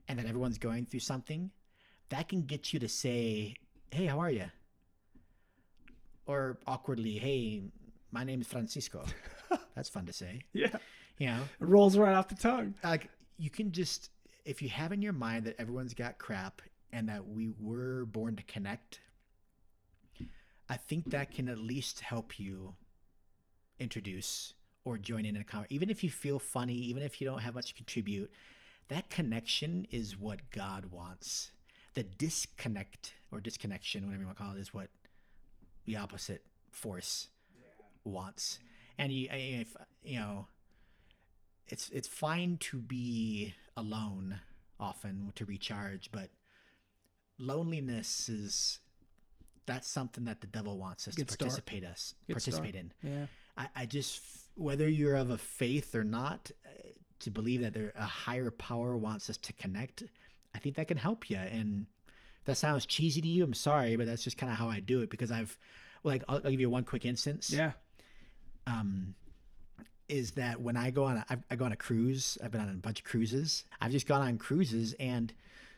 and 0.06 0.18
that 0.18 0.26
everyone's 0.26 0.58
going 0.58 0.86
through 0.86 1.00
something, 1.00 1.50
that 2.10 2.28
can 2.28 2.42
get 2.42 2.72
you 2.72 2.78
to 2.80 2.88
say, 2.88 3.54
Hey, 3.90 4.06
how 4.06 4.18
are 4.20 4.30
you? 4.30 4.46
Or 6.26 6.58
awkwardly, 6.66 7.18
Hey, 7.18 7.62
my 8.12 8.24
name 8.24 8.40
is 8.40 8.46
Francisco. 8.46 9.04
That's 9.74 9.88
fun 9.88 10.06
to 10.06 10.12
say. 10.12 10.42
Yeah. 10.52 10.76
You 11.18 11.28
know, 11.28 11.40
It 11.60 11.66
rolls 11.66 11.96
right 11.98 12.14
off 12.14 12.28
the 12.28 12.34
tongue. 12.34 12.74
like 12.84 13.08
you 13.38 13.50
can 13.50 13.72
just 13.72 14.10
if 14.44 14.62
you 14.62 14.68
have 14.68 14.92
in 14.92 15.02
your 15.02 15.12
mind 15.12 15.44
that 15.44 15.56
everyone's 15.60 15.94
got 15.94 16.18
crap 16.18 16.62
and 16.92 17.08
that 17.08 17.26
we 17.28 17.50
were 17.60 18.04
born 18.06 18.34
to 18.36 18.42
connect 18.44 19.00
i 20.70 20.76
think 20.76 21.10
that 21.10 21.30
can 21.30 21.48
at 21.48 21.58
least 21.58 22.00
help 22.00 22.38
you 22.38 22.74
introduce 23.78 24.54
or 24.88 24.98
join 24.98 25.24
in 25.24 25.36
a 25.36 25.44
conversation 25.44 25.74
even 25.74 25.90
if 25.90 26.02
you 26.02 26.10
feel 26.10 26.38
funny 26.38 26.74
even 26.74 27.02
if 27.02 27.20
you 27.20 27.26
don't 27.26 27.40
have 27.40 27.54
much 27.54 27.68
to 27.68 27.74
contribute 27.74 28.30
that 28.88 29.10
connection 29.10 29.86
is 29.90 30.18
what 30.18 30.50
god 30.50 30.86
wants. 30.86 31.52
The 31.94 32.02
disconnect 32.02 33.14
or 33.30 33.40
disconnection 33.40 34.06
whatever 34.06 34.22
you 34.22 34.26
want 34.26 34.38
to 34.38 34.42
call 34.42 34.54
it 34.54 34.60
is 34.60 34.74
what 34.74 34.88
the 35.84 35.96
opposite 35.96 36.42
force 36.70 37.28
wants. 38.04 38.58
And 38.98 39.12
you 39.12 39.28
if 39.30 39.76
you 40.02 40.18
know 40.18 40.46
it's 41.68 41.90
it's 41.90 42.08
fine 42.08 42.56
to 42.58 42.78
be 42.78 43.54
alone 43.76 44.40
often 44.80 45.32
to 45.34 45.44
recharge 45.44 46.10
but 46.12 46.30
loneliness 47.38 48.28
is 48.28 48.78
that's 49.66 49.88
something 49.88 50.24
that 50.24 50.40
the 50.40 50.46
devil 50.46 50.78
wants 50.78 51.06
us 51.08 51.14
to 51.14 51.24
participate 51.24 51.84
us 51.84 52.14
participate 52.28 52.74
in. 52.74 52.92
Yeah. 53.02 53.26
I, 53.58 53.66
I 53.76 53.86
just 53.86 54.22
whether 54.54 54.88
you're 54.88 55.16
of 55.16 55.30
a 55.30 55.38
faith 55.38 55.94
or 55.94 56.04
not 56.04 56.50
uh, 56.64 56.70
to 57.20 57.30
believe 57.30 57.60
that 57.62 57.74
there 57.74 57.92
a 57.96 58.04
higher 58.06 58.50
power 58.50 58.96
wants 58.96 59.28
us 59.28 59.36
to 59.36 59.52
connect 59.52 60.02
i 60.54 60.58
think 60.58 60.76
that 60.76 60.88
can 60.88 60.96
help 60.96 61.28
you 61.30 61.36
and 61.36 61.86
if 62.40 62.44
that 62.46 62.56
sounds 62.56 62.86
cheesy 62.86 63.20
to 63.20 63.28
you 63.28 63.44
i'm 63.44 63.54
sorry 63.54 63.96
but 63.96 64.06
that's 64.06 64.24
just 64.24 64.36
kind 64.38 64.50
of 64.52 64.58
how 64.58 64.68
i 64.68 64.80
do 64.80 65.00
it 65.02 65.10
because 65.10 65.30
i've 65.30 65.56
like 66.04 66.22
i'll, 66.28 66.36
I'll 66.44 66.50
give 66.50 66.60
you 66.60 66.70
one 66.70 66.84
quick 66.84 67.04
instance 67.04 67.50
Yeah. 67.50 67.72
um, 68.66 69.14
is 70.08 70.30
that 70.32 70.58
when 70.60 70.74
I 70.76 70.90
go 70.90 71.04
on, 71.04 71.18
a, 71.18 71.24
I, 71.28 71.36
I 71.50 71.56
go 71.56 71.66
on 71.66 71.72
a 71.72 71.76
cruise. 71.76 72.38
I've 72.42 72.50
been 72.50 72.62
on 72.62 72.70
a 72.70 72.72
bunch 72.72 73.00
of 73.00 73.04
cruises. 73.04 73.64
I've 73.78 73.90
just 73.92 74.06
gone 74.06 74.22
on 74.22 74.38
cruises, 74.38 74.94
and 74.98 75.30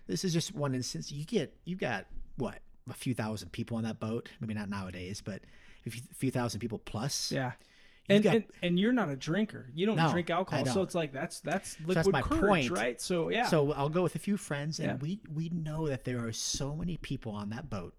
this 0.06 0.24
is 0.24 0.32
just 0.32 0.54
one 0.54 0.72
instance. 0.72 1.10
You 1.10 1.24
get 1.24 1.52
you 1.64 1.74
got 1.74 2.06
what 2.36 2.60
a 2.88 2.94
few 2.94 3.12
thousand 3.12 3.50
people 3.50 3.76
on 3.76 3.82
that 3.82 3.98
boat. 3.98 4.28
Maybe 4.40 4.54
not 4.54 4.68
nowadays, 4.68 5.20
but 5.20 5.40
a 5.84 5.90
few, 5.90 6.02
few 6.14 6.30
thousand 6.30 6.60
people 6.60 6.78
plus. 6.78 7.32
Yeah. 7.32 7.52
And, 8.08 8.24
got- 8.24 8.34
and 8.34 8.44
and 8.62 8.78
you're 8.80 8.92
not 8.92 9.08
a 9.08 9.16
drinker. 9.16 9.70
You 9.74 9.86
don't 9.86 9.96
No, 9.96 10.10
drink 10.10 10.30
alcohol, 10.30 10.64
so 10.66 10.74
don't. 10.74 10.82
it's 10.84 10.94
like 10.96 11.12
that's 11.12 11.40
that's 11.40 11.78
liquid 11.80 11.96
that's 11.96 12.08
my 12.08 12.22
courage, 12.22 12.68
point. 12.68 12.70
right? 12.70 13.00
So 13.00 13.28
yeah. 13.28 13.46
So 13.46 13.72
I'll 13.72 13.88
go 13.88 14.02
with 14.02 14.14
a 14.16 14.18
few 14.18 14.36
friends, 14.36 14.80
and 14.80 14.88
Yeah. 14.88 14.96
we 14.96 15.20
we 15.32 15.48
know 15.50 15.86
that 15.88 16.04
there 16.04 16.24
are 16.26 16.32
so 16.32 16.74
many 16.74 16.96
people 16.96 17.32
on 17.32 17.50
that 17.50 17.70
boat, 17.70 17.94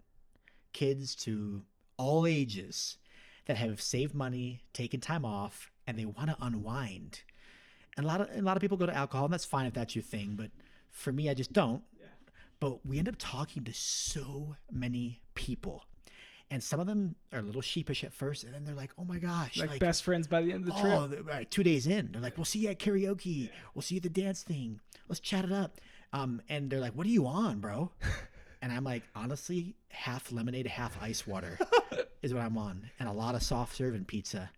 kids 0.73 1.15
to 1.17 1.63
all 1.97 2.25
ages, 2.25 2.97
that 3.45 3.57
have 3.57 3.81
saved 3.81 4.13
money, 4.13 4.63
taken 4.73 4.99
time 4.99 5.23
off, 5.23 5.71
and 5.87 5.97
they 5.97 6.05
want 6.05 6.29
to 6.29 6.37
unwind. 6.41 7.21
And 7.95 8.05
a 8.05 8.07
lot 8.07 8.21
of 8.21 8.29
a 8.35 8.41
lot 8.41 8.57
of 8.57 8.61
people 8.61 8.77
go 8.77 8.85
to 8.87 8.95
alcohol, 8.95 9.25
and 9.25 9.33
that's 9.33 9.45
fine 9.45 9.65
if 9.65 9.73
that's 9.73 9.95
your 9.95 10.03
thing. 10.03 10.35
But 10.35 10.51
for 10.89 11.11
me, 11.13 11.29
I 11.29 11.33
just 11.33 11.53
don't. 11.53 11.83
But 12.59 12.85
we 12.85 12.99
end 12.99 13.07
up 13.09 13.15
talking 13.17 13.63
to 13.63 13.73
so 13.73 14.55
many 14.71 15.21
people, 15.35 15.83
and 16.51 16.61
some 16.61 16.79
of 16.79 16.85
them 16.85 17.15
are 17.33 17.39
a 17.39 17.41
little 17.41 17.61
sheepish 17.61 18.03
at 18.03 18.13
first, 18.13 18.43
and 18.43 18.53
then 18.53 18.63
they're 18.65 18.75
like, 18.75 18.91
"Oh 18.99 19.05
my 19.05 19.17
gosh!" 19.17 19.57
like, 19.57 19.79
best 19.79 20.03
friends 20.03 20.27
by 20.27 20.41
the 20.43 20.51
end 20.51 20.67
of 20.67 20.75
the 20.75 20.79
trip. 20.79 20.93
Oh, 20.99 21.07
the- 21.07 21.23
right, 21.23 21.49
two 21.49 21.63
days 21.63 21.87
in, 21.87 22.11
they're 22.11 22.21
like, 22.21 22.37
"We'll 22.37 22.45
see 22.45 22.59
you 22.59 22.69
at 22.69 22.77
karaoke. 22.79 23.49
We'll 23.73 23.81
see 23.81 23.95
you 23.95 23.99
at 23.99 24.03
the 24.03 24.09
dance 24.09 24.43
thing. 24.43 24.79
Let's 25.07 25.19
chat 25.19 25.45
it 25.45 25.51
up." 25.51 25.81
Um, 26.13 26.41
and 26.49 26.69
they're 26.69 26.81
like, 26.81 26.93
"What 26.93 27.07
are 27.07 27.09
you 27.11 27.25
on, 27.25 27.59
bro?" 27.59 27.91
And 28.63 28.71
I'm 28.71 28.83
like, 28.83 29.01
honestly, 29.15 29.73
half 29.89 30.31
lemonade, 30.31 30.67
half 30.67 30.95
ice 31.01 31.25
water 31.25 31.57
is 32.21 32.31
what 32.31 32.43
I'm 32.43 32.59
on, 32.59 32.91
and 32.99 33.09
a 33.09 33.11
lot 33.11 33.33
of 33.33 33.41
soft 33.41 33.75
serve 33.75 33.95
and 33.95 34.07
pizza. 34.07 34.51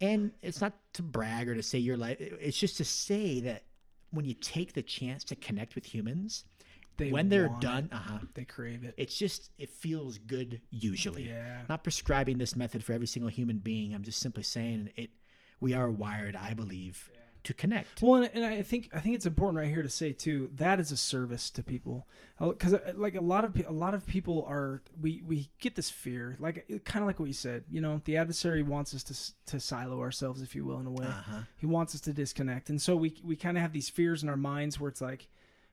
And 0.00 0.32
it's 0.42 0.60
not 0.60 0.72
to 0.94 1.02
brag 1.02 1.48
or 1.48 1.54
to 1.54 1.62
say 1.62 1.78
you're 1.78 1.96
like, 1.96 2.18
it's 2.20 2.58
just 2.58 2.76
to 2.78 2.84
say 2.84 3.38
that 3.42 3.62
when 4.10 4.24
you 4.24 4.34
take 4.34 4.72
the 4.72 4.82
chance 4.82 5.22
to 5.24 5.36
connect 5.36 5.76
with 5.76 5.84
humans, 5.86 6.44
They 6.96 7.10
when 7.10 7.28
they're 7.28 7.48
done, 7.60 7.84
it. 7.90 7.92
uh 7.94 7.98
huh, 7.98 8.18
they 8.34 8.44
crave 8.44 8.84
it. 8.84 8.94
it's 8.96 9.16
just 9.16 9.50
it 9.58 9.70
feels 9.70 10.18
good 10.18 10.60
usually 10.70 11.28
Yeah. 11.28 11.62
not 11.68 11.82
prescribing 11.82 12.38
this 12.38 12.54
method 12.56 12.84
for 12.84 12.92
every 12.92 13.06
single 13.06 13.30
human 13.30 13.58
being 13.58 13.94
i'm 13.94 14.02
just 14.04 14.20
simply 14.20 14.42
saying 14.42 14.90
it 14.96 15.10
we 15.60 15.72
are 15.74 15.90
wired 15.90 16.36
i 16.36 16.54
believe 16.54 17.10
to 17.42 17.52
connect 17.52 18.00
Well, 18.00 18.22
and, 18.22 18.30
and 18.34 18.42
I 18.42 18.62
think 18.62 18.88
I 18.94 19.00
think 19.00 19.16
it's 19.16 19.26
important 19.26 19.58
right 19.58 19.68
here 19.68 19.82
to 19.82 19.88
say 19.90 20.12
too 20.12 20.48
that 20.56 20.80
is 20.80 20.90
a 20.92 20.96
service 20.96 21.50
to 21.50 21.62
people, 21.62 22.06
because 22.40 22.74
like 22.94 23.16
a 23.16 23.20
lot 23.20 23.44
of 23.44 23.54
a 23.66 23.70
lot 23.70 23.92
of 23.92 24.06
people 24.06 24.46
are 24.48 24.80
we 24.98 25.22
we 25.26 25.50
get 25.60 25.74
this 25.74 25.90
fear 25.90 26.36
like 26.38 26.66
kind 26.86 27.02
of 27.02 27.06
like 27.06 27.18
what 27.20 27.26
you 27.28 27.34
said. 27.34 27.64
You 27.70 27.82
know, 27.82 28.00
the 28.06 28.16
adversary 28.16 28.62
wants 28.62 28.94
us 28.94 29.02
to 29.04 29.50
to 29.52 29.60
silo 29.60 30.00
ourselves, 30.00 30.40
if 30.40 30.54
you 30.54 30.64
will, 30.64 30.80
in 30.80 30.86
a 30.86 30.90
way. 30.90 31.04
uh-huh 31.06 31.40
He 31.58 31.66
wants 31.66 31.94
us 31.94 32.00
to 32.02 32.14
disconnect, 32.14 32.70
and 32.70 32.80
so 32.80 32.96
we 32.96 33.14
we 33.22 33.36
kind 33.36 33.58
of 33.58 33.60
have 33.62 33.74
these 33.74 33.90
fears 33.90 34.22
in 34.22 34.30
our 34.30 34.38
minds 34.38 34.80
where 34.80 34.88
it's 34.88 35.02
like, 35.02 35.28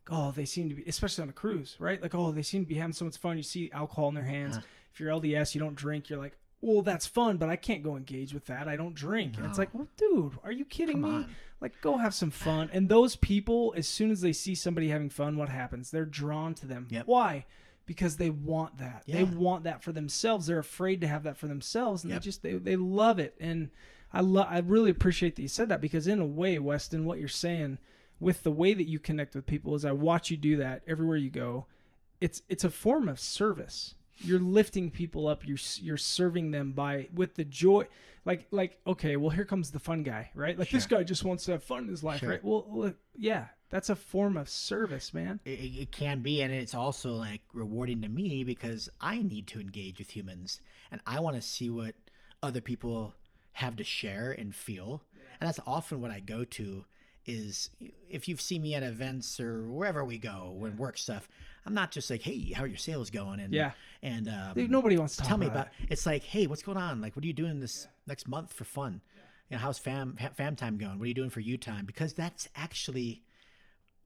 oh, 0.09 0.31
they 0.31 0.45
seem 0.45 0.69
to 0.69 0.75
be, 0.75 0.83
especially 0.87 1.23
on 1.23 1.29
a 1.29 1.33
cruise, 1.33 1.75
right? 1.79 2.01
Like, 2.01 2.15
oh, 2.15 2.31
they 2.31 2.41
seem 2.41 2.63
to 2.63 2.69
be 2.69 2.75
having 2.75 2.93
so 2.93 3.05
much 3.05 3.17
fun. 3.17 3.37
You 3.37 3.43
see 3.43 3.69
alcohol 3.73 4.09
in 4.09 4.15
their 4.15 4.23
hands. 4.23 4.57
Uh-huh. 4.57 4.65
If 4.93 4.99
you're 4.99 5.09
LDS, 5.11 5.55
you 5.55 5.61
don't 5.61 5.75
drink. 5.75 6.09
You're 6.09 6.19
like, 6.19 6.37
well, 6.61 6.81
that's 6.81 7.07
fun, 7.07 7.37
but 7.37 7.49
I 7.49 7.55
can't 7.55 7.81
go 7.81 7.95
engage 7.97 8.33
with 8.33 8.45
that. 8.45 8.67
I 8.67 8.75
don't 8.75 8.93
drink. 8.93 9.37
And 9.37 9.45
it's 9.45 9.57
like, 9.57 9.73
well, 9.73 9.87
dude, 9.97 10.33
are 10.43 10.51
you 10.51 10.63
kidding 10.65 11.01
come 11.01 11.09
me? 11.09 11.17
on 11.23 11.35
Like, 11.59 11.79
go 11.81 11.97
have 11.97 12.13
some 12.13 12.29
fun. 12.29 12.69
And 12.71 12.87
those 12.87 13.15
people, 13.15 13.73
as 13.75 13.87
soon 13.87 14.11
as 14.11 14.21
they 14.21 14.33
see 14.33 14.53
somebody 14.53 14.89
having 14.89 15.09
fun, 15.09 15.37
what 15.37 15.49
happens? 15.49 15.89
They're 15.89 16.05
drawn 16.05 16.53
to 16.55 16.67
them. 16.67 16.87
Yep. 16.89 17.07
Why? 17.07 17.45
Because 17.87 18.17
they 18.17 18.29
want 18.29 18.77
that. 18.77 19.03
Yeah. 19.05 19.17
They 19.17 19.23
want 19.23 19.63
that 19.63 19.81
for 19.81 19.91
themselves. 19.91 20.45
They're 20.45 20.59
afraid 20.59 21.01
to 21.01 21.07
have 21.07 21.23
that 21.23 21.37
for 21.37 21.47
themselves, 21.47 22.03
and 22.03 22.11
Yep. 22.11 22.21
they 22.21 22.23
just 22.25 22.43
they, 22.43 22.53
they 22.53 22.75
love 22.75 23.17
it. 23.17 23.35
And 23.39 23.69
I 24.13 24.21
love. 24.21 24.47
I 24.49 24.59
really 24.59 24.91
appreciate 24.91 25.35
that 25.37 25.41
you 25.41 25.47
said 25.47 25.69
that 25.69 25.81
because 25.81 26.05
in 26.07 26.19
a 26.19 26.25
way, 26.25 26.59
Weston, 26.59 27.05
what 27.05 27.17
you're 27.17 27.27
saying 27.27 27.79
with 28.21 28.43
the 28.43 28.51
way 28.51 28.73
that 28.73 28.87
you 28.87 28.99
connect 28.99 29.35
with 29.35 29.45
people 29.45 29.75
is 29.75 29.83
I 29.83 29.91
watch 29.91 30.31
you 30.31 30.37
do 30.37 30.55
that 30.57 30.83
everywhere 30.87 31.17
you 31.17 31.29
go. 31.29 31.65
It's 32.21 32.41
it's 32.47 32.63
a 32.63 32.69
form 32.69 33.09
of 33.09 33.19
service. 33.19 33.95
You're 34.19 34.39
lifting 34.39 34.91
people 34.91 35.27
up. 35.27 35.45
You're 35.45 35.57
you're 35.81 35.97
serving 35.97 36.51
them 36.51 36.71
by 36.71 37.09
with 37.13 37.33
the 37.35 37.43
joy. 37.43 37.87
Like 38.23 38.45
like 38.51 38.77
okay, 38.85 39.17
well 39.17 39.31
here 39.31 39.45
comes 39.45 39.71
the 39.71 39.79
fun 39.79 40.03
guy, 40.03 40.29
right? 40.35 40.57
Like 40.57 40.69
this 40.69 40.85
guy 40.85 41.03
just 41.03 41.25
wants 41.25 41.45
to 41.45 41.53
have 41.53 41.63
fun 41.63 41.83
in 41.83 41.89
his 41.89 42.03
life, 42.03 42.19
Sure. 42.19 42.29
right? 42.29 42.43
Well, 42.43 42.65
well, 42.69 42.93
yeah, 43.17 43.47
that's 43.71 43.89
a 43.89 43.95
form 43.95 44.37
of 44.37 44.47
service, 44.47 45.11
man. 45.13 45.39
it, 45.43 45.59
it 45.59 45.81
it 45.81 45.91
can 45.91 46.19
be 46.21 46.41
and 46.43 46.53
it's 46.53 46.75
also 46.75 47.13
like 47.15 47.41
rewarding 47.53 48.03
to 48.03 48.09
me 48.09 48.43
because 48.43 48.89
i 49.01 49.17
need 49.23 49.47
to 49.47 49.59
engage 49.59 49.97
with 49.97 50.15
humans 50.15 50.59
and 50.91 51.01
i 51.07 51.19
want 51.19 51.35
to 51.35 51.41
see 51.41 51.69
what 51.71 51.95
other 52.43 52.61
people 52.61 53.15
have 53.53 53.75
to 53.77 53.83
share 53.83 54.31
and 54.31 54.53
feel 54.53 55.01
and 55.39 55.47
that's 55.47 55.59
often 55.65 55.99
what 56.01 56.11
i 56.11 56.19
go 56.19 56.43
to 56.43 56.85
is 57.25 57.69
if 58.09 58.27
you've 58.27 58.41
seen 58.41 58.61
me 58.61 58.73
at 58.75 58.83
events 58.83 59.39
or 59.39 59.63
wherever 59.69 60.03
we 60.03 60.17
go 60.17 60.53
when 60.57 60.75
work 60.75 60.97
stuff 60.97 61.29
i'm 61.65 61.73
not 61.73 61.91
just 61.91 62.09
like 62.09 62.21
hey 62.23 62.51
how 62.53 62.63
are 62.63 62.67
your 62.67 62.77
sales 62.77 63.09
going? 63.09 63.39
And 63.39 63.53
Yeah. 63.53 63.71
and 64.01 64.27
um, 64.27 64.71
nobody 64.71 64.97
wants 64.97 65.15
to 65.17 65.21
talk 65.21 65.27
tell 65.29 65.37
me 65.37 65.45
about, 65.45 65.67
about 65.67 65.89
it's 65.89 66.05
like 66.05 66.23
hey 66.23 66.47
what's 66.47 66.63
going 66.63 66.77
on? 66.77 67.01
Like 67.01 67.15
what 67.15 67.23
are 67.23 67.27
you 67.27 67.33
doing 67.33 67.59
this 67.59 67.87
next 68.07 68.27
month 68.27 68.51
for 68.53 68.63
fun? 68.63 69.01
You 69.49 69.57
know 69.57 69.61
how's 69.61 69.77
fam 69.77 70.17
fam 70.35 70.55
time 70.55 70.77
going? 70.77 70.97
What 70.97 71.05
are 71.05 71.07
you 71.07 71.13
doing 71.13 71.29
for 71.29 71.41
you 71.41 71.57
time? 71.57 71.85
Because 71.85 72.13
that's 72.13 72.47
actually 72.55 73.21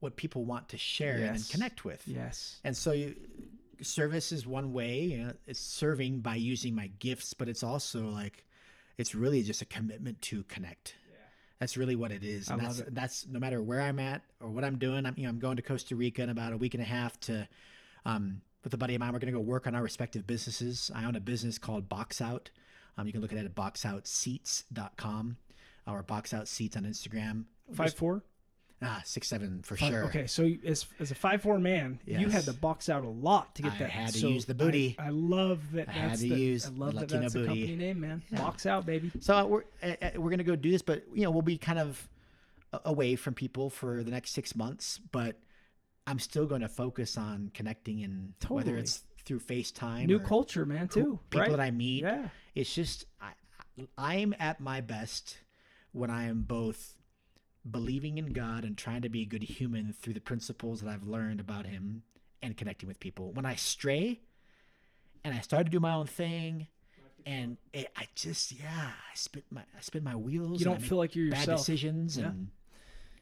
what 0.00 0.16
people 0.16 0.44
want 0.44 0.68
to 0.68 0.76
share 0.76 1.16
and 1.16 1.48
connect 1.48 1.84
with. 1.84 2.02
Yes. 2.06 2.60
and 2.64 2.76
so 2.76 2.92
you, 2.92 3.16
service 3.80 4.32
is 4.32 4.46
one 4.46 4.72
way 4.72 5.00
you 5.00 5.18
know, 5.24 5.32
it's 5.46 5.60
serving 5.60 6.20
by 6.20 6.34
using 6.34 6.74
my 6.74 6.88
gifts 6.98 7.32
but 7.34 7.48
it's 7.48 7.62
also 7.62 8.08
like 8.08 8.44
it's 8.98 9.14
really 9.14 9.42
just 9.42 9.60
a 9.62 9.66
commitment 9.66 10.20
to 10.22 10.42
connect 10.44 10.94
that's 11.58 11.76
really 11.76 11.96
what 11.96 12.12
it 12.12 12.22
is 12.22 12.48
and 12.48 12.60
that's 12.60 12.80
it. 12.80 12.94
that's 12.94 13.26
no 13.26 13.38
matter 13.38 13.62
where 13.62 13.80
i'm 13.80 13.98
at 13.98 14.22
or 14.40 14.48
what 14.48 14.64
i'm 14.64 14.78
doing 14.78 15.06
i'm 15.06 15.14
you 15.16 15.24
know 15.24 15.28
i'm 15.28 15.38
going 15.38 15.56
to 15.56 15.62
costa 15.62 15.94
rica 15.96 16.22
in 16.22 16.30
about 16.30 16.52
a 16.52 16.56
week 16.56 16.74
and 16.74 16.82
a 16.82 16.86
half 16.86 17.18
to 17.20 17.46
um 18.04 18.40
with 18.64 18.74
a 18.74 18.76
buddy 18.76 18.94
of 18.94 19.00
mine 19.00 19.12
we're 19.12 19.18
going 19.18 19.32
to 19.32 19.38
go 19.38 19.42
work 19.44 19.66
on 19.66 19.74
our 19.74 19.82
respective 19.82 20.26
businesses 20.26 20.90
i 20.94 21.04
own 21.04 21.16
a 21.16 21.20
business 21.20 21.58
called 21.58 21.88
box 21.88 22.20
out 22.20 22.50
um, 22.98 23.06
you 23.06 23.12
can 23.12 23.20
look 23.20 23.32
at 23.32 23.38
it 23.38 23.44
at 23.44 23.54
boxoutseats.com 23.54 25.36
or 25.86 26.02
box 26.02 26.32
out 26.32 26.48
seats 26.48 26.76
on 26.76 26.84
instagram 26.84 27.44
Five 27.74 27.94
four. 27.94 28.22
Ah 28.82 29.00
six 29.04 29.26
seven 29.28 29.62
for 29.62 29.76
sure 29.76 30.04
Okay, 30.04 30.26
so 30.26 30.50
as 30.66 30.86
as 31.00 31.10
a 31.10 31.14
five 31.14 31.42
four 31.42 31.58
man, 31.58 31.98
you 32.06 32.28
had 32.28 32.44
to 32.44 32.52
box 32.52 32.88
out 32.88 33.04
a 33.04 33.08
lot 33.08 33.54
to 33.54 33.62
get 33.62 33.72
I 33.72 33.78
that. 33.78 33.90
had 33.90 34.12
to 34.12 34.18
So 34.18 34.28
use 34.28 34.44
the 34.44 34.54
booty. 34.54 34.96
I, 34.98 35.06
I 35.06 35.08
love 35.10 35.72
that. 35.72 35.88
I 35.88 35.92
had 35.92 36.10
that's 36.10 36.20
to 36.22 36.28
the, 36.28 36.34
use 36.40 36.66
I 36.66 36.70
love 36.70 36.94
the 36.94 37.00
that 37.00 37.08
that's 37.08 37.32
the 37.32 37.40
booty. 37.40 37.48
company 37.66 37.76
name, 37.76 38.00
man. 38.00 38.22
Yeah. 38.30 38.38
Box 38.38 38.66
out, 38.66 38.84
baby. 38.86 39.10
So 39.20 39.34
uh, 39.36 39.44
we're 39.46 39.64
uh, 39.82 39.92
uh, 40.02 40.10
we're 40.16 40.30
gonna 40.30 40.44
go 40.44 40.56
do 40.56 40.70
this, 40.70 40.82
but 40.82 41.04
you 41.14 41.22
know 41.22 41.30
we'll 41.30 41.42
be 41.42 41.56
kind 41.58 41.78
of 41.78 42.06
away 42.84 43.16
from 43.16 43.32
people 43.34 43.70
for 43.70 44.02
the 44.02 44.10
next 44.10 44.32
six 44.32 44.54
months. 44.54 45.00
But 45.10 45.36
I'm 46.06 46.18
still 46.18 46.44
going 46.46 46.60
to 46.60 46.68
focus 46.68 47.16
on 47.16 47.50
connecting, 47.54 48.02
and 48.04 48.34
whether 48.48 48.76
it's 48.76 49.02
through 49.24 49.40
FaceTime, 49.40 50.06
New 50.06 50.20
culture, 50.20 50.64
man, 50.66 50.86
too. 50.88 51.18
people 51.30 51.40
right? 51.40 51.50
that 51.50 51.60
I 51.60 51.70
meet. 51.70 52.02
yeah. 52.02 52.28
It's 52.54 52.72
just 52.74 53.06
I, 53.20 53.30
I'm 53.98 54.34
at 54.38 54.60
my 54.60 54.80
best 54.82 55.38
when 55.92 56.10
I 56.10 56.24
am 56.24 56.42
both 56.42 56.95
believing 57.70 58.18
in 58.18 58.32
God 58.32 58.64
and 58.64 58.76
trying 58.76 59.02
to 59.02 59.08
be 59.08 59.22
a 59.22 59.26
good 59.26 59.42
human 59.42 59.92
through 59.92 60.14
the 60.14 60.20
principles 60.20 60.80
that 60.82 60.88
I've 60.90 61.06
learned 61.06 61.40
about 61.40 61.66
Him 61.66 62.02
and 62.42 62.56
connecting 62.56 62.86
with 62.88 63.00
people. 63.00 63.32
When 63.32 63.46
I 63.46 63.54
stray 63.56 64.20
and 65.24 65.34
I 65.34 65.40
start 65.40 65.66
to 65.66 65.70
do 65.70 65.80
my 65.80 65.94
own 65.94 66.06
thing, 66.06 66.68
and 67.24 67.56
it, 67.72 67.90
I 67.96 68.06
just 68.14 68.52
yeah, 68.52 68.90
I 68.90 69.14
spin 69.14 69.42
my 69.50 69.62
I 69.62 69.80
spin 69.80 70.04
my 70.04 70.14
wheels. 70.14 70.60
You 70.60 70.66
don't 70.66 70.80
feel 70.82 70.98
like 70.98 71.16
you're 71.16 71.30
bad 71.30 71.40
yourself. 71.40 71.60
decisions 71.60 72.16
Yeah. 72.18 72.26
and 72.26 72.48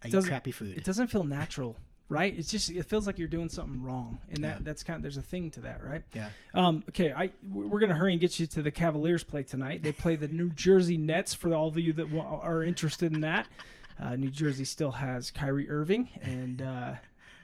I 0.04 0.08
eat 0.08 0.24
crappy 0.26 0.50
food. 0.52 0.76
It 0.76 0.84
doesn't 0.84 1.06
feel 1.06 1.24
natural, 1.24 1.76
right? 2.10 2.38
It's 2.38 2.50
just 2.50 2.68
it 2.70 2.82
feels 2.84 3.06
like 3.06 3.18
you're 3.18 3.28
doing 3.28 3.48
something 3.48 3.82
wrong, 3.82 4.18
and 4.28 4.44
that 4.44 4.56
Yeah. 4.58 4.62
that's 4.62 4.82
kind 4.82 4.96
of 4.96 5.02
there's 5.02 5.16
a 5.16 5.22
thing 5.22 5.50
to 5.52 5.60
that, 5.60 5.82
right? 5.82 6.02
yeah, 6.12 6.28
Um, 6.52 6.84
okay, 6.90 7.12
I 7.14 7.30
we're 7.50 7.80
gonna 7.80 7.94
hurry 7.94 8.12
and 8.12 8.20
get 8.20 8.38
you 8.38 8.46
to 8.48 8.60
the 8.60 8.70
Cavaliers 8.70 9.24
play 9.24 9.42
tonight. 9.42 9.82
They 9.82 9.92
play 9.92 10.16
the 10.16 10.28
New 10.28 10.50
Jersey 10.50 10.98
Nets 10.98 11.32
for 11.32 11.54
all 11.54 11.68
of 11.68 11.78
you 11.78 11.94
that 11.94 12.12
are 12.14 12.62
interested 12.62 13.10
in 13.14 13.22
that. 13.22 13.46
Uh, 14.00 14.16
New 14.16 14.30
Jersey 14.30 14.64
still 14.64 14.90
has 14.92 15.30
Kyrie 15.30 15.70
Irving, 15.70 16.08
and 16.22 16.60
uh, 16.62 16.92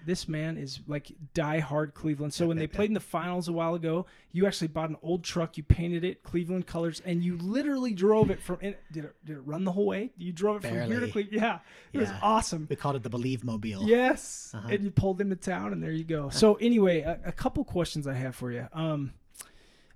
this 0.04 0.26
man 0.28 0.56
is 0.56 0.80
like 0.88 1.12
die-hard 1.34 1.94
Cleveland. 1.94 2.32
So 2.34 2.46
when 2.46 2.56
they 2.56 2.66
played 2.66 2.88
in 2.90 2.94
the 2.94 3.00
finals 3.00 3.48
a 3.48 3.52
while 3.52 3.74
ago, 3.74 4.06
you 4.32 4.46
actually 4.46 4.68
bought 4.68 4.88
an 4.90 4.96
old 5.02 5.22
truck, 5.22 5.56
you 5.56 5.62
painted 5.62 6.04
it 6.04 6.22
Cleveland 6.22 6.66
colors, 6.66 7.02
and 7.04 7.22
you 7.22 7.36
literally 7.38 7.92
drove 7.92 8.30
it 8.30 8.42
from. 8.42 8.58
In, 8.62 8.74
did 8.92 9.04
it 9.04 9.14
did 9.24 9.36
it 9.36 9.40
run 9.46 9.64
the 9.64 9.72
whole 9.72 9.86
way? 9.86 10.10
You 10.16 10.32
drove 10.32 10.64
it 10.64 10.68
from 10.68 10.76
here 10.90 11.00
to 11.00 11.08
Cleveland. 11.08 11.40
Yeah, 11.40 11.58
it 11.92 11.98
was 11.98 12.10
awesome. 12.22 12.66
we 12.68 12.76
called 12.76 12.96
it 12.96 13.02
the 13.02 13.10
Believe 13.10 13.44
Mobile. 13.44 13.84
Yes, 13.86 14.52
Uh-huh. 14.54 14.68
and 14.70 14.82
you 14.82 14.90
pulled 14.90 15.20
into 15.20 15.36
town, 15.36 15.72
and 15.72 15.82
there 15.82 15.92
you 15.92 16.04
go. 16.04 16.30
So 16.30 16.54
anyway, 16.54 17.02
a, 17.02 17.20
a 17.26 17.32
couple 17.32 17.62
questions 17.64 18.06
I 18.06 18.14
have 18.14 18.34
for 18.34 18.50
you. 18.50 18.66
Um, 18.72 19.12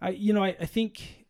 I 0.00 0.10
you 0.10 0.32
know 0.32 0.44
I, 0.44 0.54
I 0.60 0.66
think 0.66 1.23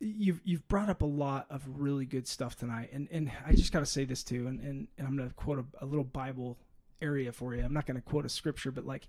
you've 0.00 0.40
you've 0.44 0.66
brought 0.68 0.88
up 0.88 1.02
a 1.02 1.06
lot 1.06 1.46
of 1.50 1.62
really 1.80 2.04
good 2.06 2.26
stuff 2.26 2.56
tonight, 2.56 2.90
and 2.92 3.08
and 3.10 3.30
I 3.46 3.52
just 3.52 3.72
got 3.72 3.80
to 3.80 3.86
say 3.86 4.04
this 4.04 4.22
too, 4.22 4.46
and 4.46 4.60
and, 4.60 4.88
and 4.98 5.06
I'm 5.06 5.16
gonna 5.16 5.30
quote 5.36 5.58
a, 5.58 5.84
a 5.84 5.86
little 5.86 6.04
Bible 6.04 6.58
area 7.02 7.32
for 7.32 7.54
you. 7.54 7.62
I'm 7.62 7.72
not 7.74 7.86
gonna 7.86 8.00
quote 8.00 8.24
a 8.26 8.28
scripture, 8.28 8.70
but 8.70 8.86
like 8.86 9.08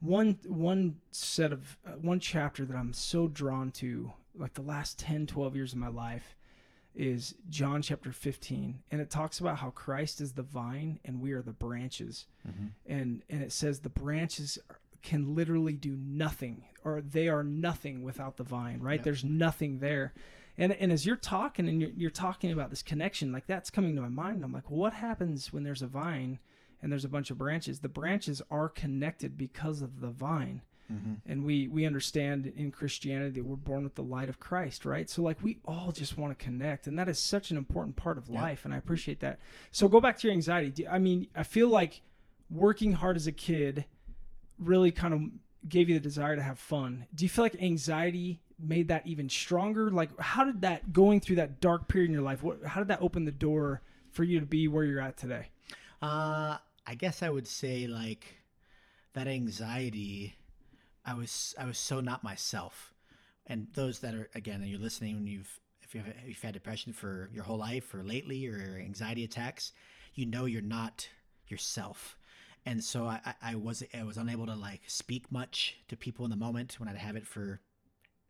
one 0.00 0.38
one 0.46 0.96
set 1.10 1.52
of 1.52 1.78
uh, 1.86 1.92
one 1.92 2.20
chapter 2.20 2.64
that 2.64 2.76
I'm 2.76 2.92
so 2.92 3.28
drawn 3.28 3.70
to, 3.72 4.12
like 4.34 4.54
the 4.54 4.62
last 4.62 4.98
10, 4.98 5.26
12 5.26 5.56
years 5.56 5.72
of 5.72 5.78
my 5.78 5.88
life. 5.88 6.36
is 6.94 7.34
John 7.50 7.82
chapter 7.82 8.10
15 8.10 8.82
and 8.90 9.00
it 9.02 9.10
talks 9.10 9.38
about 9.38 9.58
how 9.58 9.68
Christ 9.68 10.18
is 10.22 10.32
the 10.32 10.42
vine 10.42 10.98
and 11.04 11.20
we 11.20 11.32
are 11.32 11.42
the 11.42 11.52
branches. 11.52 12.26
Mhm. 12.48 12.70
And 12.86 13.22
and 13.28 13.42
it 13.42 13.52
says 13.52 13.80
the 13.80 13.90
branches 13.90 14.58
can 15.06 15.34
literally 15.34 15.72
do 15.74 15.96
nothing 15.96 16.64
or 16.84 17.00
they 17.00 17.28
are 17.28 17.42
nothing 17.44 18.02
without 18.02 18.36
the 18.36 18.44
vine, 18.44 18.80
right? 18.80 18.98
Yep. 19.00 19.04
There's 19.04 19.24
nothing 19.24 19.78
there. 19.78 20.12
And 20.58 20.72
and 20.72 20.90
as 20.92 21.04
you're 21.06 21.16
talking 21.16 21.68
and 21.68 21.80
you're, 21.80 21.90
you're 21.96 22.10
talking 22.10 22.50
about 22.52 22.70
this 22.70 22.82
connection, 22.82 23.32
like 23.32 23.46
that's 23.46 23.70
coming 23.70 23.94
to 23.96 24.02
my 24.02 24.08
mind. 24.08 24.42
I'm 24.44 24.52
like, 24.52 24.70
well, 24.70 24.80
what 24.80 24.92
happens 24.94 25.52
when 25.52 25.62
there's 25.64 25.82
a 25.82 25.86
vine 25.86 26.38
and 26.82 26.90
there's 26.92 27.04
a 27.04 27.08
bunch 27.08 27.30
of 27.30 27.38
branches? 27.38 27.80
The 27.80 27.88
branches 27.88 28.40
are 28.50 28.68
connected 28.68 29.36
because 29.36 29.80
of 29.82 30.00
the 30.00 30.10
vine 30.10 30.62
Mhm. 30.92 31.16
and 31.26 31.44
we 31.44 31.66
we 31.66 31.84
understand 31.84 32.46
in 32.46 32.70
Christianity 32.70 33.40
that 33.40 33.44
we're 33.44 33.56
born 33.56 33.82
with 33.82 33.96
the 33.96 34.04
light 34.04 34.28
of 34.28 34.38
Christ, 34.38 34.84
right? 34.84 35.10
So 35.10 35.20
like 35.20 35.42
we 35.42 35.58
all 35.64 35.90
just 35.90 36.16
want 36.16 36.38
to 36.38 36.44
connect, 36.44 36.86
and 36.86 36.96
that 36.98 37.08
is 37.08 37.18
such 37.18 37.50
an 37.50 37.56
important 37.56 37.96
part 37.96 38.16
of 38.18 38.28
life, 38.30 38.64
and 38.64 38.72
I 38.72 38.76
appreciate 38.76 39.18
that. 39.20 39.40
So 39.72 39.88
go 39.88 40.00
back 40.00 40.16
to 40.18 40.28
your 40.28 40.32
anxiety. 40.34 40.70
Do- 40.70 40.86
I 40.88 41.00
mean, 41.00 41.26
I 41.34 41.42
feel 41.42 41.68
like 41.68 42.02
working 42.50 42.92
hard 42.92 43.16
as 43.16 43.26
a 43.26 43.32
kid 43.32 43.84
really 44.58 44.90
kind 44.90 45.14
of 45.14 45.20
gave 45.68 45.88
you 45.88 45.94
the 45.94 46.00
desire 46.00 46.36
to 46.36 46.42
have 46.42 46.58
fun. 46.58 47.06
Do 47.14 47.24
you 47.24 47.28
feel 47.28 47.44
like 47.44 47.60
anxiety 47.60 48.40
made 48.58 48.88
that 48.88 49.06
even 49.06 49.28
stronger? 49.28 49.90
Like, 49.90 50.18
how 50.18 50.44
did 50.44 50.62
that 50.62 50.92
going 50.92 51.20
through 51.20 51.36
that 51.36 51.60
dark 51.60 51.88
period 51.88 52.08
in 52.08 52.14
your 52.14 52.22
life? 52.22 52.42
What, 52.42 52.64
how 52.64 52.80
did 52.80 52.88
that 52.88 53.02
open 53.02 53.24
the 53.24 53.32
door 53.32 53.82
for 54.10 54.24
you 54.24 54.40
to 54.40 54.46
be 54.46 54.68
where 54.68 54.84
you're 54.84 55.00
at 55.00 55.16
today? 55.16 55.48
Uh, 56.00 56.58
I 56.86 56.94
guess 56.94 57.22
I 57.22 57.30
would 57.30 57.46
say 57.46 57.86
like 57.86 58.26
that 59.14 59.26
anxiety. 59.26 60.36
I 61.04 61.14
was 61.14 61.54
I 61.58 61.64
was 61.64 61.78
so 61.78 62.00
not 62.00 62.24
myself, 62.24 62.92
and 63.46 63.68
those 63.74 64.00
that 64.00 64.14
are 64.14 64.28
again, 64.34 64.60
and 64.60 64.68
you're 64.68 64.80
listening 64.80 65.16
when 65.16 65.26
you've 65.26 65.60
if 65.82 65.94
you've 65.94 66.06
if 66.06 66.28
you've 66.28 66.42
had 66.42 66.54
depression 66.54 66.92
for 66.92 67.30
your 67.32 67.44
whole 67.44 67.58
life 67.58 67.94
or 67.94 68.02
lately 68.02 68.46
or 68.46 68.78
anxiety 68.78 69.24
attacks, 69.24 69.72
you 70.14 70.26
know 70.26 70.44
you're 70.44 70.62
not 70.62 71.08
yourself. 71.48 72.16
And 72.66 72.82
so 72.82 73.06
I, 73.06 73.20
I- 73.40 73.54
was 73.54 73.82
I 73.94 74.02
was 74.02 74.16
unable 74.16 74.46
to 74.46 74.54
like 74.56 74.82
speak 74.88 75.30
much 75.30 75.76
to 75.88 75.96
people 75.96 76.24
in 76.26 76.30
the 76.30 76.36
moment 76.36 76.78
when 76.80 76.88
I'd 76.88 76.96
have 76.96 77.16
it 77.16 77.26
for 77.26 77.60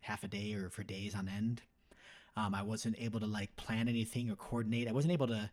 half 0.00 0.22
a 0.22 0.28
day 0.28 0.52
or 0.54 0.68
for 0.68 0.82
days 0.84 1.14
on 1.14 1.26
end. 1.28 1.62
Um, 2.36 2.54
I 2.54 2.62
wasn't 2.62 2.96
able 3.00 3.18
to 3.20 3.26
like 3.26 3.56
plan 3.56 3.88
anything 3.88 4.30
or 4.30 4.36
coordinate. 4.36 4.88
I 4.88 4.92
wasn't 4.92 5.12
able 5.14 5.26
to 5.28 5.50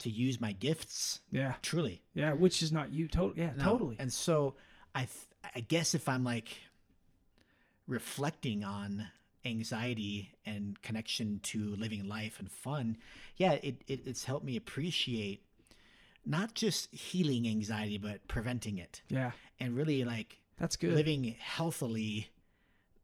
to 0.00 0.10
use 0.10 0.40
my 0.40 0.52
gifts 0.52 1.20
Yeah, 1.30 1.54
truly. 1.62 2.02
yeah, 2.14 2.32
which 2.32 2.62
is 2.62 2.72
not 2.72 2.92
you. 2.92 3.06
Totally, 3.08 3.40
yeah, 3.42 3.52
No. 3.56 3.64
totally. 3.64 3.96
And 3.98 4.12
so 4.12 4.54
I 4.94 5.00
th- 5.06 5.54
I 5.54 5.60
guess 5.60 5.94
if 5.94 6.08
I'm 6.08 6.24
like 6.24 6.58
reflecting 7.86 8.64
on 8.64 9.06
anxiety 9.44 10.34
and 10.46 10.80
connection 10.82 11.38
to 11.44 11.76
living 11.76 12.08
life 12.08 12.38
and 12.40 12.50
fun, 12.50 12.96
yeah, 13.36 13.52
it, 13.52 13.82
it 13.86 14.00
it's 14.06 14.24
helped 14.24 14.44
me 14.44 14.56
appreciate 14.56 15.43
not 16.26 16.54
just 16.54 16.92
healing 16.94 17.46
anxiety 17.48 17.98
but 17.98 18.26
preventing 18.28 18.78
it 18.78 19.02
Yeah, 19.08 19.32
and 19.60 19.76
really 19.76 20.04
like 20.04 20.38
that's 20.58 20.76
good. 20.76 20.92
living 20.94 21.34
healthily 21.38 22.28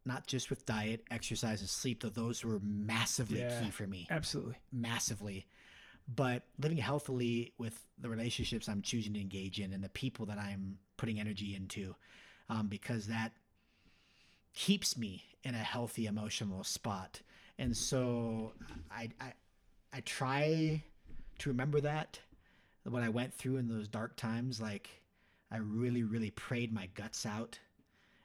not 0.06 0.26
just 0.26 0.48
with 0.48 0.64
diet, 0.64 1.04
exercise 1.10 1.60
and 1.60 1.68
sleep, 1.68 2.00
though 2.02 2.08
those 2.08 2.42
were 2.42 2.58
massively 2.62 3.40
Yeah. 3.40 3.60
key 3.60 3.70
for 3.70 3.86
me 3.86 4.06
Absolutely. 4.10 4.56
massively 4.72 5.46
but 6.08 6.42
living 6.58 6.78
healthily 6.78 7.52
with 7.58 7.86
the 7.98 8.08
relationships 8.08 8.68
i'm 8.68 8.82
choosing 8.82 9.12
to 9.12 9.20
engage 9.20 9.60
in 9.60 9.72
and 9.72 9.84
the 9.84 9.88
people 9.90 10.26
that 10.26 10.38
i'm 10.38 10.78
putting 10.96 11.20
energy 11.20 11.54
into 11.54 11.94
um, 12.48 12.66
because 12.66 13.06
that 13.06 13.32
keeps 14.54 14.96
me 14.96 15.22
in 15.44 15.54
a 15.54 15.58
healthy 15.58 16.06
emotional 16.06 16.64
spot 16.64 17.20
and 17.58 17.76
so 17.76 18.52
I, 18.90 19.10
I 19.20 19.32
i 19.92 20.00
try 20.00 20.82
to 21.38 21.48
remember 21.48 21.80
that 21.82 22.18
what 22.84 23.02
i 23.02 23.08
went 23.08 23.32
through 23.34 23.56
in 23.56 23.68
those 23.68 23.88
dark 23.88 24.16
times 24.16 24.60
like 24.60 24.88
i 25.50 25.56
really 25.58 26.02
really 26.02 26.30
prayed 26.30 26.72
my 26.72 26.86
guts 26.94 27.26
out 27.26 27.58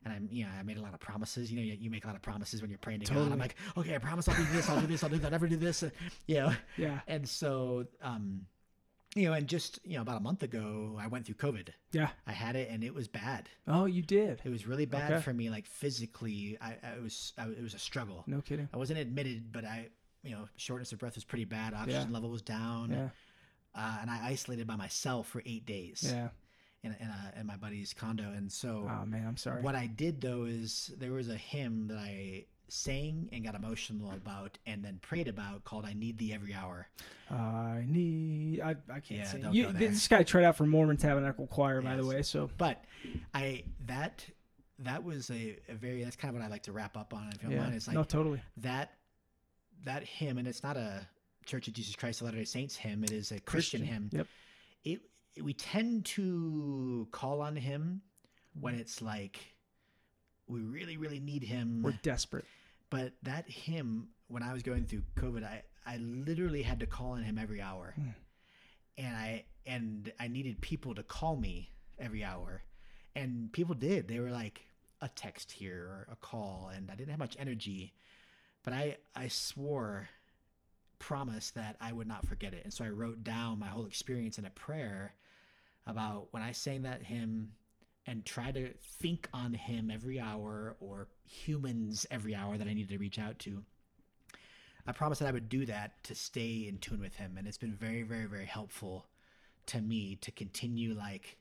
and 0.04 0.14
I'm, 0.14 0.30
you 0.32 0.44
know, 0.44 0.52
I 0.60 0.62
made 0.62 0.78
a 0.78 0.84
lot 0.84 0.94
of 0.94 1.00
promises. 1.00 1.52
You 1.52 1.58
know, 1.58 1.64
you, 1.64 1.76
you 1.82 1.90
make 1.90 2.04
a 2.04 2.08
lot 2.08 2.16
of 2.16 2.22
promises 2.22 2.62
when 2.62 2.70
you're 2.70 2.78
praying 2.78 3.00
to 3.00 3.06
God. 3.08 3.14
Totally. 3.16 3.32
I'm 3.34 3.40
like, 3.40 3.56
okay, 3.76 3.96
I 3.96 3.98
promise 3.98 4.30
I'll 4.30 4.36
do 4.36 4.46
this, 4.54 4.70
I'll 4.70 4.80
do 4.80 4.86
this, 4.86 5.04
I'll 5.04 5.10
do 5.10 5.18
that, 5.18 5.32
never 5.32 5.48
do 5.48 5.56
this. 5.58 5.84
You 6.28 6.36
know, 6.36 6.54
Yeah, 6.78 7.00
and 7.08 7.28
so, 7.28 7.88
um, 8.04 8.42
you 9.16 9.24
know, 9.28 9.34
and 9.34 9.48
just 9.48 9.80
you 9.84 9.96
know, 9.96 10.04
about 10.04 10.18
a 10.18 10.20
month 10.20 10.44
ago, 10.44 10.96
I 11.02 11.08
went 11.08 11.26
through 11.26 11.36
COVID. 11.36 11.70
yeah. 11.92 12.10
I 12.28 12.34
had 12.34 12.56
it, 12.56 12.70
and 12.70 12.84
it 12.84 12.94
was 12.94 13.08
bad. 13.08 13.50
Oh, 13.68 13.86
you 13.86 14.04
did. 14.04 14.42
It 14.46 14.50
was 14.50 14.68
really 14.68 14.86
bad 14.86 15.12
Okay. 15.12 15.22
for 15.24 15.34
me, 15.34 15.50
like 15.50 15.66
physically. 15.66 16.56
I, 16.62 16.76
I 16.84 17.00
was, 17.02 17.34
I, 17.40 17.46
it 17.48 17.64
was 17.64 17.74
a 17.74 17.80
struggle. 17.80 18.24
No 18.28 18.42
kidding. 18.42 18.70
I 18.76 18.78
wasn't 18.78 19.00
admitted, 19.00 19.52
but 19.52 19.66
I, 19.66 19.88
you 20.22 20.36
know, 20.36 20.48
shortness 20.56 20.92
of 20.92 21.00
breath 21.00 21.16
was 21.16 21.24
pretty 21.24 21.46
bad. 21.46 21.74
Oxygen 21.74 22.10
Yeah. 22.10 22.14
level 22.14 22.30
was 22.30 22.44
down, 22.44 22.92
Yeah, 22.92 23.10
uh, 23.76 23.98
and 24.02 24.10
I 24.10 24.20
isolated 24.26 24.68
by 24.68 24.76
myself 24.76 25.28
for 25.28 25.42
eight 25.46 25.66
days 25.66 26.04
yeah. 26.06 26.30
in, 26.84 26.96
in, 27.00 27.08
a, 27.08 27.34
in 27.40 27.46
my 27.48 27.58
buddy's 27.58 27.94
condo. 27.94 28.32
And 28.32 28.52
so, 28.52 28.88
Oh 28.90 29.06
man, 29.06 29.26
I'm 29.28 29.38
sorry. 29.38 29.62
what 29.62 29.76
I 29.76 29.88
did 29.88 30.22
though 30.22 30.46
is 30.46 30.92
there 30.98 31.12
was 31.12 31.30
a 31.30 31.36
hymn 31.36 31.88
that 31.88 31.98
I 31.98 32.46
sang 32.68 33.30
and 33.32 33.44
got 33.44 33.54
emotional 33.56 34.12
about, 34.12 34.58
and 34.66 34.84
then 34.84 35.00
prayed 35.02 35.28
about 35.28 35.64
called 35.64 35.86
"I 35.86 35.94
Need 35.94 36.18
Thee 36.18 36.34
Every 36.34 36.54
Hour." 36.54 36.88
I 37.30 37.84
need. 37.88 38.62
I, 38.62 38.72
I 38.90 39.00
can't 39.00 39.20
Yeah, 39.20 39.24
sing. 39.26 39.48
You, 39.52 39.72
this 39.72 40.08
guy 40.08 40.24
tried 40.24 40.44
out 40.46 40.56
for 40.56 40.66
Mormon 40.66 40.98
Tabernacle 40.98 41.48
Choir, 41.48 41.82
by 41.82 41.96
the 41.96 42.06
way. 42.06 42.22
So 42.24 42.50
But 42.58 42.84
I 43.34 43.64
that 43.86 44.26
that 44.80 45.04
was 45.04 45.30
a, 45.30 45.58
a 45.70 45.76
very 45.76 46.04
that's 46.04 46.16
kind 46.16 46.34
of 46.34 46.40
what 46.40 46.46
I 46.46 46.50
like 46.50 46.64
to 46.64 46.72
wrap 46.72 46.98
up 46.98 47.14
on. 47.14 47.30
If 47.34 47.44
you 47.44 47.50
don't 47.50 47.58
yeah, 47.58 47.64
mind, 47.64 47.76
it's 47.76 47.88
like 47.88 47.96
no, 47.96 48.04
totally. 48.04 48.42
that 48.58 48.94
that 49.84 50.04
hymn, 50.04 50.38
and 50.38 50.48
it's 50.48 50.64
not 50.64 50.78
a 50.78 51.08
Church 51.46 51.68
of 51.68 51.74
Jesus 51.74 51.96
Christ 51.96 52.22
of 52.22 52.26
Latter 52.26 52.38
Day 52.38 52.46
Saints 52.46 52.76
hymn. 52.76 53.04
It 53.04 53.12
is 53.12 53.32
a 53.32 53.40
Christian, 53.40 53.84
hymn. 53.84 54.10
Yep. 54.12 54.28
It 54.84 55.02
we 55.42 55.54
tend 55.54 56.06
to 56.06 57.08
call 57.12 57.42
on 57.42 57.56
him 57.56 58.02
when 58.60 58.76
it's 58.76 59.02
like 59.02 59.40
we 60.48 60.62
really 60.62 60.98
really 60.98 61.20
need 61.20 61.44
him. 61.44 61.82
We're 61.84 62.00
desperate. 62.04 62.46
But 62.90 63.14
that 63.24 63.50
hymn, 63.50 64.10
when 64.28 64.44
I 64.44 64.54
was 64.54 64.64
going 64.64 64.86
through 64.86 65.04
COVID, 65.18 65.44
I, 65.44 65.64
I 65.86 65.98
literally 65.98 66.62
had 66.62 66.80
to 66.80 66.86
call 66.86 67.12
on 67.12 67.24
him 67.24 67.38
every 67.38 67.62
hour. 67.62 67.94
Hmm. 67.96 68.10
And 68.98 69.16
I 69.16 69.46
and 69.66 70.12
I 70.20 70.28
needed 70.28 70.62
people 70.62 70.96
to 70.96 71.04
call 71.04 71.36
me 71.36 71.72
every 72.00 72.24
hour. 72.24 72.64
And 73.16 73.52
people 73.52 73.76
did. 73.76 74.08
They 74.08 74.20
were 74.20 74.32
like 74.32 74.68
a 75.02 75.10
text 75.10 75.52
here 75.52 75.78
or 75.78 76.08
a 76.12 76.16
call 76.16 76.72
and 76.74 76.90
I 76.90 76.96
didn't 76.96 77.10
have 77.10 77.20
much 77.20 77.36
energy. 77.40 77.94
But 78.64 78.74
I 78.74 78.98
I 79.16 79.28
swore 79.28 80.10
promise 81.00 81.52
that 81.52 81.76
I 81.82 81.92
would 81.92 82.08
not 82.08 82.26
forget 82.26 82.54
it. 82.54 82.64
And 82.64 82.74
so 82.74 82.86
I 82.86 82.90
wrote 82.90 83.24
down 83.24 83.60
my 83.60 83.68
whole 83.68 83.86
experience 83.86 84.38
in 84.38 84.46
a 84.46 84.52
prayer 84.52 85.14
about 85.88 86.28
when 86.32 86.44
I 86.44 86.52
sang 86.52 86.84
that 86.84 87.04
hymn 87.04 87.52
and 88.08 88.26
try 88.26 88.52
to 88.52 88.74
think 89.00 89.28
on 89.34 89.54
him 89.54 89.92
every 89.92 90.20
hour 90.20 90.76
or 90.80 91.08
humans 91.28 92.06
every 92.12 92.36
hour 92.36 92.58
that 92.58 92.68
I 92.68 92.74
needed 92.74 92.90
to 92.90 92.98
reach 92.98 93.20
out 93.20 93.40
to. 93.40 93.64
I 94.88 94.92
promised 94.92 95.22
that 95.22 95.28
I 95.28 95.32
would 95.32 95.50
do 95.50 95.66
that 95.66 96.04
to 96.04 96.16
stay 96.16 96.68
in 96.68 96.78
tune 96.78 97.02
with 97.02 97.16
him. 97.16 97.36
And 97.38 97.48
it's 97.48 97.58
been 97.58 97.74
very, 97.74 98.04
very, 98.04 98.26
very 98.26 98.46
helpful 98.46 99.08
to 99.68 99.82
me 99.82 100.16
to 100.18 100.32
continue 100.32 100.94
like 100.94 101.38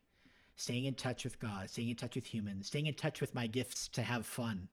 staying 0.57 0.87
in 0.87 0.95
touch 0.95 1.25
with 1.25 1.39
God, 1.39 1.69
staying 1.69 1.91
in 1.91 1.97
touch 1.97 2.15
with 2.15 2.27
humans, 2.27 2.69
staying 2.69 2.87
in 2.87 2.95
touch 2.95 3.21
with 3.21 3.35
my 3.35 3.47
gifts 3.47 3.89
to 3.89 4.03
have 4.03 4.25
fun. 4.25 4.69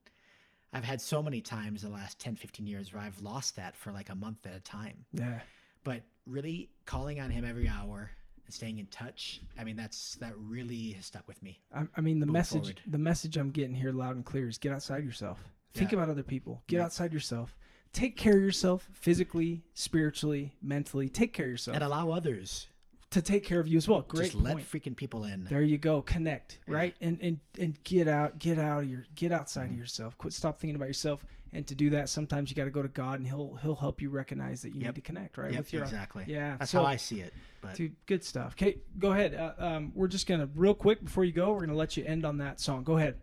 I've 0.72 0.84
had 0.84 1.00
so 1.00 1.22
many 1.22 1.40
times 1.40 1.84
in 1.84 1.90
the 1.90 1.94
last 1.96 2.18
10, 2.18 2.36
15 2.36 2.66
years 2.66 2.92
where 2.92 3.02
I've 3.02 3.20
lost 3.20 3.56
that 3.56 3.76
for 3.76 3.92
like 3.92 4.08
a 4.08 4.14
month 4.14 4.46
at 4.46 4.54
a 4.56 4.60
time. 4.60 5.04
Yeah. 5.12 5.40
But 5.84 6.02
really 6.26 6.70
calling 6.86 7.20
on 7.20 7.30
him 7.30 7.44
every 7.44 7.68
hour 7.68 8.10
and 8.46 8.54
staying 8.54 8.78
in 8.78 8.86
touch, 8.86 9.40
I 9.58 9.64
mean, 9.64 9.76
that's 9.76 10.14
that 10.16 10.32
really 10.38 10.92
has 10.92 11.06
stuck 11.06 11.26
with 11.28 11.42
me. 11.42 11.60
I, 11.74 11.82
I 11.96 12.00
mean, 12.00 12.20
the 12.20 12.26
Move 12.26 12.32
message. 12.34 12.58
forward. 12.60 12.80
The 12.86 12.98
message 12.98 13.36
I'm 13.36 13.50
getting 13.50 13.74
here, 13.74 13.92
loud 13.92 14.16
and 14.16 14.24
clear, 14.24 14.48
is 14.48 14.58
get 14.58 14.72
outside 14.72 15.04
yourself. 15.04 15.42
Think 15.74 15.92
Yeah. 15.92 15.98
about 15.98 16.10
other 16.10 16.22
people. 16.22 16.62
Get 16.68 16.76
Yeah. 16.78 16.84
outside 16.84 17.12
yourself. 17.12 17.56
Take 17.92 18.16
care 18.16 18.36
of 18.36 18.42
yourself 18.42 18.88
physically, 18.92 19.64
spiritually, 19.74 20.54
mentally. 20.62 21.10
Take 21.10 21.34
care 21.34 21.44
of 21.46 21.50
yourself 21.50 21.74
And 21.74 21.84
allow 21.84 22.10
others. 22.10 22.68
To 23.12 23.22
take 23.22 23.44
care 23.44 23.60
of 23.60 23.66
you 23.68 23.76
as 23.78 23.88
well. 23.88 24.02
Great 24.02 24.32
Just 24.32 24.42
let 24.42 24.54
point. 24.54 24.70
freaking 24.70 24.96
people 24.96 25.24
in. 25.24 25.44
There 25.44 25.62
you 25.62 25.78
go. 25.78 26.02
Connect, 26.02 26.58
right? 26.66 26.94
And 27.00 27.18
and 27.22 27.38
and 27.58 27.82
get 27.84 28.08
out, 28.08 28.38
get 28.38 28.58
out 28.58 28.82
of 28.82 28.90
your, 28.90 29.04
get 29.14 29.32
outside 29.32 29.64
Mm-hmm. 29.66 29.72
of 29.74 29.78
yourself. 29.78 30.18
Quit, 30.18 30.32
stop 30.32 30.58
thinking 30.58 30.76
about 30.76 30.88
yourself. 30.88 31.24
And 31.54 31.66
to 31.66 31.74
do 31.74 31.90
that, 31.90 32.08
sometimes 32.08 32.48
you 32.48 32.56
got 32.56 32.64
to 32.64 32.70
go 32.70 32.80
to 32.80 32.88
God, 32.88 33.18
and 33.18 33.28
He'll 33.28 33.58
He'll 33.62 33.74
help 33.74 34.00
you 34.00 34.08
recognize 34.08 34.62
that 34.62 34.70
you 34.74 34.80
Yep. 34.80 34.86
need 34.86 34.94
to 34.94 35.00
connect, 35.02 35.36
right? 35.36 35.50
Yep, 35.52 35.58
With 35.58 35.72
your 35.74 35.82
exactly. 35.82 36.24
yeah. 36.26 36.56
That's 36.58 36.70
so, 36.70 36.78
how 36.80 36.86
I 36.86 36.96
see 36.96 37.20
it. 37.20 37.34
But 37.60 37.74
Dude, 37.74 37.94
good 38.06 38.24
stuff. 38.24 38.54
Okay, 38.54 38.78
go 38.98 39.12
ahead. 39.12 39.34
Uh, 39.34 39.52
um, 39.58 39.92
we're 39.94 40.08
just 40.08 40.26
gonna 40.26 40.48
real 40.54 40.74
quick 40.74 41.04
before 41.04 41.24
you 41.24 41.32
go. 41.32 41.52
We're 41.52 41.60
gonna 41.66 41.74
let 41.78 41.96
you 41.96 42.04
end 42.06 42.24
on 42.24 42.38
that 42.38 42.58
song. 42.58 42.84
Go 42.84 42.96
ahead. 42.96 43.16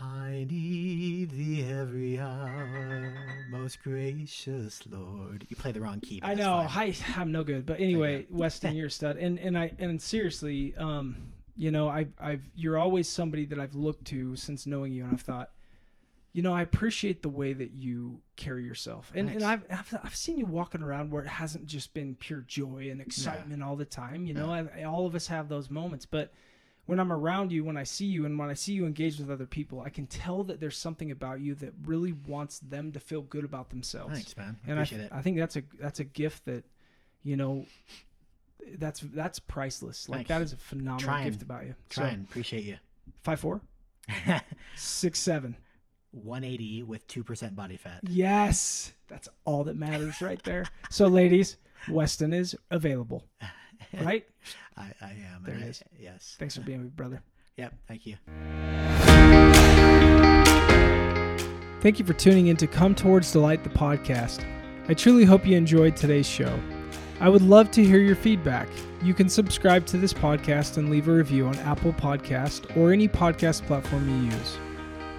I 0.00 0.46
need 0.50 1.30
thee 1.30 1.64
every 1.70 2.18
hour, 2.18 3.14
most 3.48 3.80
gracious 3.82 4.80
Lord. 4.90 5.46
You 5.48 5.54
play 5.54 5.70
the 5.70 5.80
wrong 5.80 6.00
key. 6.00 6.20
I 6.22 6.34
know. 6.34 6.62
Hi, 6.62 6.92
I'm 7.16 7.30
no 7.30 7.44
good, 7.44 7.64
but 7.64 7.78
anyway, 7.78 8.26
Weston, 8.28 8.74
you're 8.74 8.88
a 8.88 8.90
stud. 8.90 9.18
And 9.18 9.38
and 9.38 9.56
I 9.56 9.72
and 9.78 10.02
seriously, 10.02 10.74
um, 10.76 11.16
you 11.56 11.70
know, 11.70 11.88
I 11.88 12.08
I've 12.18 12.42
you're 12.56 12.76
always 12.76 13.08
somebody 13.08 13.46
that 13.46 13.60
I've 13.60 13.76
looked 13.76 14.06
to 14.06 14.34
since 14.34 14.66
knowing 14.66 14.92
you, 14.92 15.04
and 15.04 15.12
I've 15.12 15.20
thought, 15.20 15.50
you 16.32 16.42
know, 16.42 16.52
I 16.52 16.62
appreciate 16.62 17.22
the 17.22 17.28
way 17.28 17.52
that 17.52 17.70
you 17.70 18.20
carry 18.34 18.64
yourself, 18.64 19.12
and 19.14 19.28
and 19.28 19.44
I've, 19.44 19.62
I've 19.70 19.94
I've 20.02 20.16
seen 20.16 20.38
you 20.38 20.46
walking 20.46 20.82
around 20.82 21.12
where 21.12 21.22
it 21.22 21.28
hasn't 21.28 21.66
just 21.66 21.94
been 21.94 22.16
pure 22.16 22.40
joy 22.40 22.88
and 22.90 23.00
excitement 23.00 23.62
all 23.62 23.76
the 23.76 23.84
time. 23.84 24.26
You 24.26 24.34
know, 24.34 24.50
I, 24.50 24.82
all 24.82 25.06
of 25.06 25.14
us 25.14 25.28
have 25.28 25.48
those 25.48 25.70
moments, 25.70 26.04
but 26.04 26.32
when 26.86 27.00
I'm 27.00 27.12
around 27.12 27.52
you, 27.52 27.64
when 27.64 27.76
I 27.76 27.84
see 27.84 28.06
you, 28.06 28.26
and 28.26 28.38
when 28.38 28.50
I 28.50 28.54
see 28.54 28.72
you 28.72 28.86
engage 28.86 29.18
with 29.18 29.30
other 29.30 29.46
people, 29.46 29.80
I 29.80 29.88
can 29.88 30.06
tell 30.06 30.44
that 30.44 30.60
there's 30.60 30.76
something 30.76 31.10
about 31.10 31.40
you 31.40 31.54
that 31.56 31.72
really 31.84 32.12
wants 32.12 32.58
them 32.58 32.92
to 32.92 33.00
feel 33.00 33.22
good 33.22 33.44
about 33.44 33.70
themselves. 33.70 34.14
Thanks, 34.14 34.36
man. 34.36 34.56
I 34.66 34.70
and 34.70 34.78
I, 34.78 34.82
appreciate 34.82 35.04
it. 35.06 35.12
I 35.12 35.22
think 35.22 35.38
that's 35.38 35.56
a 35.56 35.62
that's 35.80 36.00
a 36.00 36.04
gift 36.04 36.44
that, 36.44 36.64
you 37.22 37.36
know, 37.36 37.66
that's 38.78 39.00
that's 39.00 39.38
priceless. 39.38 40.08
Like 40.08 40.18
Thanks. 40.18 40.28
that 40.28 40.42
is 40.42 40.52
a 40.52 40.56
phenomenal 40.56 41.00
Trying. 41.00 41.24
gift 41.24 41.42
about 41.42 41.64
you. 41.64 41.74
Trying. 41.88 42.26
Appreciate 42.28 42.64
you. 42.64 42.76
five 43.22 43.40
four, 43.40 43.60
six 44.76 45.18
seven. 45.18 45.56
180 46.22 46.84
with 46.84 47.08
2% 47.08 47.56
body 47.56 47.76
fat. 47.76 47.98
Yes, 48.08 48.92
that's 49.08 49.28
all 49.44 49.64
that 49.64 49.76
matters 49.76 50.20
right 50.20 50.40
there. 50.44 50.64
So, 50.88 51.08
ladies, 51.08 51.56
Weston 51.88 52.32
is 52.32 52.56
available, 52.70 53.24
right? 54.02 54.26
I, 54.76 54.92
I 55.00 55.10
am. 55.10 55.42
There 55.44 55.54
it 55.56 55.82
I- 55.84 56.02
Yes. 56.02 56.36
Thanks 56.38 56.54
for 56.54 56.62
being 56.62 56.78
with 56.78 56.86
me, 56.86 56.92
brother. 56.96 57.22
Yep. 57.56 57.74
Thank 57.86 58.06
you. 58.06 58.16
Thank 61.80 61.98
you 61.98 62.04
for 62.04 62.14
tuning 62.14 62.46
in 62.46 62.56
to 62.56 62.66
Come 62.66 62.94
Towards 62.94 63.30
Delight, 63.30 63.62
the 63.62 63.70
podcast. 63.70 64.44
I 64.88 64.94
truly 64.94 65.24
hope 65.24 65.46
you 65.46 65.56
enjoyed 65.56 65.96
today's 65.96 66.26
show. 66.26 66.58
I 67.20 67.28
would 67.28 67.42
love 67.42 67.70
to 67.72 67.84
hear 67.84 67.98
your 67.98 68.16
feedback. 68.16 68.68
You 69.02 69.14
can 69.14 69.28
subscribe 69.28 69.86
to 69.86 69.98
this 69.98 70.12
podcast 70.12 70.78
and 70.78 70.90
leave 70.90 71.08
a 71.08 71.12
review 71.12 71.46
on 71.46 71.56
Apple 71.60 71.92
Podcast 71.92 72.76
or 72.76 72.92
any 72.92 73.06
podcast 73.06 73.66
platform 73.66 74.08
you 74.08 74.30
use. 74.30 74.58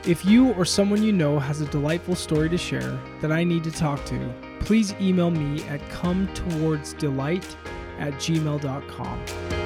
If 0.06 0.26
you 0.26 0.54
or 0.54 0.66
someone 0.66 1.02
you 1.04 1.12
know 1.12 1.40
has 1.40 1.62
a 1.62 1.66
delightful 1.68 2.16
story 2.16 2.50
to 2.50 2.58
share 2.58 3.00
that 3.22 3.32
I 3.32 3.44
need 3.44 3.64
to 3.64 3.72
talk 3.72 4.04
to, 4.06 4.34
please 4.60 4.94
email 5.00 5.32
me 5.32 5.64
at 5.68 5.88
come 5.90 6.28
towards 6.34 6.94
delight 6.94 7.56
at 8.00 8.14
gmail.com. 8.16 9.65